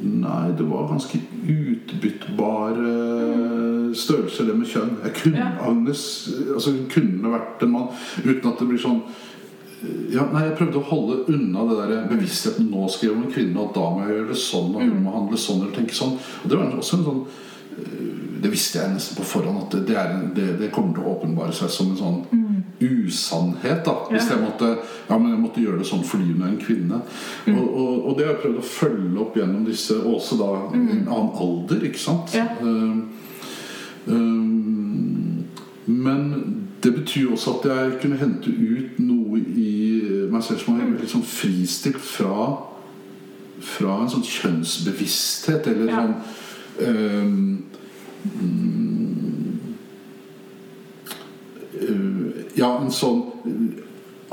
Nei, 0.00 0.46
det 0.56 0.64
var 0.64 0.86
ganske 0.88 1.18
utbyttbare 1.44 2.92
størrelser, 3.92 4.46
det 4.48 4.54
med 4.56 4.70
kjønn. 4.70 4.94
Jeg 5.04 5.12
kunne, 5.18 5.42
Ja. 5.42 5.50
Agnes 5.68 6.04
altså 6.54 6.70
Hun 6.72 6.86
kunne 6.88 7.32
vært 7.34 7.62
en 7.66 7.74
mann 7.74 7.90
uten 8.24 8.48
at 8.48 8.58
det 8.62 8.68
blir 8.70 8.80
sånn 8.80 9.02
ja, 10.12 10.26
nei, 10.32 10.46
Jeg 10.46 10.56
prøvde 10.58 10.80
å 10.80 10.88
holde 10.88 11.20
unna 11.32 11.66
det 11.68 11.76
der 11.80 12.08
bevisstheten 12.10 12.70
nå 12.70 12.88
skal 12.88 13.08
jeg 13.08 13.16
om 13.16 13.22
en 13.24 13.32
kvinne, 13.32 13.60
og 13.60 13.74
da 13.76 13.86
må 13.90 14.02
jeg 14.04 14.16
gjøre 14.16 14.28
det 14.32 14.40
sånn, 14.40 14.74
og 14.74 14.82
hun 14.84 15.04
må 15.04 15.14
handle 15.14 15.40
sånn 15.40 15.62
eller 15.62 15.76
tenke 15.76 15.96
sånn. 15.96 16.16
Og 16.16 16.50
det 16.52 16.58
var 16.60 16.74
også 16.76 16.98
en 16.98 17.06
sånn 17.06 17.22
det 18.42 18.50
visste 18.50 18.78
jeg 18.80 18.92
nesten 18.94 19.16
på 19.16 19.24
forhånd 19.28 19.58
at 19.66 19.74
det, 19.86 19.96
er 19.96 20.14
en, 20.14 20.30
det, 20.36 20.46
det 20.60 20.70
kommer 20.72 20.94
til 20.96 21.04
å 21.04 21.12
åpenbare 21.18 21.52
seg 21.52 21.68
som 21.70 21.90
en 21.92 21.98
sånn 21.98 22.20
usannhet. 22.80 23.84
da 23.84 23.94
Hvis 24.10 24.28
Ja. 24.30 24.36
jeg 24.36 24.44
måtte 24.46 24.70
Ja, 25.10 25.18
men 25.18 25.30
jeg 25.32 25.40
måtte 25.40 25.60
gjøre 25.60 25.78
det 25.78 25.86
sånn 25.86 26.04
fordi 26.04 26.32
hun 26.32 26.42
er 26.42 26.46
en 26.48 26.60
kvinne. 26.62 27.00
Og, 27.48 27.76
og, 27.76 28.06
og 28.06 28.16
det 28.18 28.26
har 28.26 28.34
jeg 28.34 28.42
prøvd 28.42 28.58
å 28.58 28.62
følge 28.62 29.20
opp 29.20 29.36
gjennom 29.36 29.64
disse 29.66 29.94
Også 30.00 30.38
da 30.40 30.50
i 30.72 30.78
en 30.78 31.08
annen 31.08 31.30
alder, 31.36 31.84
ikke 31.84 31.98
sant? 32.00 32.32
Ja. 32.34 32.46
Um, 32.62 33.10
um, 34.06 35.44
men 35.86 36.66
det 36.82 36.94
betyr 36.94 37.32
også 37.32 37.58
at 37.58 37.68
jeg 37.68 38.00
kunne 38.02 38.16
hente 38.16 38.48
ut 38.50 38.98
noe 39.02 39.38
i 39.38 40.26
meg 40.30 40.42
selv 40.46 40.62
som 40.62 40.78
var 40.78 40.86
veldig 40.86 41.08
sånn 41.10 41.26
fristilt 41.26 42.00
fra 42.00 42.56
fra 43.60 43.98
en 44.00 44.08
sånn 44.08 44.24
kjønnsbevissthet 44.24 45.66
eller 45.68 45.90
Ja. 45.90 45.96
sånn 46.00 46.14
um, 46.88 47.64
eh, 51.80 52.44
Ja, 52.58 52.74
en 52.76 52.92
sånn 52.92 53.22
eh, 53.46 53.80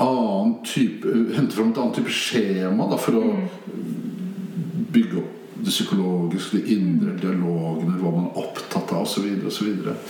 annen 0.02 0.58
type 0.66 1.08
Hente 1.36 1.56
fram 1.56 1.72
et 1.72 1.80
annet 1.80 1.98
type 2.00 2.12
skjema 2.12 2.88
da, 2.90 2.98
for 3.00 3.18
å 3.18 3.24
bygge 4.92 5.20
opp 5.22 5.34
det 5.58 5.72
psykologiske, 5.72 6.60
det 6.60 6.76
indre, 6.76 7.16
dialogen, 7.18 7.96
hva 7.98 8.12
man 8.14 8.28
er 8.28 8.36
opptatt 8.44 8.92
av 8.94 9.08
osv. 9.08 9.24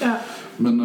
Ja. 0.02 0.18
Men, 0.60 0.76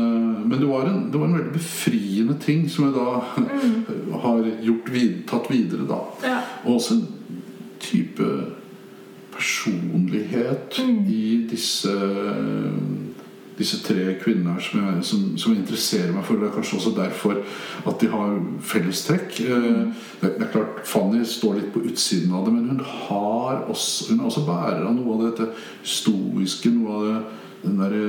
men 0.47 0.53
det, 0.55 0.69
var 0.69 0.87
en, 0.87 1.09
det 1.11 1.19
var 1.19 1.27
en 1.27 1.35
veldig 1.35 1.51
befriende 1.51 2.37
ting 2.39 2.69
som 2.71 2.87
jeg 2.87 2.95
da 2.95 3.17
har 4.23 4.47
gjort 4.63 4.93
tatt 5.27 5.49
videre. 5.51 5.83
da. 5.89 5.99
Ja. 6.23 6.37
Og 6.63 6.77
også 6.77 6.95
en 6.95 7.03
type 7.83 8.29
personlighet 9.33 10.79
i 11.09 11.25
disse 11.49 11.93
disse 13.57 13.77
tre 13.85 14.15
kvinner 14.17 14.57
som, 14.63 14.79
jeg, 14.81 15.03
som, 15.05 15.25
som 15.37 15.53
interesserer 15.53 16.13
meg 16.13 16.25
for. 16.25 16.39
Det 16.39 16.47
er 16.47 16.55
kanskje 16.55 16.77
også 16.79 16.93
derfor 16.97 17.41
at 17.89 18.01
de 18.01 18.09
har 18.09 18.37
fellestrekk. 18.65 19.39
Eh, 19.45 19.83
Det, 20.23 20.29
det 20.39 20.45
er 20.45 20.51
klart 20.53 20.85
Fanny 20.87 21.23
står 21.27 21.57
litt 21.59 21.73
på 21.73 21.83
utsiden 21.83 22.31
av 22.33 22.45
det, 22.47 22.53
men 22.55 22.69
hun, 22.71 22.79
har 22.79 23.65
også, 23.67 24.09
hun 24.09 24.21
er 24.21 24.29
også 24.29 24.45
bærer 24.47 24.85
av 24.87 24.93
noe 24.95 25.17
av 25.17 25.23
dette 25.25 25.49
stoiske, 25.83 26.71
noe 26.71 26.93
av 26.95 27.03
det, 27.07 27.17
den 27.65 27.81
derre 27.81 28.05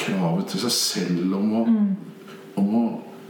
kravet 0.00 0.48
til 0.48 0.62
seg 0.62 0.72
selv 0.72 1.34
om 1.36 1.52
å, 1.58 1.64
om 2.62 2.72
å 2.80 2.84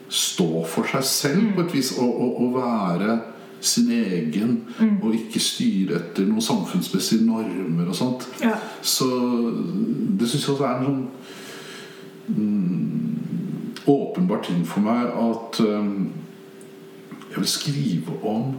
stå 0.08 0.62
for 0.70 0.86
seg 0.92 1.04
selv 1.10 1.50
på 1.56 1.66
et 1.66 1.74
vis, 1.74 1.90
og, 1.98 2.06
og, 2.06 2.38
og 2.44 2.54
være 2.60 3.18
sin 3.60 3.90
egen, 3.90 4.52
og 5.02 5.14
ikke 5.14 5.40
styre 5.42 5.98
etter 5.98 6.26
noen 6.28 6.44
samfunnsmessige 6.44 7.26
normer 7.26 7.88
og 7.90 7.96
sånt. 7.96 8.28
Ja. 8.42 8.54
Så 8.82 9.08
det 10.18 10.28
syns 10.30 10.46
jeg 10.46 10.54
også 10.54 10.68
er 10.68 10.76
en 10.76 10.86
sånn 10.88 11.02
mm, 12.36 13.18
åpenbar 13.88 14.42
ting 14.46 14.62
for 14.68 14.84
meg 14.84 15.10
at 15.10 15.60
um, 15.64 16.08
jeg 17.28 17.40
vil 17.42 17.50
skrive 17.50 18.18
om 18.26 18.54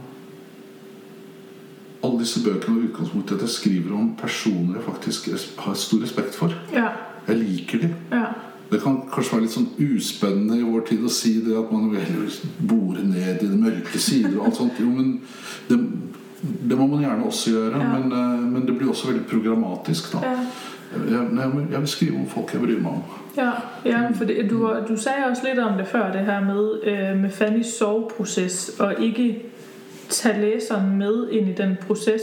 alle 2.00 2.20
disse 2.22 2.40
bøkene 2.44 2.78
og 2.78 2.84
utgangspunktet 2.90 3.36
at 3.36 3.44
jeg 3.44 3.56
skriver 3.56 3.96
om 3.96 4.12
personer 4.16 4.78
jeg 4.78 4.86
faktisk 4.86 5.28
har 5.58 5.74
stor 5.76 6.04
respekt 6.04 6.36
for. 6.36 6.54
Ja. 6.72 6.92
Jeg 7.28 7.42
liker 7.42 7.84
dem. 7.84 7.98
Ja. 8.12 8.30
Det 8.70 8.80
kan 8.82 9.00
kanskje 9.12 9.32
være 9.32 9.42
litt 9.42 9.54
sånn 9.56 9.68
uspennende 9.96 10.58
i 10.58 10.62
vår 10.62 10.80
tid 10.86 11.04
å 11.04 11.10
si 11.10 11.32
det 11.44 11.56
at 11.58 11.72
man 11.72 11.90
vil 11.90 12.30
bore 12.68 13.02
ned 13.04 13.42
i 13.42 13.46
de 13.50 13.56
mørke 13.58 13.98
sider 13.98 14.36
og 14.38 14.44
alt 14.46 14.56
sånt. 14.60 14.78
Jo, 14.80 14.86
men 14.86 15.20
det, 15.68 15.78
det 16.70 16.78
må 16.78 16.86
man 16.86 17.00
gjerne 17.02 17.24
også 17.26 17.50
gjøre, 17.50 17.80
Ja. 17.80 17.98
men, 17.98 18.12
eh, 18.12 18.44
men 18.52 18.66
det 18.66 18.78
blir 18.78 18.88
også 18.90 19.08
veldig 19.10 19.26
programmatisk. 19.26 20.12
da. 20.12 20.18
Ja. 20.22 20.36
Jeg, 20.96 21.28
jeg, 21.38 21.50
vil- 21.54 21.66
jeg 21.70 21.80
vil 21.80 21.88
skrive 21.88 22.16
om 22.16 22.26
folk 22.26 22.52
jeg 22.52 22.60
bryr 22.62 22.78
meg 22.82 22.92
om. 22.92 23.02
Ja, 23.36 23.50
ja 23.84 24.08
for 24.14 24.24
det, 24.24 24.50
du, 24.50 24.74
du 24.88 24.96
sagde 24.96 25.26
også 25.30 25.42
lidt 25.48 25.58
om 25.58 25.78
det 25.78 25.86
før, 25.88 26.12
det 26.12 26.20
her 26.26 26.40
med, 26.44 26.80
øh, 26.84 27.20
med 27.22 27.30
Fannys 27.30 27.66
soveproces, 27.66 28.70
og 28.78 28.94
ikke 28.98 29.42
tage 30.08 30.40
læseren 30.40 30.98
med 30.98 31.28
ind 31.30 31.48
i 31.48 31.52
den 31.52 31.76
proces. 31.86 32.22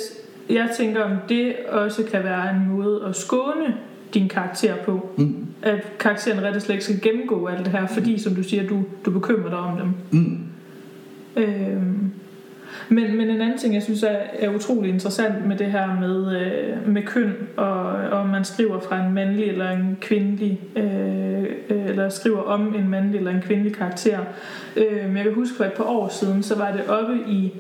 Jeg 0.50 0.70
tænker, 0.78 1.04
om 1.04 1.12
det 1.30 1.56
også 1.70 2.04
kan 2.12 2.24
være 2.24 2.50
en 2.56 2.70
måde 2.70 3.04
at 3.10 3.16
skåne 3.16 3.76
din 4.14 4.30
karakter 4.30 4.76
på. 4.86 5.10
Mm. 5.18 5.46
At 5.62 5.80
karakteren 6.00 6.44
rett 6.44 6.56
og 6.56 6.62
slett 6.62 6.76
ikke 6.76 6.84
skal 6.84 7.02
gennemgå 7.02 7.48
alt 7.48 7.66
det 7.66 7.74
her, 7.74 7.88
fordi, 7.88 8.20
som 8.20 8.36
du 8.36 8.44
siger, 8.44 8.68
du, 8.68 8.84
du 9.06 9.12
bekymrer 9.12 9.50
dig 9.50 9.60
om 9.60 9.78
dem. 9.78 9.94
Mm. 10.12 10.40
Øhm, 11.36 12.12
men, 12.90 13.18
men 13.18 13.30
en 13.30 13.42
anden 13.42 13.58
ting, 13.58 13.74
jeg 13.74 13.84
synes 13.84 14.04
er, 14.04 14.18
er 14.40 14.50
utrolig 14.50 14.90
interessant 14.90 15.48
med 15.48 15.58
det 15.58 15.68
her 15.68 16.00
med, 16.00 16.42
øh, 16.42 16.94
med 16.94 17.04
køn, 17.04 17.34
og, 17.58 17.82
og 17.86 18.20
om 18.20 18.30
man 18.30 18.46
skriver 18.46 18.80
fra 18.80 19.06
en 19.06 19.14
mandlig 19.14 19.46
eller 19.46 19.72
en 19.72 19.98
kvindelig, 20.02 20.62
øh, 20.76 21.44
øh, 21.70 21.86
eller 21.86 22.10
skriver 22.10 22.42
om 22.42 22.76
en 22.76 22.90
mandlig 22.90 23.18
eller 23.18 23.32
en 23.32 23.42
kvindelig 23.42 23.76
karakter. 23.76 24.20
Øh, 24.76 25.16
jeg 25.16 25.24
kan 25.24 25.34
huske 25.34 25.58
for 25.58 25.64
et 25.64 25.74
par 25.74 25.84
år 25.84 26.10
siden, 26.20 26.44
så 26.44 26.58
var 26.58 26.72
det 26.72 26.88
oppe 26.88 27.18
i, 27.28 27.54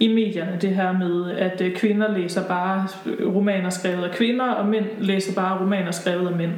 i 0.00 0.14
medierne 0.14 0.58
det 0.60 0.70
her 0.70 0.92
med, 0.92 1.30
at 1.30 1.60
øh, 1.60 1.76
kvinder 1.76 2.12
læser 2.12 2.48
bare 2.48 2.86
romaner 3.34 3.70
skrevet 3.70 4.04
af 4.04 4.10
kvinder, 4.10 4.44
og 4.44 4.66
mænd 4.66 4.84
læser 5.00 5.34
bare 5.34 5.60
romaner 5.60 5.90
skrevet 5.90 6.28
af 6.28 6.36
mænd. 6.36 6.52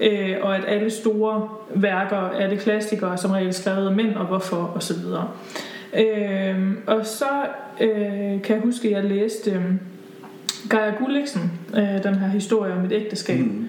Øh, 0.00 0.36
og 0.42 0.56
at 0.56 0.64
alle 0.66 0.90
store 0.90 1.48
værker 1.74 2.30
er 2.30 2.48
det 2.48 2.58
klassikere, 2.58 3.16
som 3.16 3.30
regel 3.30 3.54
skrevet 3.54 3.88
af 3.88 3.94
mænd, 3.94 4.14
og 4.14 4.26
hvorfor, 4.26 4.56
og 4.56 4.82
så 4.82 4.94
videre. 4.94 5.28
Øh, 5.96 6.72
og 6.86 7.06
så 7.06 7.24
øh, 7.80 8.42
kan 8.42 8.56
jeg 8.56 8.60
huske, 8.62 8.88
at 8.88 8.94
jeg 8.94 9.04
læste 9.04 9.50
øh, 9.50 9.62
Geir 10.70 10.98
Gulliksen, 10.98 11.52
øh, 11.76 12.02
den 12.02 12.14
her 12.14 12.28
historie 12.28 12.72
om 12.72 12.84
et 12.84 12.92
ægteskab. 12.92 13.40
Mm. 13.40 13.68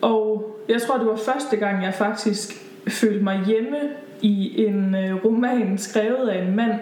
Og 0.00 0.56
jeg 0.68 0.82
tror, 0.82 0.98
det 0.98 1.06
var 1.06 1.16
første 1.16 1.56
gang, 1.56 1.84
jeg 1.84 1.94
faktisk 1.94 2.50
følte 2.88 3.24
mig 3.24 3.40
hjemme 3.46 3.76
i 4.22 4.64
en 4.66 4.94
øh, 4.94 5.24
roman 5.24 5.78
skrevet 5.78 6.28
af 6.28 6.42
en 6.42 6.56
mand, 6.56 6.72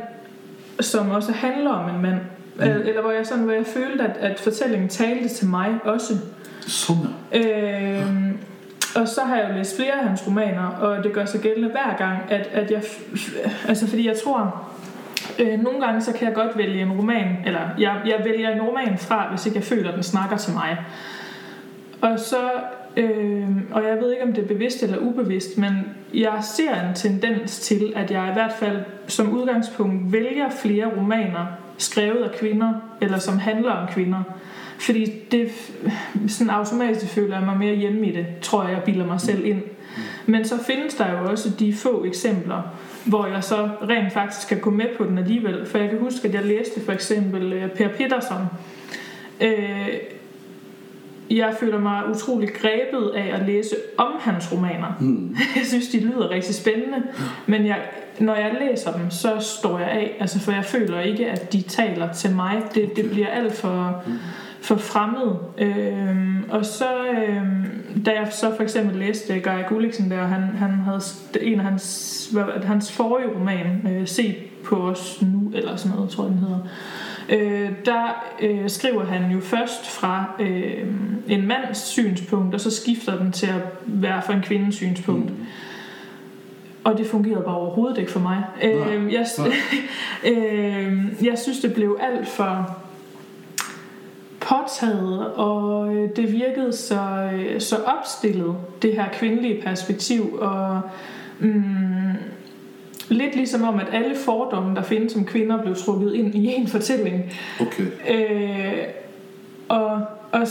som 0.81 1.11
også 1.11 1.33
handler 1.33 1.71
om 1.71 1.95
en 1.95 2.03
mand. 2.03 2.21
Mm. 2.57 2.63
Øh, 2.63 2.89
Eller 2.89 3.01
hvor 3.03 3.11
jeg, 3.11 3.27
sådan, 3.27 3.45
hvor 3.45 3.53
jeg 3.53 3.67
følte, 3.67 4.05
at, 4.05 4.17
at 4.17 4.41
fortællingen 4.41 4.89
talte 4.89 5.29
til 5.29 5.47
mig 5.47 5.75
også. 5.85 6.15
Ja. 7.33 7.39
Øh, 7.39 8.07
og 8.97 9.09
så 9.09 9.21
har 9.21 9.37
jeg 9.37 9.49
jo 9.51 9.55
læst 9.57 9.77
flere 9.77 9.93
af 9.93 10.09
hans 10.09 10.27
romaner, 10.27 10.67
og 10.67 11.05
det 11.05 11.13
gør 11.13 11.25
sig 11.25 11.41
gældende 11.41 11.69
hver 11.69 11.97
gang, 11.99 12.19
at, 12.29 12.49
at 12.53 12.71
jeg... 12.71 12.83
Altså, 13.69 13.89
fordi 13.89 14.09
jeg 14.09 14.17
tror... 14.25 14.69
Øh, 15.39 15.61
nogle 15.63 15.81
gange 15.81 16.01
så 16.01 16.13
kan 16.13 16.29
jeg 16.29 16.35
godt 16.35 16.59
vælge 16.59 16.83
en 16.83 16.93
roman, 16.93 17.37
eller 17.47 17.61
jeg, 17.79 18.01
jeg 18.07 18.21
vælger 18.25 18.51
en 18.51 18.63
roman 18.63 18.99
fra, 18.99 19.29
hvis 19.31 19.47
ikke 19.47 19.59
jeg 19.59 19.65
føler, 19.65 19.89
at 19.89 19.95
den 19.95 20.03
snakker 20.03 20.37
til 20.37 20.53
mig. 20.53 20.79
Og 22.01 22.19
så, 22.19 22.41
øh, 22.97 23.49
og 23.71 23.85
jeg 23.85 23.99
ved 24.01 24.13
ikke 24.13 24.25
om 24.25 24.33
det 24.33 24.45
er 24.45 24.49
bevidst 24.49 24.83
eller 24.83 24.99
ubevidst, 24.99 25.59
men 25.59 25.73
jeg 26.15 26.39
ser 26.57 26.89
en 26.89 26.95
tendens 26.95 27.61
til, 27.61 27.93
at 27.97 28.11
jeg 28.11 28.29
i 28.31 28.33
hvert 28.33 28.53
fald 28.53 28.79
som 29.07 29.33
udgangspunkt 29.33 30.13
vælger 30.13 30.51
flere 30.51 30.91
romaner 30.97 31.47
skrevet 31.79 32.23
af 32.25 32.39
kvinder, 32.39 32.73
eller 33.01 33.19
som 33.19 33.39
handler 33.39 33.71
om 33.71 33.89
kvinder. 33.89 34.23
Fordi 34.79 35.13
det 35.31 35.51
sådan 36.29 36.51
automatisk 36.51 37.07
føler 37.07 37.37
jeg 37.37 37.47
mig 37.47 37.57
mere 37.57 37.75
hjemme 37.75 38.07
i 38.07 38.13
det, 38.13 38.27
tror 38.43 38.63
jeg, 38.63 38.73
jeg 38.73 38.83
bilder 38.83 39.07
mig 39.07 39.21
selv 39.21 39.45
ind. 39.45 39.63
Men 40.27 40.45
så 40.45 40.65
findes 40.65 40.95
der 40.95 41.13
jo 41.13 41.31
også 41.31 41.51
de 41.59 41.75
få 41.75 42.05
eksempler, 42.05 42.63
hvor 43.05 43.27
jeg 43.27 43.45
så 43.45 43.69
rent 43.89 44.13
faktisk 44.13 44.49
kan 44.49 44.61
gå 44.61 44.71
med 44.71 44.87
på 44.99 45.05
den 45.05 45.19
alligevel. 45.19 45.67
For 45.67 45.79
jeg 45.79 45.91
kan 45.91 45.99
huske, 45.99 46.29
at 46.29 46.35
jeg 46.35 46.45
læste 46.45 46.81
for 46.81 46.93
eksempel 46.93 47.53
øh, 47.53 47.71
Per 47.71 47.89
Petersen, 47.89 48.39
Øh, 49.41 49.89
jeg 51.31 51.55
føler 51.61 51.79
mig 51.79 52.03
utrolig 52.11 52.49
grebet 52.55 53.11
af 53.15 53.35
at 53.35 53.47
læse 53.47 53.77
om 53.99 54.13
hans 54.21 54.53
romaner. 54.53 54.97
Mm. 55.01 55.37
Jeg 55.57 55.67
synes, 55.67 55.89
de 55.89 56.01
lyder 56.01 56.31
rigtig 56.31 56.55
spændende, 56.55 57.03
men 57.47 57.67
jeg, 57.67 57.79
når 58.19 58.35
jeg 58.35 58.57
læser 58.61 58.93
dem, 58.93 59.11
så 59.11 59.39
står 59.41 59.79
jeg 59.79 59.89
af, 59.89 60.17
altså 60.21 60.41
for 60.41 60.53
jeg 60.53 60.65
føler 60.65 61.01
ikke, 61.01 61.31
at 61.31 61.53
de 61.53 61.63
taler 61.63 62.13
til 62.13 62.35
mig. 62.35 62.63
Det, 62.75 62.97
det 62.97 63.11
bliver 63.11 63.29
alt 63.29 63.53
for, 63.53 64.03
for 64.61 64.77
fremmed. 64.77 65.33
Øhm, 65.59 66.45
og 66.51 66.65
så, 66.65 66.89
øhm, 67.29 67.65
da 68.07 68.11
jeg 68.11 68.29
så 68.31 68.57
for 68.57 68.63
eksempel 68.63 68.97
læste 68.97 69.33
Geir 69.33 69.69
Gulliksen 69.69 70.11
der, 70.11 70.23
han, 70.23 70.43
han 70.43 70.71
havde 70.71 71.01
en 71.41 71.59
af 71.59 71.65
hans, 71.65 72.29
hvad, 72.33 72.45
hans 72.65 72.93
forrige 72.93 73.29
roman, 73.35 73.89
øh, 73.89 74.07
Set 74.07 74.37
på 74.65 74.77
os 74.77 75.23
nu, 75.23 75.53
eller 75.55 75.77
sådan 75.77 75.97
noget, 75.97 76.11
tror 76.11 76.25
jeg 76.25 76.33
den 76.33 76.39
hedder, 76.39 76.59
øh, 77.29 77.71
der 77.85 78.25
øh, 78.41 78.71
skriver 78.71 79.05
han 79.05 79.31
jo 79.31 79.41
først 79.41 79.91
fra 79.91 80.25
øh, 80.39 80.87
en 81.29 81.47
mands 81.47 81.79
synspunkt, 81.79 82.55
og 82.55 82.61
så 82.61 82.71
skifter 82.71 83.19
den 83.19 83.33
til 83.33 83.47
at 83.47 83.63
være 83.87 84.23
fra 84.23 84.33
en 84.33 84.43
kvindes 84.43 84.75
synspunkt. 84.75 85.31
Mm. 85.31 85.47
Og 86.85 86.99
det 86.99 87.07
fungerede 87.07 87.45
bare 87.45 87.57
overhovedet 87.57 87.99
ikke 87.99 88.13
for 88.13 88.21
mig. 88.21 88.45
Nej, 88.63 88.71
Øh, 88.71 89.13
jeg, 89.13 89.27
øh, 90.33 91.25
jeg 91.25 91.39
synes, 91.39 91.61
det 91.61 91.75
blev 91.75 91.99
alt 92.01 92.29
for 92.29 92.77
påtaget, 94.41 95.35
og 95.35 95.95
øh, 95.95 96.09
det 96.17 96.33
virkede 96.33 96.73
så, 96.73 97.31
øh, 97.35 97.61
så 97.61 97.77
opstillet, 97.77 98.57
det 98.83 98.93
her 98.93 99.09
kvindelige 99.13 99.63
perspektiv, 99.63 100.35
og 100.35 100.81
mm, 101.39 102.13
lidt 103.09 103.37
ligesom 103.37 103.63
om, 103.63 103.81
at 103.81 103.87
alle 103.93 104.17
fordomme, 104.17 104.75
der 104.75 104.83
findes 104.83 105.17
om 105.17 105.25
kvinder, 105.25 105.63
blev 105.63 105.77
trukket 105.77 106.15
ind 106.15 106.35
i 106.35 106.47
en 106.47 106.69
fortælling. 106.69 107.23
Ok. 107.61 107.81
Øh, 108.11 108.73
og, 109.69 110.03
og 110.33 110.49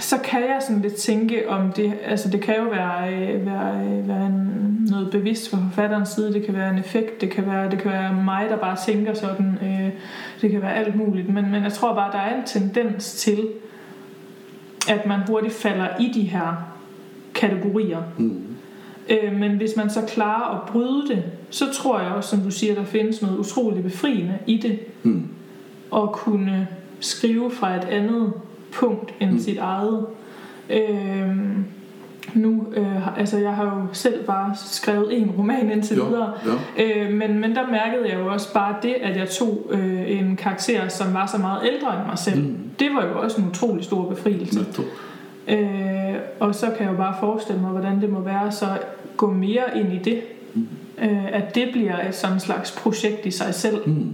så 0.00 0.18
kan 0.24 0.40
jeg 0.40 0.58
sådan 0.60 0.82
lidt 0.82 0.94
tænke 0.94 1.48
om 1.48 1.72
det, 1.72 1.92
altså 2.04 2.28
det 2.28 2.40
kan 2.40 2.56
jo 2.56 2.62
være, 2.62 3.14
øh, 3.14 3.46
være, 3.46 3.86
øh, 3.86 4.08
være 4.08 4.26
en, 4.26 4.64
noget 4.90 5.10
bevidst 5.10 5.50
fra 5.50 5.58
forfatterens 5.68 6.08
side, 6.08 6.32
det 6.32 6.44
kan 6.44 6.54
være 6.54 6.70
en 6.70 6.78
effekt, 6.78 7.20
det 7.20 7.30
kan 7.30 7.46
være, 7.46 7.70
det 7.70 7.78
kan 7.78 7.90
være 7.90 8.14
mig, 8.14 8.46
der 8.50 8.56
bare 8.56 8.76
tænker 8.86 9.14
sådan, 9.14 9.58
øh, 9.62 9.90
det 10.40 10.50
kan 10.50 10.62
være 10.62 10.74
alt 10.74 10.96
muligt, 10.96 11.28
men, 11.28 11.50
men 11.50 11.62
jeg 11.62 11.72
tror 11.72 11.94
bare, 11.94 12.12
der 12.12 12.18
er 12.18 12.36
en 12.36 12.44
tendens 12.46 13.12
til, 13.14 13.48
at 14.88 15.06
man 15.06 15.20
hurtigt 15.28 15.54
falder 15.54 15.88
i 16.00 16.10
de 16.14 16.22
her 16.22 16.74
kategorier. 17.34 18.02
Mm. 18.18 18.43
Øh, 19.08 19.32
men 19.40 19.50
hvis 19.50 19.70
man 19.76 19.90
så 19.90 20.00
klarer 20.08 20.54
at 20.56 20.68
bryde 20.72 21.08
det, 21.08 21.22
så 21.50 21.64
tror 21.72 22.00
jeg 22.00 22.12
også, 22.12 22.30
som 22.30 22.40
du 22.40 22.50
siger, 22.50 22.74
der 22.74 22.84
findes 22.84 23.22
noget 23.22 23.38
utroligt 23.38 23.82
befriende 23.84 24.38
i 24.46 24.56
det, 24.56 24.78
Mm. 25.02 25.28
at 25.96 26.12
kunne 26.12 26.68
skrive 27.00 27.50
fra 27.50 27.76
et 27.76 27.84
andet 27.84 28.32
punkt 28.72 29.14
end 29.20 29.30
mm. 29.30 29.38
sit 29.38 29.58
eget. 29.58 30.06
Øhm, 30.70 31.64
nu, 32.34 32.66
øh, 32.76 33.18
altså 33.18 33.38
jeg 33.38 33.54
har 33.54 33.64
jo 33.64 33.86
selv 33.92 34.24
bare 34.24 34.52
skrevet 34.56 35.18
en 35.20 35.30
roman 35.30 35.70
indtil 35.70 35.96
Ja, 35.96 36.04
videre, 36.04 36.32
ja. 36.76 37.00
øh, 37.06 37.12
men, 37.12 37.38
men 37.38 37.54
der 37.54 37.66
mærkede 37.70 38.08
jeg 38.08 38.18
jo 38.20 38.26
også 38.32 38.52
bare 38.54 38.76
det, 38.82 38.94
at 39.02 39.16
jeg 39.16 39.28
tog 39.28 39.66
øh, 39.70 40.20
en 40.20 40.36
karakter, 40.36 40.88
som 40.88 41.14
var 41.14 41.26
så 41.26 41.38
meget 41.38 41.60
ældre 41.72 41.98
end 41.98 42.06
mig 42.06 42.18
selv. 42.18 42.42
Mm. 42.42 42.56
Det 42.78 42.88
var 42.94 43.06
jo 43.06 43.20
også 43.20 43.40
en 43.40 43.48
utrolig 43.48 43.84
stor 43.84 44.08
befrielse. 44.08 44.58
Nettopp. 44.58 44.88
Øh, 45.48 46.14
og 46.40 46.54
så 46.54 46.66
kan 46.76 46.86
jeg 46.86 46.92
jo 46.92 46.96
bare 46.96 47.16
forestille 47.20 47.60
mig, 47.60 47.70
hvordan 47.70 48.00
det 48.00 48.10
må 48.10 48.20
være 48.20 48.52
så 48.52 48.78
gå 49.16 49.30
mere 49.30 49.78
ind 49.80 49.92
i 49.92 49.98
det. 49.98 50.22
Mm. 50.54 50.66
Øh, 50.98 51.26
at 51.32 51.54
det 51.54 51.68
bliver 51.72 52.08
et 52.08 52.14
sådan 52.14 52.40
slags 52.40 52.70
projekt 52.70 53.26
i 53.26 53.30
sig 53.30 53.54
selv. 53.54 53.88
Mm. 53.88 54.12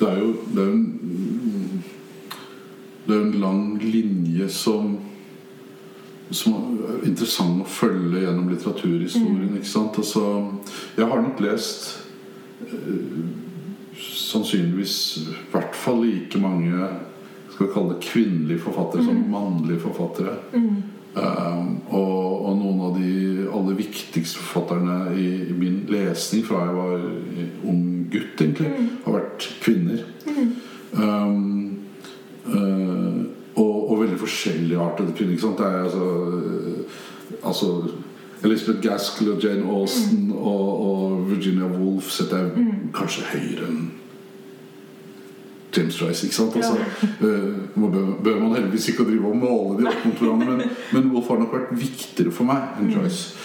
Det 0.00 0.08
er 0.08 0.18
jo 0.18 0.34
det 0.54 0.62
er 0.62 0.72
en, 0.72 1.84
det 3.06 3.16
er 3.16 3.20
en 3.20 3.32
lang 3.32 3.82
linje 3.84 4.48
som 4.48 4.98
som 6.30 6.54
er 6.54 7.06
interessant 7.06 7.62
å 7.62 7.68
følge 7.70 8.24
gjennom 8.24 8.48
litteraturhistorien. 8.50 9.56
ikke 9.56 9.68
sant? 9.68 9.98
Altså, 9.98 10.22
jeg 10.96 11.06
har 11.06 11.20
nok 11.22 11.40
lest 11.40 12.08
eh, 12.66 13.20
sannsynligvis 13.94 14.96
i 15.22 15.36
hvert 15.52 15.76
fall 15.78 16.02
like 16.02 16.38
mange 16.38 16.88
skal 17.56 17.66
vi 17.66 17.72
kalle 17.72 17.94
det 17.94 18.04
kvinnelige 18.04 18.60
forfattere 18.60 19.04
som 19.04 19.20
mannlige 19.32 19.80
forfattere. 19.80 20.36
Mm. 20.52 20.82
Um, 21.16 21.68
og, 21.88 22.42
og 22.44 22.56
noen 22.58 22.80
av 22.84 22.98
de 22.98 23.12
aller 23.48 23.78
viktigste 23.78 24.42
forfatterne 24.42 25.14
i, 25.16 25.28
i 25.48 25.54
min 25.56 25.78
lesning 25.88 26.44
fra 26.44 26.66
jeg 26.66 26.74
var 26.76 27.06
ung 27.64 27.86
gutt, 28.12 28.42
egentlig, 28.44 28.74
har 29.06 29.16
vært 29.16 29.46
kvinner. 29.64 30.04
Um, 30.92 31.78
eh, 32.44 33.22
og, 33.56 33.74
og 33.88 34.02
veldig 34.02 34.20
forskjelligartede 34.20 35.16
kvinner. 35.16 35.32
Ikke 35.32 35.46
sant? 35.46 35.64
Det 35.64 35.66
er 35.66 35.88
altså, 35.88 36.12
eh, 36.36 37.40
altså 37.40 37.72
Elizabeth 38.44 38.84
Gaskell 38.84 39.32
og 39.32 39.44
Jane 39.44 39.64
Austen 39.72 40.28
og, 40.36 40.66
og 40.90 41.30
Virginia 41.30 41.72
Woolf 41.72 42.12
setter 42.12 42.44
jeg 42.44 42.74
kanskje 42.94 43.30
høyere 43.32 43.70
enn 43.72 43.86
James 45.76 46.00
Joyce. 46.00 46.26
ikke 46.26 46.38
sant? 46.38 46.56
Altså, 46.56 47.04
eh, 47.20 47.52
nå 47.76 47.90
bør, 47.92 48.08
bør 48.24 48.40
man 48.40 48.56
heldigvis 48.56 48.88
ikke 48.92 49.08
drive 49.10 49.30
og 49.30 49.36
måle 49.42 49.78
de 49.80 49.90
opp 49.90 50.08
mot 50.08 50.24
hverandre, 50.24 50.56
men, 50.56 50.74
men 50.96 51.12
Wolf 51.14 51.30
har 51.32 51.42
nok 51.42 51.54
vært 51.56 51.76
viktigere 51.76 52.34
for 52.34 52.48
meg 52.48 52.80
enn 52.80 52.92
Joyce. 52.94 53.36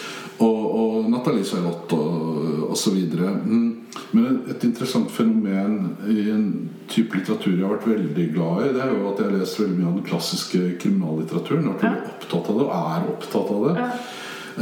Og, 0.42 0.62
og 0.74 1.10
Nathalie 1.12 1.46
Charlotte 1.46 1.94
og, 1.94 2.70
og 2.72 2.78
så 2.80 2.94
videre. 2.96 3.30
Mm. 3.46 3.82
Men 4.16 4.40
et, 4.50 4.64
interessant 4.66 5.12
fenomen 5.14 5.92
i 6.10 6.30
en 6.34 6.46
type 6.92 7.16
litteratur 7.18 7.54
jeg 7.54 7.66
har 7.66 7.76
vært 7.76 7.90
veldig 7.92 8.28
glad 8.34 8.64
i, 8.66 8.72
det 8.76 8.82
er 8.84 8.94
jo 8.96 9.10
at 9.12 9.22
jeg 9.22 9.30
har 9.30 9.38
lest 9.38 9.62
veldig 9.62 9.78
mye 9.78 9.90
av 9.92 9.98
den 10.00 10.08
klassiske 10.08 10.64
kriminallitteraturen. 10.82 11.68
Jeg 11.68 11.72
har 11.72 11.78
vært 11.78 11.88
veldig 11.90 12.16
opptatt 12.16 12.52
av 12.52 12.62
det, 12.62 12.68
og 12.68 12.96
er 12.96 13.12
opptatt 13.16 13.54
av 13.56 13.68
det. 13.68 13.76
Ja. 13.82 13.92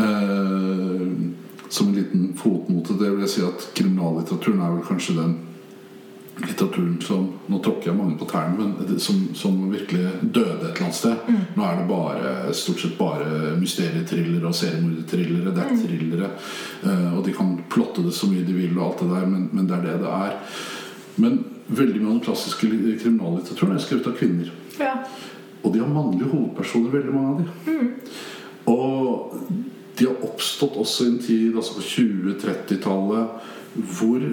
Eh, 0.04 1.06
som 1.70 1.88
en 1.88 1.96
liten 1.96 2.34
fotnote 2.38 2.98
det 2.98 3.12
vil 3.14 3.24
jeg 3.26 3.34
si 3.36 3.46
at 3.46 3.70
kriminallitteraturen 3.78 4.62
er 4.66 4.76
vel 4.76 4.86
kanskje 4.88 5.18
den 5.20 5.38
litteraturen 6.46 6.98
som 7.02 7.26
Nå 7.50 7.60
tråkker 7.66 7.90
jeg 7.90 7.98
mange 7.98 8.18
på 8.20 8.28
tærne, 8.30 8.56
men 8.58 9.00
som, 9.02 9.20
som 9.36 9.56
virkelig 9.72 10.06
døde 10.22 10.70
et 10.70 10.76
eller 10.76 10.84
annet 10.86 10.98
sted. 11.00 11.30
Nå 11.58 11.64
er 11.66 11.80
det 11.80 11.86
bare, 11.90 12.34
stort 12.54 12.80
sett 12.84 12.98
bare 13.00 13.56
mysterietrillere 13.60 14.46
og 14.52 14.56
seriemorderthrillere. 14.60 15.54
Det 15.56 15.64
er 15.66 15.80
thrillere. 15.82 16.30
eh, 16.84 17.08
og 17.18 17.24
de 17.26 17.34
kan 17.34 17.56
plotte 17.74 18.04
det 18.06 18.14
så 18.14 18.30
mye 18.30 18.46
de 18.48 18.54
vil, 18.54 18.78
og 18.78 18.86
alt 18.92 19.02
det 19.04 19.10
der, 19.16 19.26
men, 19.32 19.48
men 19.54 19.68
det 19.70 19.80
er 19.80 19.88
det 19.88 19.96
det 20.04 20.14
er. 20.20 20.38
Men 21.20 21.40
veldig 21.68 22.00
mye 22.04 22.08
av 22.12 22.14
den 22.20 22.26
klassiske 22.30 22.70
li- 22.70 22.96
kriminallitteraturen 23.02 23.76
er 23.76 23.84
skrevet 23.84 24.08
av 24.12 24.18
kvinner. 24.22 24.52
Ja. 24.80 24.94
Og 25.64 25.74
de 25.74 25.82
har 25.84 25.90
mannlige 25.92 26.30
hovedpersoner, 26.32 26.94
veldig 26.94 27.14
mange 27.18 27.34
av 27.34 27.42
de. 27.42 27.90
Og 28.70 29.34
de 30.00 30.06
har 30.08 30.22
oppstått 30.24 30.78
også 30.80 31.04
i 31.04 31.10
en 31.12 31.20
tid, 31.26 31.56
altså 31.60 31.76
på 31.82 31.88
20-30-tallet, 31.90 33.50
hvor 33.98 34.24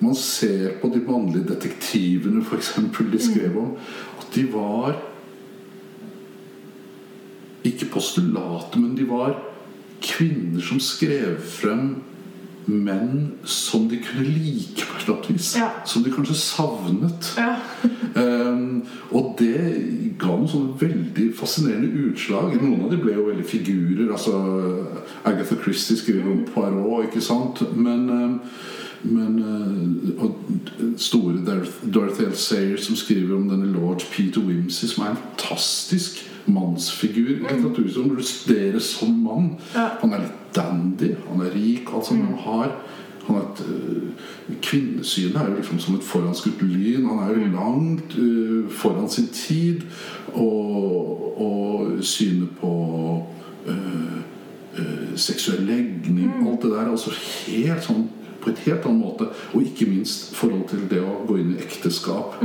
man 0.00 0.14
ser 0.16 0.78
på 0.80 0.90
de 0.94 1.02
mannlige 1.04 1.48
detektivene, 1.48 2.44
for 2.44 2.56
eksempel, 2.56 3.12
de 3.12 3.20
skrev 3.22 3.56
om, 3.58 3.74
at 4.20 4.34
de 4.34 4.46
var 4.52 4.96
ikke 7.64 7.90
postulater, 7.92 8.80
men 8.80 8.96
de 8.96 9.08
var 9.08 9.36
kvinner 10.00 10.62
som 10.64 10.80
skrev 10.80 11.36
frem 11.44 11.98
menn 12.70 13.32
som 13.44 13.88
de 13.88 13.98
kunne 14.04 14.24
like 14.24 14.84
på 14.86 14.96
et 14.96 15.04
eller 15.04 15.16
annet 15.16 15.30
vis. 15.30 15.50
Ja. 15.58 15.68
Som 15.84 16.04
de 16.04 16.12
kanskje 16.12 16.36
savnet. 16.38 17.34
Ja. 17.38 17.56
Ehm, 18.20 18.82
og 19.14 19.36
det 19.38 19.60
ga 20.18 20.32
noen 20.32 20.48
sånne 20.50 20.80
veldig 20.80 21.28
fascinerende 21.38 22.08
utslag. 22.10 22.56
Noen 22.58 22.82
av 22.82 22.90
dem 22.90 23.04
ble 23.04 23.14
jo 23.14 23.28
veldig 23.28 23.46
figurer. 23.46 24.10
altså 24.10 24.34
Agatha 25.24 25.54
Christie 25.62 25.96
skriver 25.96 26.26
om 26.26 26.42
Poirot, 26.48 27.06
ikke 27.06 27.22
sant? 27.22 27.62
Men, 27.76 28.08
ehm, 28.10 28.34
men 29.02 29.38
eh, 29.38 30.24
og 30.24 30.38
store 30.96 31.64
Dorothy. 31.94 32.32
Sayers 32.34 32.86
som 32.86 32.96
skriver 32.96 33.36
om 33.36 33.48
denne 33.48 33.72
lord 33.72 34.04
Peter 34.12 34.40
Wimsey, 34.40 34.88
som 34.88 35.04
er 35.04 35.10
en 35.10 35.16
fantastisk 35.16 36.30
mannsfigur 36.46 37.28
i 37.28 37.40
litteratur. 37.40 37.90
Som 37.92 38.16
du 38.16 38.22
studerer 38.22 38.78
som 38.78 39.08
mann. 39.08 39.54
Han 39.74 40.12
er 40.12 40.24
litt 40.26 40.56
dandy, 40.56 41.14
han 41.28 41.44
er 41.46 41.54
rik, 41.54 41.92
altså, 41.94 42.14
men 42.14 42.26
han 42.26 42.38
har 42.44 42.72
han 43.26 43.36
har 43.36 43.42
et, 43.42 43.66
øh, 43.68 44.02
Kvinnesynet 44.62 45.36
er 45.36 45.50
jo 45.50 45.56
liksom 45.56 45.78
som 45.78 45.94
et 45.94 46.02
foranskutt 46.02 46.62
lyn. 46.62 47.06
Han 47.06 47.18
er 47.18 47.28
jo 47.28 47.52
langt 47.52 48.18
øh, 48.18 48.70
foran 48.70 49.10
sin 49.10 49.26
tid. 49.26 49.80
Og, 50.32 51.40
og 51.40 51.90
synet 52.00 52.48
på 52.60 53.26
øh, 53.66 54.20
seksuell 55.16 55.62
legning 55.62 56.48
Alt 56.48 56.62
det 56.62 56.70
der 56.70 56.80
er 56.80 56.90
altså 56.90 57.10
helt 57.46 57.84
sånn 57.84 58.08
på 58.42 58.52
et 58.52 58.62
helt 58.66 58.86
annen 58.88 59.02
måte. 59.02 59.30
Og 59.54 59.64
ikke 59.64 59.88
minst 59.90 60.34
forhold 60.36 60.68
til 60.70 60.86
det 60.90 61.00
å 61.04 61.18
gå 61.28 61.40
inn 61.40 61.54
i 61.54 61.60
ekteskap. 61.62 62.38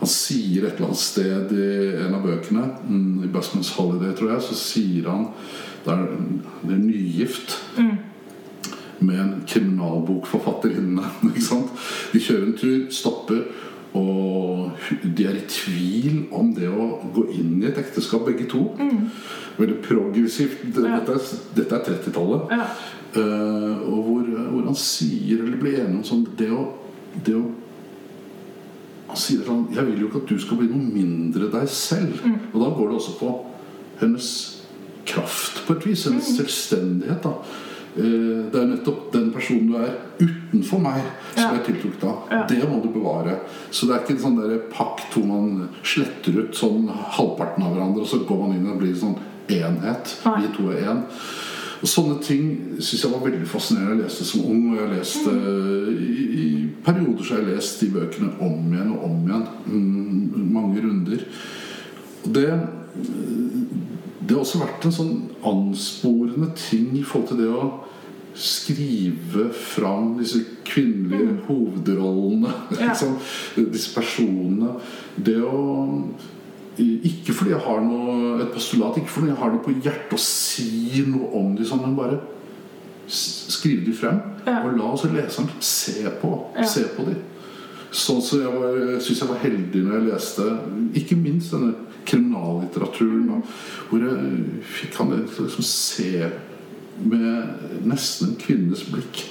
Han 0.00 0.10
sier 0.10 0.66
et 0.66 0.76
eller 0.78 0.90
annet 0.90 1.02
sted 1.02 1.54
i 1.56 1.70
en 2.06 2.16
av 2.16 2.24
bøkene, 2.24 2.68
mm, 2.86 3.24
i 3.26 3.32
Busman's 3.32 3.72
Holiday, 3.76 4.14
tror 4.16 4.34
jeg, 4.34 4.46
så 4.48 4.60
sier 4.60 5.10
han 5.10 5.28
Det 5.80 5.92
er, 5.94 6.08
det 6.62 6.74
er 6.74 6.80
nygift 6.84 7.54
med 9.00 9.20
en 9.20 9.42
kriminalbokforfatterinne. 9.48 11.02
Ikke 11.30 11.44
sant? 11.44 11.72
De 12.12 12.20
kjører 12.20 12.46
en 12.46 12.56
tur, 12.60 12.80
stopper, 12.92 13.44
og 13.96 14.70
de 15.16 15.26
er 15.26 15.38
i 15.40 15.46
tvil 15.50 16.26
om 16.36 16.52
det 16.54 16.68
å 16.70 16.90
gå 17.14 17.26
inn 17.34 17.56
i 17.62 17.68
et 17.70 17.80
ekteskap, 17.80 18.28
begge 18.28 18.46
to. 18.50 18.68
Veldig 19.58 19.80
progressivt. 19.82 20.62
Dette 20.76 21.16
er, 21.16 21.24
dette 21.56 21.80
er 21.80 21.86
30-tallet. 21.88 22.54
Ja. 22.54 22.68
Eh, 23.10 23.78
og 23.90 24.04
hvor, 24.06 24.26
hvor 24.52 24.66
han 24.68 24.76
sier, 24.78 25.40
eller 25.42 25.58
blir 25.58 25.80
enig 25.82 25.96
om 25.98 26.04
sånn 26.06 26.20
Det 26.38 26.46
å, 26.54 26.60
det 27.26 27.34
å 27.34 27.40
Han 29.08 29.18
sier 29.18 29.42
sånn 29.42 29.64
Jeg 29.74 29.82
vil 29.88 30.04
jo 30.04 30.10
ikke 30.12 30.20
at 30.22 30.30
du 30.30 30.38
skal 30.38 30.60
bli 30.60 30.68
noe 30.70 30.92
mindre 30.94 31.48
deg 31.50 31.66
selv. 31.74 32.20
Og 32.52 32.60
da 32.62 32.68
går 32.76 32.92
det 32.92 33.00
også 33.00 33.16
på 33.18 33.32
hennes 34.00 34.28
kraft, 35.10 35.64
på 35.66 35.74
et 35.74 35.88
vis. 35.90 36.04
Hennes 36.06 36.30
selvstendighet. 36.36 37.22
da 37.26 37.34
Eh, 37.96 38.50
Det 38.52 38.54
er 38.54 38.68
nettopp 38.70 39.12
den 39.12 39.32
personen 39.34 39.66
du 39.66 39.76
er 39.76 39.96
utenfor 40.20 40.78
meg, 40.80 41.02
som 41.34 41.54
Ja. 41.54 41.58
er 41.58 41.64
tiltrukket 41.64 42.04
av. 42.04 42.18
Ja. 42.30 42.46
Det 42.46 42.68
må 42.68 42.80
du 42.82 42.88
bevare. 42.88 43.40
Så 43.70 43.86
det 43.86 43.96
er 43.96 44.00
ikke 44.04 44.14
en 44.14 44.24
sånn 44.24 44.48
der 44.48 44.58
pakt 44.70 45.12
hvor 45.12 45.26
man 45.26 45.68
sletter 45.82 46.38
ut 46.38 46.54
sånn 46.54 46.88
halvparten 46.88 47.64
av 47.64 47.74
hverandre, 47.74 48.00
og 48.02 48.06
så 48.06 48.24
går 48.24 48.38
man 48.48 48.56
inn 48.56 48.70
og 48.70 48.78
blir 48.78 48.90
en 48.90 48.94
sånn 48.94 49.18
enhet. 49.48 50.16
Vi 50.24 50.46
to 50.56 50.70
er 50.70 50.86
én. 50.86 51.02
Og 51.80 51.88
Sånne 51.88 52.18
ting 52.20 52.48
syns 52.76 53.04
jeg 53.06 53.12
var 53.12 53.24
veldig 53.24 53.46
fascinerende. 53.48 54.02
Jeg 54.02 54.10
leste 54.10 54.26
som 54.28 54.48
ung, 54.52 54.66
og 54.74 54.80
jeg 54.82 54.90
leste 54.98 55.32
i, 55.94 56.24
i 56.44 56.48
perioder 56.84 57.24
så 57.24 57.36
har 57.36 57.44
jeg 57.44 57.56
lest 57.56 57.80
de 57.80 57.92
bøkene 57.94 58.32
om 58.44 58.74
igjen 58.74 58.92
og 58.96 59.06
om 59.08 59.22
igjen. 59.24 59.46
Mm, 59.66 60.50
mange 60.52 60.84
runder. 60.84 61.24
Og 62.24 62.34
det 62.36 62.48
det 64.30 64.36
har 64.36 64.44
også 64.44 64.60
vært 64.60 64.84
en 64.86 64.92
sånn 64.94 65.14
ansporende 65.46 66.52
ting 66.54 66.92
i 66.94 67.02
forhold 67.02 67.32
til 67.32 67.40
det 67.40 67.48
å 67.50 67.64
skrive 68.40 69.48
fram 69.56 70.12
disse 70.20 70.44
kvinnelige 70.68 71.40
hovedrollene. 71.48 72.52
Ja. 72.78 72.92
Liksom, 72.92 73.16
disse 73.72 73.90
personene. 73.96 74.76
Det 75.16 75.40
å 75.42 75.64
Ikke 76.78 77.34
fordi 77.34 77.50
jeg 77.50 77.60
har 77.60 77.80
noe, 77.84 78.40
et 78.42 78.52
postulat, 78.54 78.96
ikke 78.96 79.08
fordi 79.10 79.26
jeg 79.32 79.36
har 79.36 79.50
noe 79.52 79.64
på 79.64 79.74
hjertet 79.82 80.14
å 80.14 80.18
si 80.22 81.02
noe 81.06 81.28
om 81.36 81.56
dem, 81.56 81.66
sånn, 81.66 81.82
men 81.82 81.96
bare 81.96 82.20
skrive 83.10 83.84
de 83.84 83.92
frem. 83.92 84.20
Ja. 84.46 84.60
Og 84.64 84.78
la 84.78 84.84
også 84.94 85.10
leseren 85.12 85.48
se 85.60 86.08
på, 86.22 86.30
Ja. 86.56 86.62
se 86.64 86.84
på 86.96 87.04
dem. 87.04 87.16
Sånn 87.90 88.22
som 88.22 88.40
jeg 88.40 88.52
var, 88.54 89.00
synes 89.00 89.18
jeg 89.20 89.28
var 89.28 89.40
heldig 89.42 89.82
når 89.82 89.92
jeg 89.98 90.12
leste 90.12 90.46
ikke 90.94 91.16
minst 91.18 91.50
denne 91.50 91.74
kriminallitteraturen. 92.06 93.26
da, 93.26 93.40
Hvor 93.90 93.98
jeg 93.98 94.62
fikk 94.62 95.00
å 95.00 95.08
liksom 95.10 95.62
se 95.64 96.30
med 97.02 97.84
nesten 97.84 98.28
en 98.28 98.36
kvinnes 98.36 98.84
blikk 98.84 99.24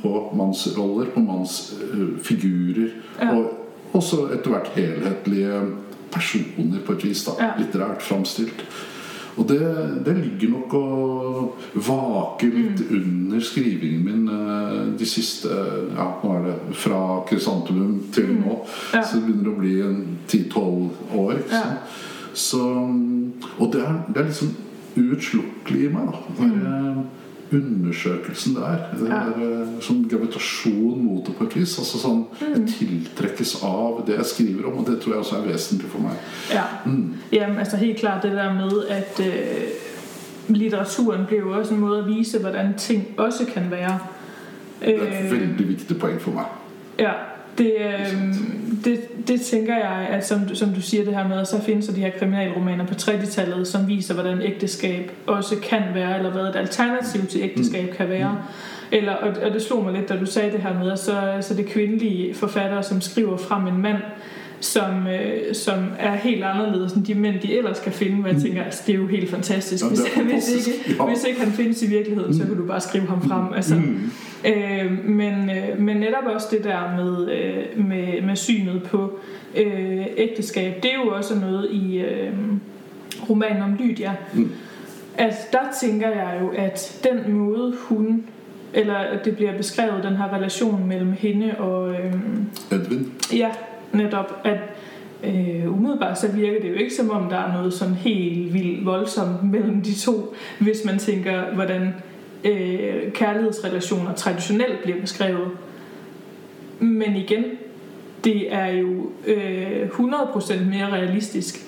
på 0.00 0.30
mannsroller, 0.34 1.10
på 1.12 1.20
mannsfigurer. 1.20 2.90
Ja. 3.20 3.34
Og 3.34 3.54
også 3.92 4.32
etter 4.32 4.50
hvert 4.50 4.68
helhetlige 4.74 5.60
personer 6.12 6.84
på 6.86 6.92
et 6.98 7.04
vis. 7.04 7.24
da, 7.24 7.36
Ja. 7.40 7.50
Litterært 7.58 8.02
framstilt. 8.02 8.64
Og 9.38 9.46
det, 9.46 9.60
det 10.06 10.16
ligger 10.18 10.50
nok 10.50 10.72
og 10.74 11.58
vaker 11.74 12.50
litt 12.50 12.80
under 12.90 13.40
skrivingen 13.40 14.02
min 14.04 14.24
eh, 14.34 14.98
de 14.98 15.06
siste 15.06 15.48
Ja, 15.94 16.08
nå 16.24 16.32
er 16.34 16.48
det 16.48 16.56
fra 16.74 17.02
krysantemum 17.28 18.00
til 18.14 18.32
nå. 18.40 18.56
Ja. 18.94 19.04
Så 19.04 19.20
det 19.20 19.28
begynner 19.28 19.52
å 19.52 19.60
bli 19.60 19.76
en 19.86 20.00
10-12 20.26 21.14
år. 21.22 21.38
Ja. 21.52 21.62
Så, 22.34 22.64
og 23.58 23.70
det 23.72 23.84
er, 23.84 24.00
det 24.08 24.24
er 24.24 24.28
liksom 24.32 24.56
uutslukkelig 24.98 25.86
i 25.86 25.92
meg, 25.94 26.10
da. 26.10 26.48
Eh, 26.48 27.00
undersøkelsen 27.52 28.54
der. 28.54 28.76
Det 28.98 29.08
Ja. 29.08 29.18
eh, 29.28 29.66
sånn 29.80 30.08
gravitasjon 30.10 31.04
mot 31.04 31.26
det 31.26 31.34
på 31.36 31.44
et 31.44 31.56
vis. 31.56 31.78
Altså 31.78 31.98
sånn, 31.98 32.24
Jeg 32.40 32.68
tiltrekkes 32.78 33.62
av 33.64 34.02
det 34.06 34.16
jeg 34.16 34.26
skriver 34.26 34.66
om, 34.66 34.78
og 34.78 34.86
det 34.86 35.00
tror 35.00 35.12
jeg 35.12 35.18
også 35.20 35.36
er 35.36 35.46
vesentlig 35.52 35.90
for 35.90 35.98
meg. 36.00 36.16
Ja. 36.52 36.64
Jamen, 37.32 37.58
altså 37.58 37.76
helt 37.76 37.98
klart 37.98 38.22
det 38.22 38.32
der 38.32 38.52
med, 38.54 38.84
at 38.88 39.20
øh, 39.20 39.68
litteraturen 40.48 41.26
bliver 41.26 41.42
jo 41.42 41.58
også 41.58 41.74
en 41.74 41.80
måde 41.80 41.98
at 41.98 42.06
vise, 42.06 42.38
hvordan 42.40 42.74
ting 42.78 43.04
også 43.16 43.44
kan 43.54 43.70
være. 43.70 43.98
Det 44.80 44.94
er 44.96 45.02
et 45.02 45.24
Øh, 45.24 45.40
veldig 45.40 45.68
viktig 45.68 45.98
poeng 45.98 46.20
for 46.20 46.30
meg. 46.30 46.44
Ja, 46.98 47.12
det, 47.58 47.72
øh, 47.80 48.34
det, 48.84 49.28
det 49.28 49.40
tænker 49.40 49.74
jeg, 49.76 50.06
at 50.10 50.26
som, 50.26 50.40
du- 50.48 50.54
som 50.54 50.68
du 50.68 50.80
siger 50.80 51.04
det 51.04 51.14
her 51.14 51.28
med, 51.28 51.44
så 51.44 51.62
findes 51.62 51.86
der 51.86 51.92
de 51.94 52.00
her 52.00 52.10
kriminalromaner 52.18 52.86
på 52.86 52.94
30-tallet, 52.94 53.68
som 53.68 53.88
viser, 53.88 54.14
hvordan 54.14 54.42
ægteskab 54.42 55.10
også 55.26 55.54
kan 55.62 55.82
være, 55.94 56.16
eller 56.16 56.30
hvad 56.30 56.42
et 56.42 56.56
alternativ 56.56 57.26
til 57.26 57.40
ægteskab 57.40 57.94
kan 57.96 58.08
være. 58.08 58.38
Eller, 58.92 59.12
og, 59.12 59.28
og 59.42 59.52
det 59.52 59.62
slog 59.62 59.84
mig 59.84 59.92
lidt, 59.92 60.08
da 60.08 60.16
du 60.16 60.26
sagde 60.26 60.52
det 60.52 60.60
her 60.60 60.74
med, 60.84 60.92
at 60.92 60.98
så, 60.98 61.20
så 61.40 61.54
det 61.54 61.66
kvindelige 61.66 62.34
forfattere, 62.34 62.82
som 62.82 63.00
skriver 63.00 63.36
frem 63.36 63.66
en 63.66 63.82
mand, 63.82 63.98
som, 64.60 65.06
øh, 65.06 65.54
som 65.54 65.74
er 65.98 66.14
helt 66.16 66.44
anderledes 66.44 66.92
end 66.92 67.04
de 67.04 67.14
mænd, 67.14 67.40
de 67.40 67.58
ellers 67.58 67.80
kan 67.80 67.92
finde, 67.92 68.16
hvor 68.16 68.28
jeg 68.28 68.40
tænker, 68.42 68.62
altså, 68.64 68.82
det 68.86 68.92
er 68.92 68.96
jo 68.98 69.06
helt 69.06 69.30
fantastisk. 69.30 69.84
Ja, 69.84 69.88
Hvis, 69.88 70.00
er 70.00 70.22
hvis, 70.22 70.66
ikke, 70.66 70.94
Ja. 71.00 71.04
hvis 71.06 71.24
ikke 71.24 71.40
han 71.40 71.52
findes 71.52 71.82
i 71.82 71.86
virkeligheden, 71.86 72.34
så 72.38 72.44
kan 72.46 72.56
du 72.56 72.64
bare 72.66 72.80
skrive 72.80 73.06
ham 73.06 73.22
frem. 73.28 73.52
Altså, 73.56 73.74
Øh, 74.46 75.04
men, 75.04 75.50
øh, 75.50 75.80
men 75.80 75.96
netop 75.96 76.24
også 76.24 76.48
det 76.50 76.64
der 76.64 76.96
med, 76.96 77.30
øh, 77.30 77.86
med, 77.86 78.22
med 78.22 78.36
synet 78.36 78.82
på 78.82 79.18
øh, 79.56 80.06
ægteskab, 80.16 80.82
det 80.82 80.90
er 80.90 81.04
jo 81.04 81.10
også 81.10 81.38
noget 81.38 81.70
i 81.70 81.98
øh, 81.98 82.32
romanen 83.30 83.62
om 83.62 83.76
Lydia. 83.80 84.16
Mm. 84.34 84.50
At 85.18 85.34
der 85.52 85.76
tænker 85.80 86.08
jeg 86.08 86.38
jo, 86.40 86.48
at 86.56 87.00
den 87.04 87.32
måde 87.32 87.74
hun 87.80 88.24
eller 88.74 88.94
at 88.94 89.24
det 89.24 89.36
bliver 89.36 89.56
beskrevet, 89.56 90.04
den 90.04 90.16
her 90.16 90.34
relation 90.34 90.88
mellem 90.88 91.12
hende 91.12 91.54
og... 91.58 91.92
Øh, 91.92 92.14
Edvin? 92.72 93.12
Ja, 93.32 93.50
netop, 93.92 94.40
at 94.44 94.58
øh, 95.24 95.72
umiddelbart 95.72 96.18
så 96.18 96.32
virker 96.32 96.60
det 96.60 96.68
jo 96.70 96.74
ikke 96.74 96.94
som 96.94 97.10
om, 97.10 97.28
der 97.30 97.36
er 97.36 97.52
noget 97.52 97.72
sådan 97.72 97.94
helt 97.94 98.54
vildt 98.54 98.86
voldsomt 98.86 99.42
mellem 99.42 99.82
de 99.82 99.94
to, 99.94 100.34
hvis 100.58 100.84
man 100.84 100.98
tænker, 100.98 101.54
hvordan 101.54 101.94
øh, 102.44 103.12
kærlighedsrelationer 103.12 104.14
traditionelt 104.14 104.82
bliver 104.82 105.00
beskrevet. 105.00 105.50
Men 106.78 107.16
igen, 107.16 107.44
det 108.24 108.52
er 108.52 108.66
jo 108.66 109.10
øh, 109.26 109.88
100% 109.88 110.64
mere 110.64 110.92
realistisk 110.92 111.67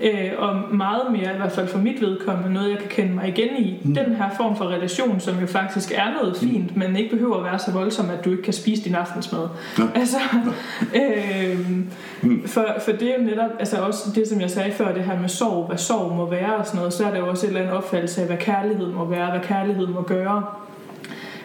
øh, 0.00 0.32
og 0.38 0.56
meget 0.74 1.02
mere, 1.10 1.34
i 1.34 1.36
hvert 1.36 1.52
fald 1.52 1.68
for 1.68 1.78
mit 1.78 2.00
vedkommende, 2.00 2.52
noget 2.52 2.70
jeg 2.70 2.78
kan 2.78 2.88
kende 2.88 3.14
mig 3.14 3.28
igen 3.28 3.56
i. 3.58 3.80
Mm. 3.84 3.94
Den 3.94 4.14
her 4.14 4.30
form 4.36 4.56
for 4.56 4.64
relation, 4.64 5.20
som 5.20 5.38
jo 5.40 5.46
faktisk 5.46 5.92
er 5.94 6.12
noget 6.12 6.42
mm. 6.42 6.48
fint, 6.48 6.76
mm. 6.76 6.82
men 6.82 6.96
ikke 6.96 7.10
behøver 7.10 7.36
at 7.36 7.44
være 7.44 7.58
så 7.58 7.72
voldsom, 7.72 8.10
at 8.10 8.24
du 8.24 8.30
ikke 8.30 8.42
kan 8.42 8.52
spise 8.52 8.84
din 8.84 8.94
aftensmad. 8.94 9.48
Ja. 9.78 9.84
Altså, 10.00 10.18
øh, 10.94 11.58
mm. 12.22 12.48
for, 12.48 12.66
for 12.84 12.92
det 12.92 13.02
er 13.02 13.18
jo 13.18 13.24
netop, 13.24 13.50
altså 13.58 13.76
også 13.76 14.12
det, 14.14 14.28
som 14.28 14.40
jeg 14.40 14.50
sagde 14.50 14.72
før, 14.72 14.94
det 14.94 15.04
her 15.04 15.20
med 15.20 15.28
sorg, 15.28 15.66
hvad 15.66 15.78
sorg 15.78 16.16
må 16.16 16.30
være 16.30 16.56
og 16.56 16.66
sådan 16.66 16.78
noget, 16.78 16.92
så 16.92 17.06
er 17.06 17.10
der 17.10 17.18
jo 17.18 17.28
også 17.28 17.46
et 17.46 17.48
eller 17.48 17.60
andet 17.60 17.76
opfattelse 17.76 18.20
af, 18.20 18.26
hvad 18.26 18.36
kærlighed 18.36 18.86
må 18.86 19.04
være, 19.04 19.30
hvad 19.30 19.40
kærlighed 19.40 19.86
må 19.86 20.02
gøre 20.02 20.42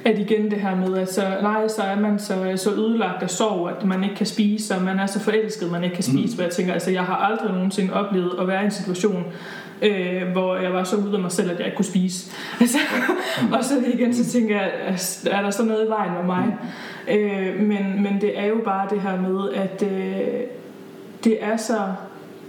at 0.05 0.19
igen 0.19 0.51
det 0.51 0.59
her 0.59 0.75
med, 0.75 0.97
at 0.97 1.13
så, 1.13 1.21
nej, 1.41 1.67
så 1.67 1.81
er 1.81 1.99
man 1.99 2.19
så, 2.19 2.53
så 2.55 2.71
ødelagt 2.71 3.23
af 3.23 3.29
sorg, 3.29 3.69
at 3.69 3.85
man 3.85 4.03
ikke 4.03 4.15
kan 4.15 4.25
spise, 4.25 4.75
og 4.75 4.81
man 4.81 4.99
er 4.99 5.05
så 5.05 5.19
forelsket, 5.19 5.71
man 5.71 5.83
ikke 5.83 5.95
kan 5.95 6.03
spise, 6.03 6.37
mm. 6.37 6.43
jeg 6.43 6.51
tænker, 6.51 6.73
altså 6.73 6.91
jeg 6.91 7.03
har 7.03 7.15
aldrig 7.15 7.51
nogensinde 7.51 7.93
oplevet 7.93 8.31
at 8.39 8.47
være 8.47 8.61
i 8.61 8.65
en 8.65 8.71
situation, 8.71 9.25
øh, 9.81 10.27
hvor 10.31 10.57
jeg 10.57 10.73
var 10.73 10.83
så 10.83 10.95
ude 10.95 11.13
af 11.13 11.19
mig 11.19 11.31
selv, 11.31 11.51
at 11.51 11.57
jeg 11.57 11.65
ikke 11.65 11.75
kunne 11.75 11.85
spise. 11.85 12.31
Altså, 12.59 12.77
mm. 13.41 13.53
og 13.53 13.63
så 13.63 13.73
igen, 13.93 14.13
så 14.13 14.31
tænker 14.31 14.55
jeg, 14.61 14.71
er 15.31 15.41
der 15.41 15.49
så 15.49 15.63
noget 15.63 15.85
i 15.85 15.89
vejen 15.89 16.13
med 16.13 16.23
mig? 16.23 16.45
Mm. 16.45 17.13
Øh, 17.13 17.59
men, 17.59 18.03
men 18.03 18.21
det 18.21 18.39
er 18.39 18.45
jo 18.45 18.61
bare 18.65 18.87
det 18.89 19.01
her 19.01 19.21
med, 19.21 19.49
at 19.53 19.83
øh, 19.83 20.41
det 21.23 21.43
er 21.43 21.57
så 21.57 21.79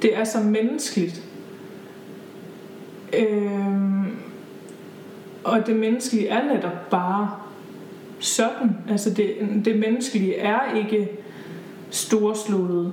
det 0.03 0.19
er 0.19 0.25
så 0.25 0.41
menneskeligt. 0.41 1.23
Øh, 3.19 3.92
og 5.45 5.67
det 5.67 5.77
menneskelige 5.77 6.29
er 6.29 6.45
netop 6.55 6.91
bare 6.91 7.31
sådan. 8.19 8.77
Altså 8.91 9.11
det, 9.11 9.35
det 9.65 9.79
menneskelige 9.79 10.37
er 10.37 10.77
ikke 10.77 11.09
storslåede 11.91 12.93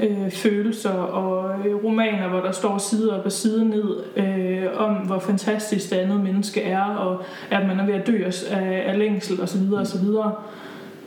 øh, 0.00 0.30
følelser 0.30 0.90
og 0.90 1.66
øh, 1.66 1.84
romaner, 1.84 2.28
hvor 2.28 2.40
der 2.40 2.52
står 2.52 2.78
side 2.78 3.18
op 3.18 3.24
og 3.24 3.32
side 3.32 3.68
ned 3.68 4.02
øh, 4.16 4.66
om, 4.76 4.94
hvor 4.94 5.18
fantastisk 5.18 5.90
det 5.90 5.96
andet 5.96 6.20
menneske 6.20 6.62
er, 6.62 6.84
og 6.84 7.22
at 7.50 7.66
man 7.66 7.80
er 7.80 7.86
ved 7.86 7.94
at 7.94 8.06
dø 8.06 8.24
af, 8.50 8.84
af 8.86 8.98
længsel 8.98 9.42
osv. 9.42 9.72
osv. 9.72 10.06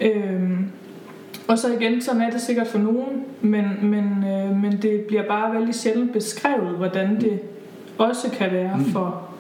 Øh, 0.02 0.52
og 1.48 1.58
så 1.58 1.74
igen, 1.80 2.02
sådan 2.02 2.22
er 2.22 2.30
det 2.30 2.42
sikkert 2.42 2.68
for 2.68 2.80
nogen, 2.80 3.26
men, 3.42 3.66
men, 3.82 4.24
øh, 4.28 4.56
men 4.62 4.82
det 4.82 5.02
bliver 5.02 5.24
bare 5.24 5.56
veldig 5.56 5.76
sjældent 5.76 6.14
beskrevet, 6.14 6.70
hvordan 6.78 7.22
det 7.22 7.40
også 7.98 8.30
kan 8.32 8.52
være 8.52 8.78
mm. 8.78 8.86
for 8.86 9.31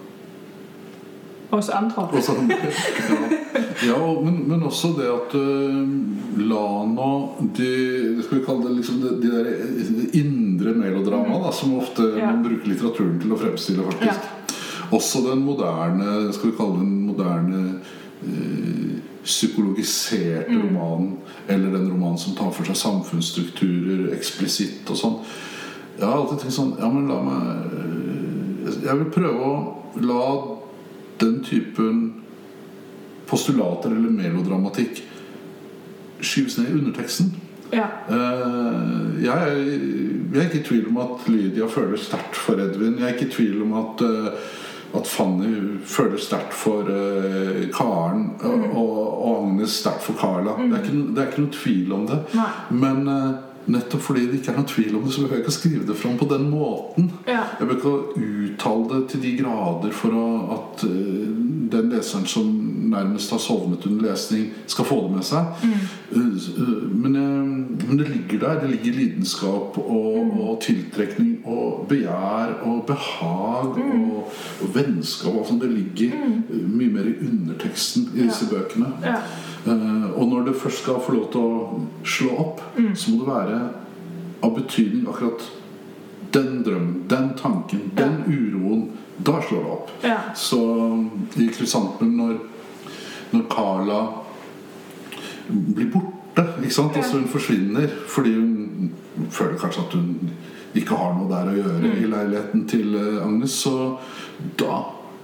oss 1.58 1.70
andre. 1.70 2.08
Også, 2.18 2.36
ja, 2.50 3.20
ja 3.88 4.00
men, 4.24 4.38
men, 4.48 4.64
også 4.64 4.94
det 4.98 5.08
at 5.12 5.36
uh, 5.36 6.42
Lana 6.42 7.10
de, 7.58 7.72
Skal 8.24 8.40
vi 8.40 8.46
kalle 8.46 8.68
det 8.68 8.76
liksom 8.80 9.02
de, 9.02 9.16
de 9.22 9.32
der 9.36 10.18
indre 10.20 10.76
melodrama 10.78 11.38
mm. 11.38 11.44
da, 11.44 11.52
som 11.56 11.78
ofte 11.80 12.08
ja. 12.18 12.32
man 12.32 12.44
bruker 12.46 12.72
litteraturen 12.72 13.20
til 13.22 13.36
å 13.36 13.40
fremstille, 13.42 13.88
faktisk. 13.92 14.30
Ja. 14.30 14.88
Også 14.92 15.24
den 15.28 15.46
moderne 15.48 16.32
Skal 16.36 16.52
vi 16.52 16.58
kalle 16.60 16.82
den 16.82 16.96
moderne 17.10 17.64
uh, 18.24 18.98
psykologiserte 19.22 20.50
mm. 20.50 20.62
romanen, 20.66 21.12
eller 21.48 21.76
den 21.76 21.92
romanen 21.92 22.18
som 22.18 22.34
tar 22.38 22.50
for 22.56 22.66
seg 22.66 22.80
samfunnsstrukturer 22.80 24.10
eksplisitt 24.16 24.90
og 24.90 24.98
sånn. 24.98 25.20
Jeg 26.00 26.08
har 26.08 26.18
alltid 26.18 26.42
tenkt 26.42 26.56
sånn 26.56 26.72
Ja, 26.80 26.88
men 26.90 27.10
la 27.12 27.18
meg 27.22 28.80
Jeg 28.82 28.96
vil 29.02 29.10
prøve 29.14 29.50
å 29.52 30.02
la 30.02 30.22
den 31.22 31.40
typen 31.46 32.02
postulater 33.30 33.94
eller 33.94 34.12
melodramatikk 34.12 35.04
skyves 36.22 36.58
ned 36.58 36.70
i 36.70 36.80
underteksten. 36.80 37.32
Ja. 37.72 37.86
Uh, 38.10 39.24
jeg, 39.24 39.38
jeg, 40.34 40.42
er, 40.42 40.42
ikke 40.44 40.60
i 40.60 40.66
tvil 40.68 40.90
om 40.92 40.98
at 41.06 41.30
Lydia 41.32 41.70
føler 41.72 41.98
sterkt 41.98 42.36
for 42.36 42.60
Edvin. 42.60 42.98
Jeg 43.00 43.08
er 43.08 43.16
ikke 43.16 43.30
i 43.30 43.36
tvil 43.38 43.62
om 43.64 43.78
at, 43.80 44.04
uh, 44.04 44.98
at 45.00 45.08
Fanny 45.08 45.54
føler 45.88 46.20
sterkt 46.20 46.54
for 46.54 46.90
uh, 46.92 47.62
Karen 47.72 48.28
mm. 48.42 48.66
og, 48.76 48.98
og, 49.00 49.38
Agnes 49.38 49.80
sterkt 49.80 50.04
for 50.04 50.20
Carla. 50.20 50.58
Mm. 50.58 50.68
Det, 50.68 50.80
er 50.80 50.84
ikke, 50.84 51.06
det, 51.08 51.24
er 51.24 51.32
ikke, 51.32 51.46
noe 51.46 51.56
tvil 51.62 51.96
om 51.96 52.06
det. 52.12 52.20
Nei. 52.36 52.52
Men 52.84 53.08
Nettopp 53.66 54.02
fordi 54.02 54.26
det 54.28 54.40
ikke 54.40 54.54
er 54.54 54.58
noen 54.58 54.70
tvil 54.72 54.96
om 54.98 55.04
det, 55.06 55.14
så 55.14 55.22
behøver 55.22 55.38
jeg 55.38 55.46
ikke 55.46 55.56
skrive 55.56 55.88
det 55.88 55.98
fram 56.00 56.18
på 56.18 56.28
den 56.32 56.48
måten. 56.50 57.12
Ja. 57.28 57.44
Jeg 57.60 57.68
behøver 57.68 57.78
ikke 57.78 57.92
å 57.92 58.30
uttale 58.48 58.88
det 58.94 59.02
til 59.12 59.24
de 59.26 59.34
grader 59.38 59.94
for 59.96 60.18
å, 60.18 60.28
at 60.58 60.86
uh, 60.88 61.28
den 61.76 61.92
leseren 61.94 62.28
som 62.30 62.50
nærmest 62.92 63.32
har 63.32 63.40
sovnet 63.40 63.86
under 63.86 64.10
lesning, 64.10 64.50
skal 64.68 64.86
få 64.86 64.98
det 65.08 65.16
med 65.16 65.26
seg. 65.28 65.46
Mm. 65.64 65.84
Men, 67.04 67.16
uh, 67.16 67.88
men, 67.88 68.00
det 68.00 68.08
ligger 68.10 68.40
der. 68.40 68.60
Det 68.62 68.70
ligger 68.70 68.98
lidenskap 69.00 69.78
og, 69.78 70.18
mm. 70.26 70.40
og 70.40 70.58
tiltrekning 70.62 71.38
og 71.46 71.86
begjær 71.90 72.58
og 72.64 72.84
behag 72.88 73.78
mm. 73.78 74.02
og, 74.12 74.34
og, 74.62 74.76
vennskap. 74.76 75.38
Altså, 75.44 75.60
det 75.62 75.72
ligger 75.72 76.18
mm. 76.18 76.68
mye 76.78 76.90
mer 76.98 77.12
i 77.12 77.16
underteksten 77.28 78.10
i 78.16 78.26
disse 78.26 78.50
ja. 78.50 78.58
bøkene. 78.58 78.94
Ja. 79.04 79.22
Uh, 79.66 80.22
og 80.22 80.28
når 80.28 80.46
det 80.50 80.60
først 80.64 80.84
skal 80.84 81.02
få 81.06 81.16
lov 81.16 81.32
til 81.32 81.42
å 81.42 81.82
slå 82.04 82.36
opp, 82.42 82.62
mm. 82.78 82.94
så 82.96 83.12
må 83.12 83.24
det 83.24 83.34
være 83.34 83.64
av 84.42 84.56
betydning 84.58 85.10
akkurat 85.10 85.52
den 86.34 86.64
drømmen, 86.64 87.04
den 87.10 87.30
tanken, 87.38 87.92
den 87.98 88.24
uroen. 88.28 88.90
Da 89.26 89.42
slår 89.42 89.64
det 89.64 89.72
opp. 89.72 89.92
Ja. 90.04 90.18
Så 90.36 90.60
i 91.36 91.48
Krysanten, 91.54 92.16
når, 92.18 92.40
når 93.32 93.46
Carla 93.52 94.00
blir 95.50 95.92
borte 95.92 96.46
ikke 96.62 96.74
sant? 96.74 96.98
Altså 96.98 97.20
hun 97.20 97.28
forsvinner 97.32 97.92
fordi 98.08 98.34
hun 98.38 98.92
føler 99.30 99.60
kanskje 99.60 99.84
at 99.88 99.94
hun 99.98 100.32
ikke 100.78 100.96
har 100.96 101.14
noe 101.18 101.28
der 101.28 101.52
å 101.52 101.58
gjøre 101.58 101.80
mm. 101.84 101.94
i 102.00 102.10
leiligheten 102.14 102.66
til 102.72 102.96
eh, 102.96 103.24
Agnes, 103.26 103.60
så 103.66 103.98
da 104.60 104.80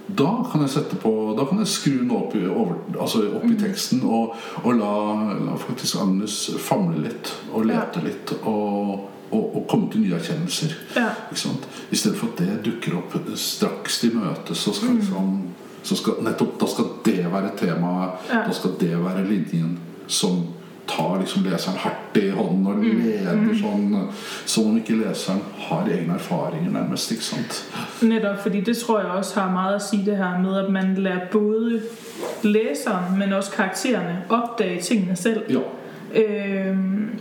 da 0.08 0.30
kan 0.48 0.62
jeg 0.64 0.72
sette 0.72 0.96
på 0.96 1.10
Da 1.36 1.44
kan 1.44 1.58
jeg 1.60 1.68
skru 1.68 1.98
den 1.98 2.12
opp 2.16 2.32
i, 2.36 2.40
over, 2.48 2.78
altså 2.96 3.26
opp 3.28 3.44
i 3.44 3.52
mm. 3.52 3.60
teksten 3.60 4.00
og, 4.08 4.38
og 4.62 4.78
la, 4.78 4.92
la, 5.36 5.56
faktisk 5.60 6.00
Agnes 6.00 6.38
famle 6.64 7.02
litt 7.04 7.32
og 7.52 7.68
lete 7.68 8.00
ja. 8.00 8.06
litt 8.06 8.32
og, 8.38 9.04
og, 9.28 9.42
og, 9.42 9.62
komme 9.68 9.90
til 9.92 10.06
nye 10.06 10.16
erkjennelser. 10.16 10.72
Ja. 10.96 11.10
I 11.28 11.36
stedet 11.36 12.16
for 12.16 12.30
at 12.30 12.40
det 12.40 12.56
dukker 12.64 12.96
opp 13.02 13.18
straks 13.36 14.00
de 14.00 14.14
møtes, 14.16 14.64
så 14.64 14.72
skal, 14.72 14.96
mm. 14.96 15.02
liksom, 15.02 15.34
så 15.82 15.96
skal 15.96 16.22
nettopp 16.24 16.60
da 16.60 16.66
skal 16.66 16.92
det 17.04 17.18
være 17.32 17.50
temaet. 17.58 18.28
Ja. 18.30 18.44
Da 18.46 18.54
skal 18.54 18.76
det 18.80 18.94
være 19.04 19.24
linjen 19.28 19.78
som 20.06 20.46
tar 20.88 21.18
liksom 21.20 21.44
leseren 21.44 21.78
hardt 21.78 22.16
i 22.16 22.30
hånden 22.30 22.66
og 22.66 22.76
mm. 22.76 23.00
leder 23.04 23.36
mm. 23.36 23.48
sånn 23.60 23.88
som 24.48 24.70
om 24.70 24.76
ikke 24.80 24.96
leseren 25.02 25.42
har 25.68 25.88
egne 25.92 26.16
erfaringer, 26.16 26.70
nærmest. 26.72 27.12
ikke 27.12 27.24
sant? 27.24 27.58
Netop, 28.02 28.38
fordi 28.42 28.60
det 28.60 28.76
tror 28.78 29.00
jeg 29.00 29.10
også 29.10 29.40
har 29.40 29.52
meget 29.52 29.74
at 29.74 29.82
sige 29.82 30.06
det 30.06 30.16
her 30.16 30.38
med, 30.38 30.56
at 30.64 30.70
man 30.72 30.94
lærer 30.94 31.26
både 31.32 31.82
læseren, 32.42 33.18
men 33.18 33.32
også 33.32 33.50
karaktererne 33.50 34.22
opdage 34.28 34.80
tingene 34.80 35.16
selv. 35.16 35.42
Ja. 35.50 35.60
Øhm, 36.22 37.18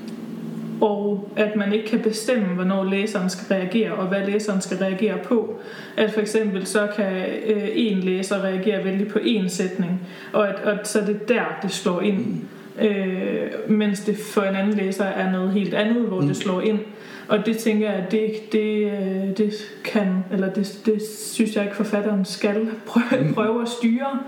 og 0.81 1.29
at 1.35 1.55
man 1.55 1.73
ikke 1.73 1.87
kan 1.87 1.99
bestemme, 1.99 2.45
hvornår 2.45 2.83
læseren 2.83 3.29
skal 3.29 3.55
reagere, 3.55 3.91
og 3.91 4.07
hvad 4.07 4.25
læseren 4.27 4.61
skal 4.61 4.77
reagere 4.77 5.17
på. 5.23 5.59
At 5.97 6.11
for 6.11 6.21
eksempel 6.21 6.65
så 6.65 6.87
kan 6.95 7.25
øh, 7.47 7.69
en 7.73 7.99
læser 7.99 8.43
reagere 8.43 8.83
vældig 8.83 9.07
på 9.07 9.19
en 9.23 9.49
sætning, 9.49 10.01
og, 10.33 10.49
at, 10.49 10.55
og 10.55 10.77
så 10.83 10.99
er 10.99 11.05
det 11.05 11.29
der, 11.29 11.59
det 11.61 11.71
slår 11.71 12.01
ind. 12.01 12.17
Mm. 12.17 12.85
Øh, 12.85 13.51
mens 13.69 13.99
det 13.99 14.17
for 14.17 14.41
en 14.41 14.55
anden 14.55 14.73
læser 14.73 15.05
er 15.05 15.31
noget 15.31 15.51
helt 15.51 15.73
andet, 15.73 16.03
hvor 16.03 16.21
mm. 16.21 16.27
det 16.27 16.37
slår 16.37 16.61
ind. 16.61 16.79
Og 17.27 17.45
det 17.45 17.57
tænker 17.57 17.91
jeg, 17.91 18.05
det, 18.11 18.51
det, 18.51 18.91
øh, 18.91 19.37
det 19.37 19.53
kan, 19.83 20.23
eller 20.31 20.53
det, 20.53 20.81
det 20.85 21.01
synes 21.31 21.55
jeg 21.55 21.63
ikke 21.63 21.75
forfatteren 21.75 22.25
skal 22.25 22.67
prøve, 22.85 23.23
mm. 23.23 23.33
prøve 23.33 23.61
at 23.61 23.69
styre. 23.69 24.19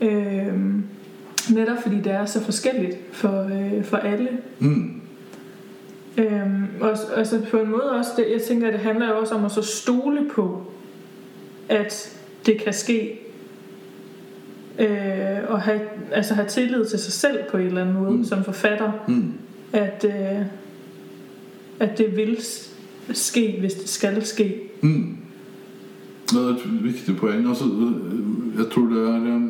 Øh, 0.00 0.54
netop 1.54 1.82
fordi 1.82 1.96
det 1.96 2.12
er 2.12 2.24
så 2.24 2.44
forskelligt 2.44 2.96
for, 3.12 3.44
øh, 3.44 3.84
for 3.84 3.96
alle. 3.96 4.28
Mm. 4.58 4.95
Øhm, 6.16 6.66
og 6.80 6.90
altså 7.16 7.40
på 7.50 7.56
en 7.56 7.70
måde 7.70 7.90
også, 7.90 8.10
det, 8.16 8.26
jeg 8.32 8.42
tænker, 8.42 8.66
at 8.66 8.72
det 8.72 8.80
handler 8.80 9.08
jo 9.08 9.18
også 9.18 9.34
om 9.34 9.44
at 9.44 9.50
så 9.50 9.62
stole 9.62 10.30
på, 10.34 10.62
at 11.68 12.18
det 12.46 12.60
kan 12.60 12.72
ske 12.72 13.18
Øh, 14.78 15.38
og 15.48 15.62
have, 15.62 15.80
altså 16.12 16.34
have 16.34 16.48
tillid 16.48 16.84
til 16.84 16.98
sig 16.98 17.12
selv 17.12 17.38
på 17.50 17.56
en 17.56 17.66
eller 17.66 17.80
anden 17.80 17.94
måde 17.94 18.16
mm. 18.16 18.24
som 18.24 18.44
forfatter. 18.44 18.92
Mm. 19.08 19.32
At, 19.72 20.04
øh, 20.08 20.46
at 21.80 21.98
det 21.98 22.16
vil 22.16 22.38
ske, 23.12 23.56
hvis 23.60 23.74
det 23.74 23.88
skal 23.88 24.26
ske. 24.26 24.60
Mm. 24.80 25.16
Det 26.30 26.36
er 26.36 26.48
et 26.48 26.84
viktig 26.84 27.16
poeng. 27.16 27.48
Altså, 27.48 27.64
jeg 28.58 28.66
tror 28.74 28.82
det 28.82 29.08
er 29.08 29.16
eh, 29.16 29.42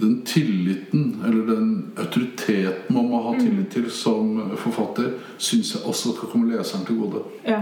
Den 0.00 0.22
tilliten, 0.24 1.22
eller 1.26 1.54
den 1.54 1.92
autoriteten 1.96 2.94
man 2.94 3.08
må 3.08 3.22
ha 3.22 3.38
tillit 3.40 3.68
til 3.68 3.90
som 3.90 4.50
forfatter, 4.56 5.10
syns 5.38 5.74
jeg 5.74 5.82
også 5.84 6.12
skal 6.16 6.28
komme 6.28 6.56
leseren 6.56 6.86
til 6.86 6.96
gode. 6.96 7.22
Ja, 7.46 7.60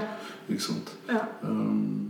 Ikke 0.49 0.63
sant? 0.63 0.97
ja. 1.09 1.51
Um, 1.51 2.03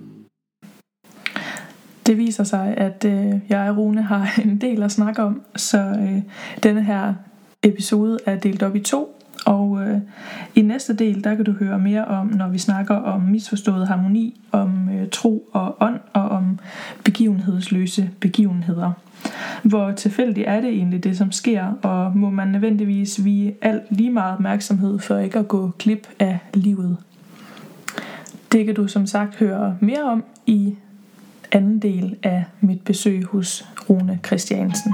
Det 2.07 2.19
viser 2.19 2.45
sig, 2.45 2.75
at 2.77 3.05
øh, 3.05 3.33
jeg 3.49 3.71
og 3.71 3.77
Rune 3.77 4.03
har 4.03 4.29
en 4.45 4.61
del 4.61 4.83
at 4.83 4.93
snakke 4.93 5.23
om, 5.23 5.43
så 5.57 5.79
øh, 5.79 6.23
denne 6.63 6.83
her 6.83 7.15
episode 7.63 8.19
er 8.27 8.37
delt 8.39 8.63
op 8.63 8.77
i 8.77 8.81
to. 8.81 9.16
Og 9.47 9.83
øh, 9.83 9.99
i 10.55 10.63
næste 10.63 10.95
del, 10.95 11.25
der 11.25 11.35
kan 11.35 11.45
du 11.45 11.53
høre 11.53 11.79
mere 11.79 12.05
om, 12.05 12.27
når 12.27 12.49
vi 12.49 12.59
snakker 12.59 12.95
om 12.95 13.21
misforstået 13.21 13.89
harmoni, 13.89 14.41
om 14.53 14.89
øh, 14.89 15.09
tro 15.13 15.49
og 15.53 15.77
ånd, 15.81 16.01
og 16.13 16.29
om 16.29 16.59
begivenhedsløse 17.05 18.11
begivenheder. 18.21 18.93
Hvor 19.63 19.93
tilfældigt 19.93 20.49
er 20.49 20.61
det 20.61 20.71
egentlig 20.71 21.05
det, 21.05 21.17
som 21.17 21.33
sker, 21.33 21.65
og 21.83 22.17
må 22.17 22.31
man 22.31 22.49
nødvendigvis 22.49 23.25
vige 23.25 23.57
alt 23.63 23.83
lige 23.91 24.11
meget 24.11 24.33
opmærksomhed 24.33 24.99
for 24.99 25.19
ikke 25.19 25.39
at 25.39 25.49
gå 25.49 25.71
klip 25.79 26.09
af 26.19 26.39
livet. 26.55 26.97
Det 28.53 28.67
kan 28.67 28.75
du 28.75 28.89
som 28.89 29.07
sagt 29.07 29.37
høre 29.37 29.77
mere 29.81 30.03
om 30.03 30.25
i 30.47 30.75
anden 31.53 31.79
del 31.79 32.17
af 32.23 32.45
mit 32.61 32.81
besøg 32.81 33.25
hos 33.25 33.69
Rune 33.91 34.19
Christiansen. 34.27 34.93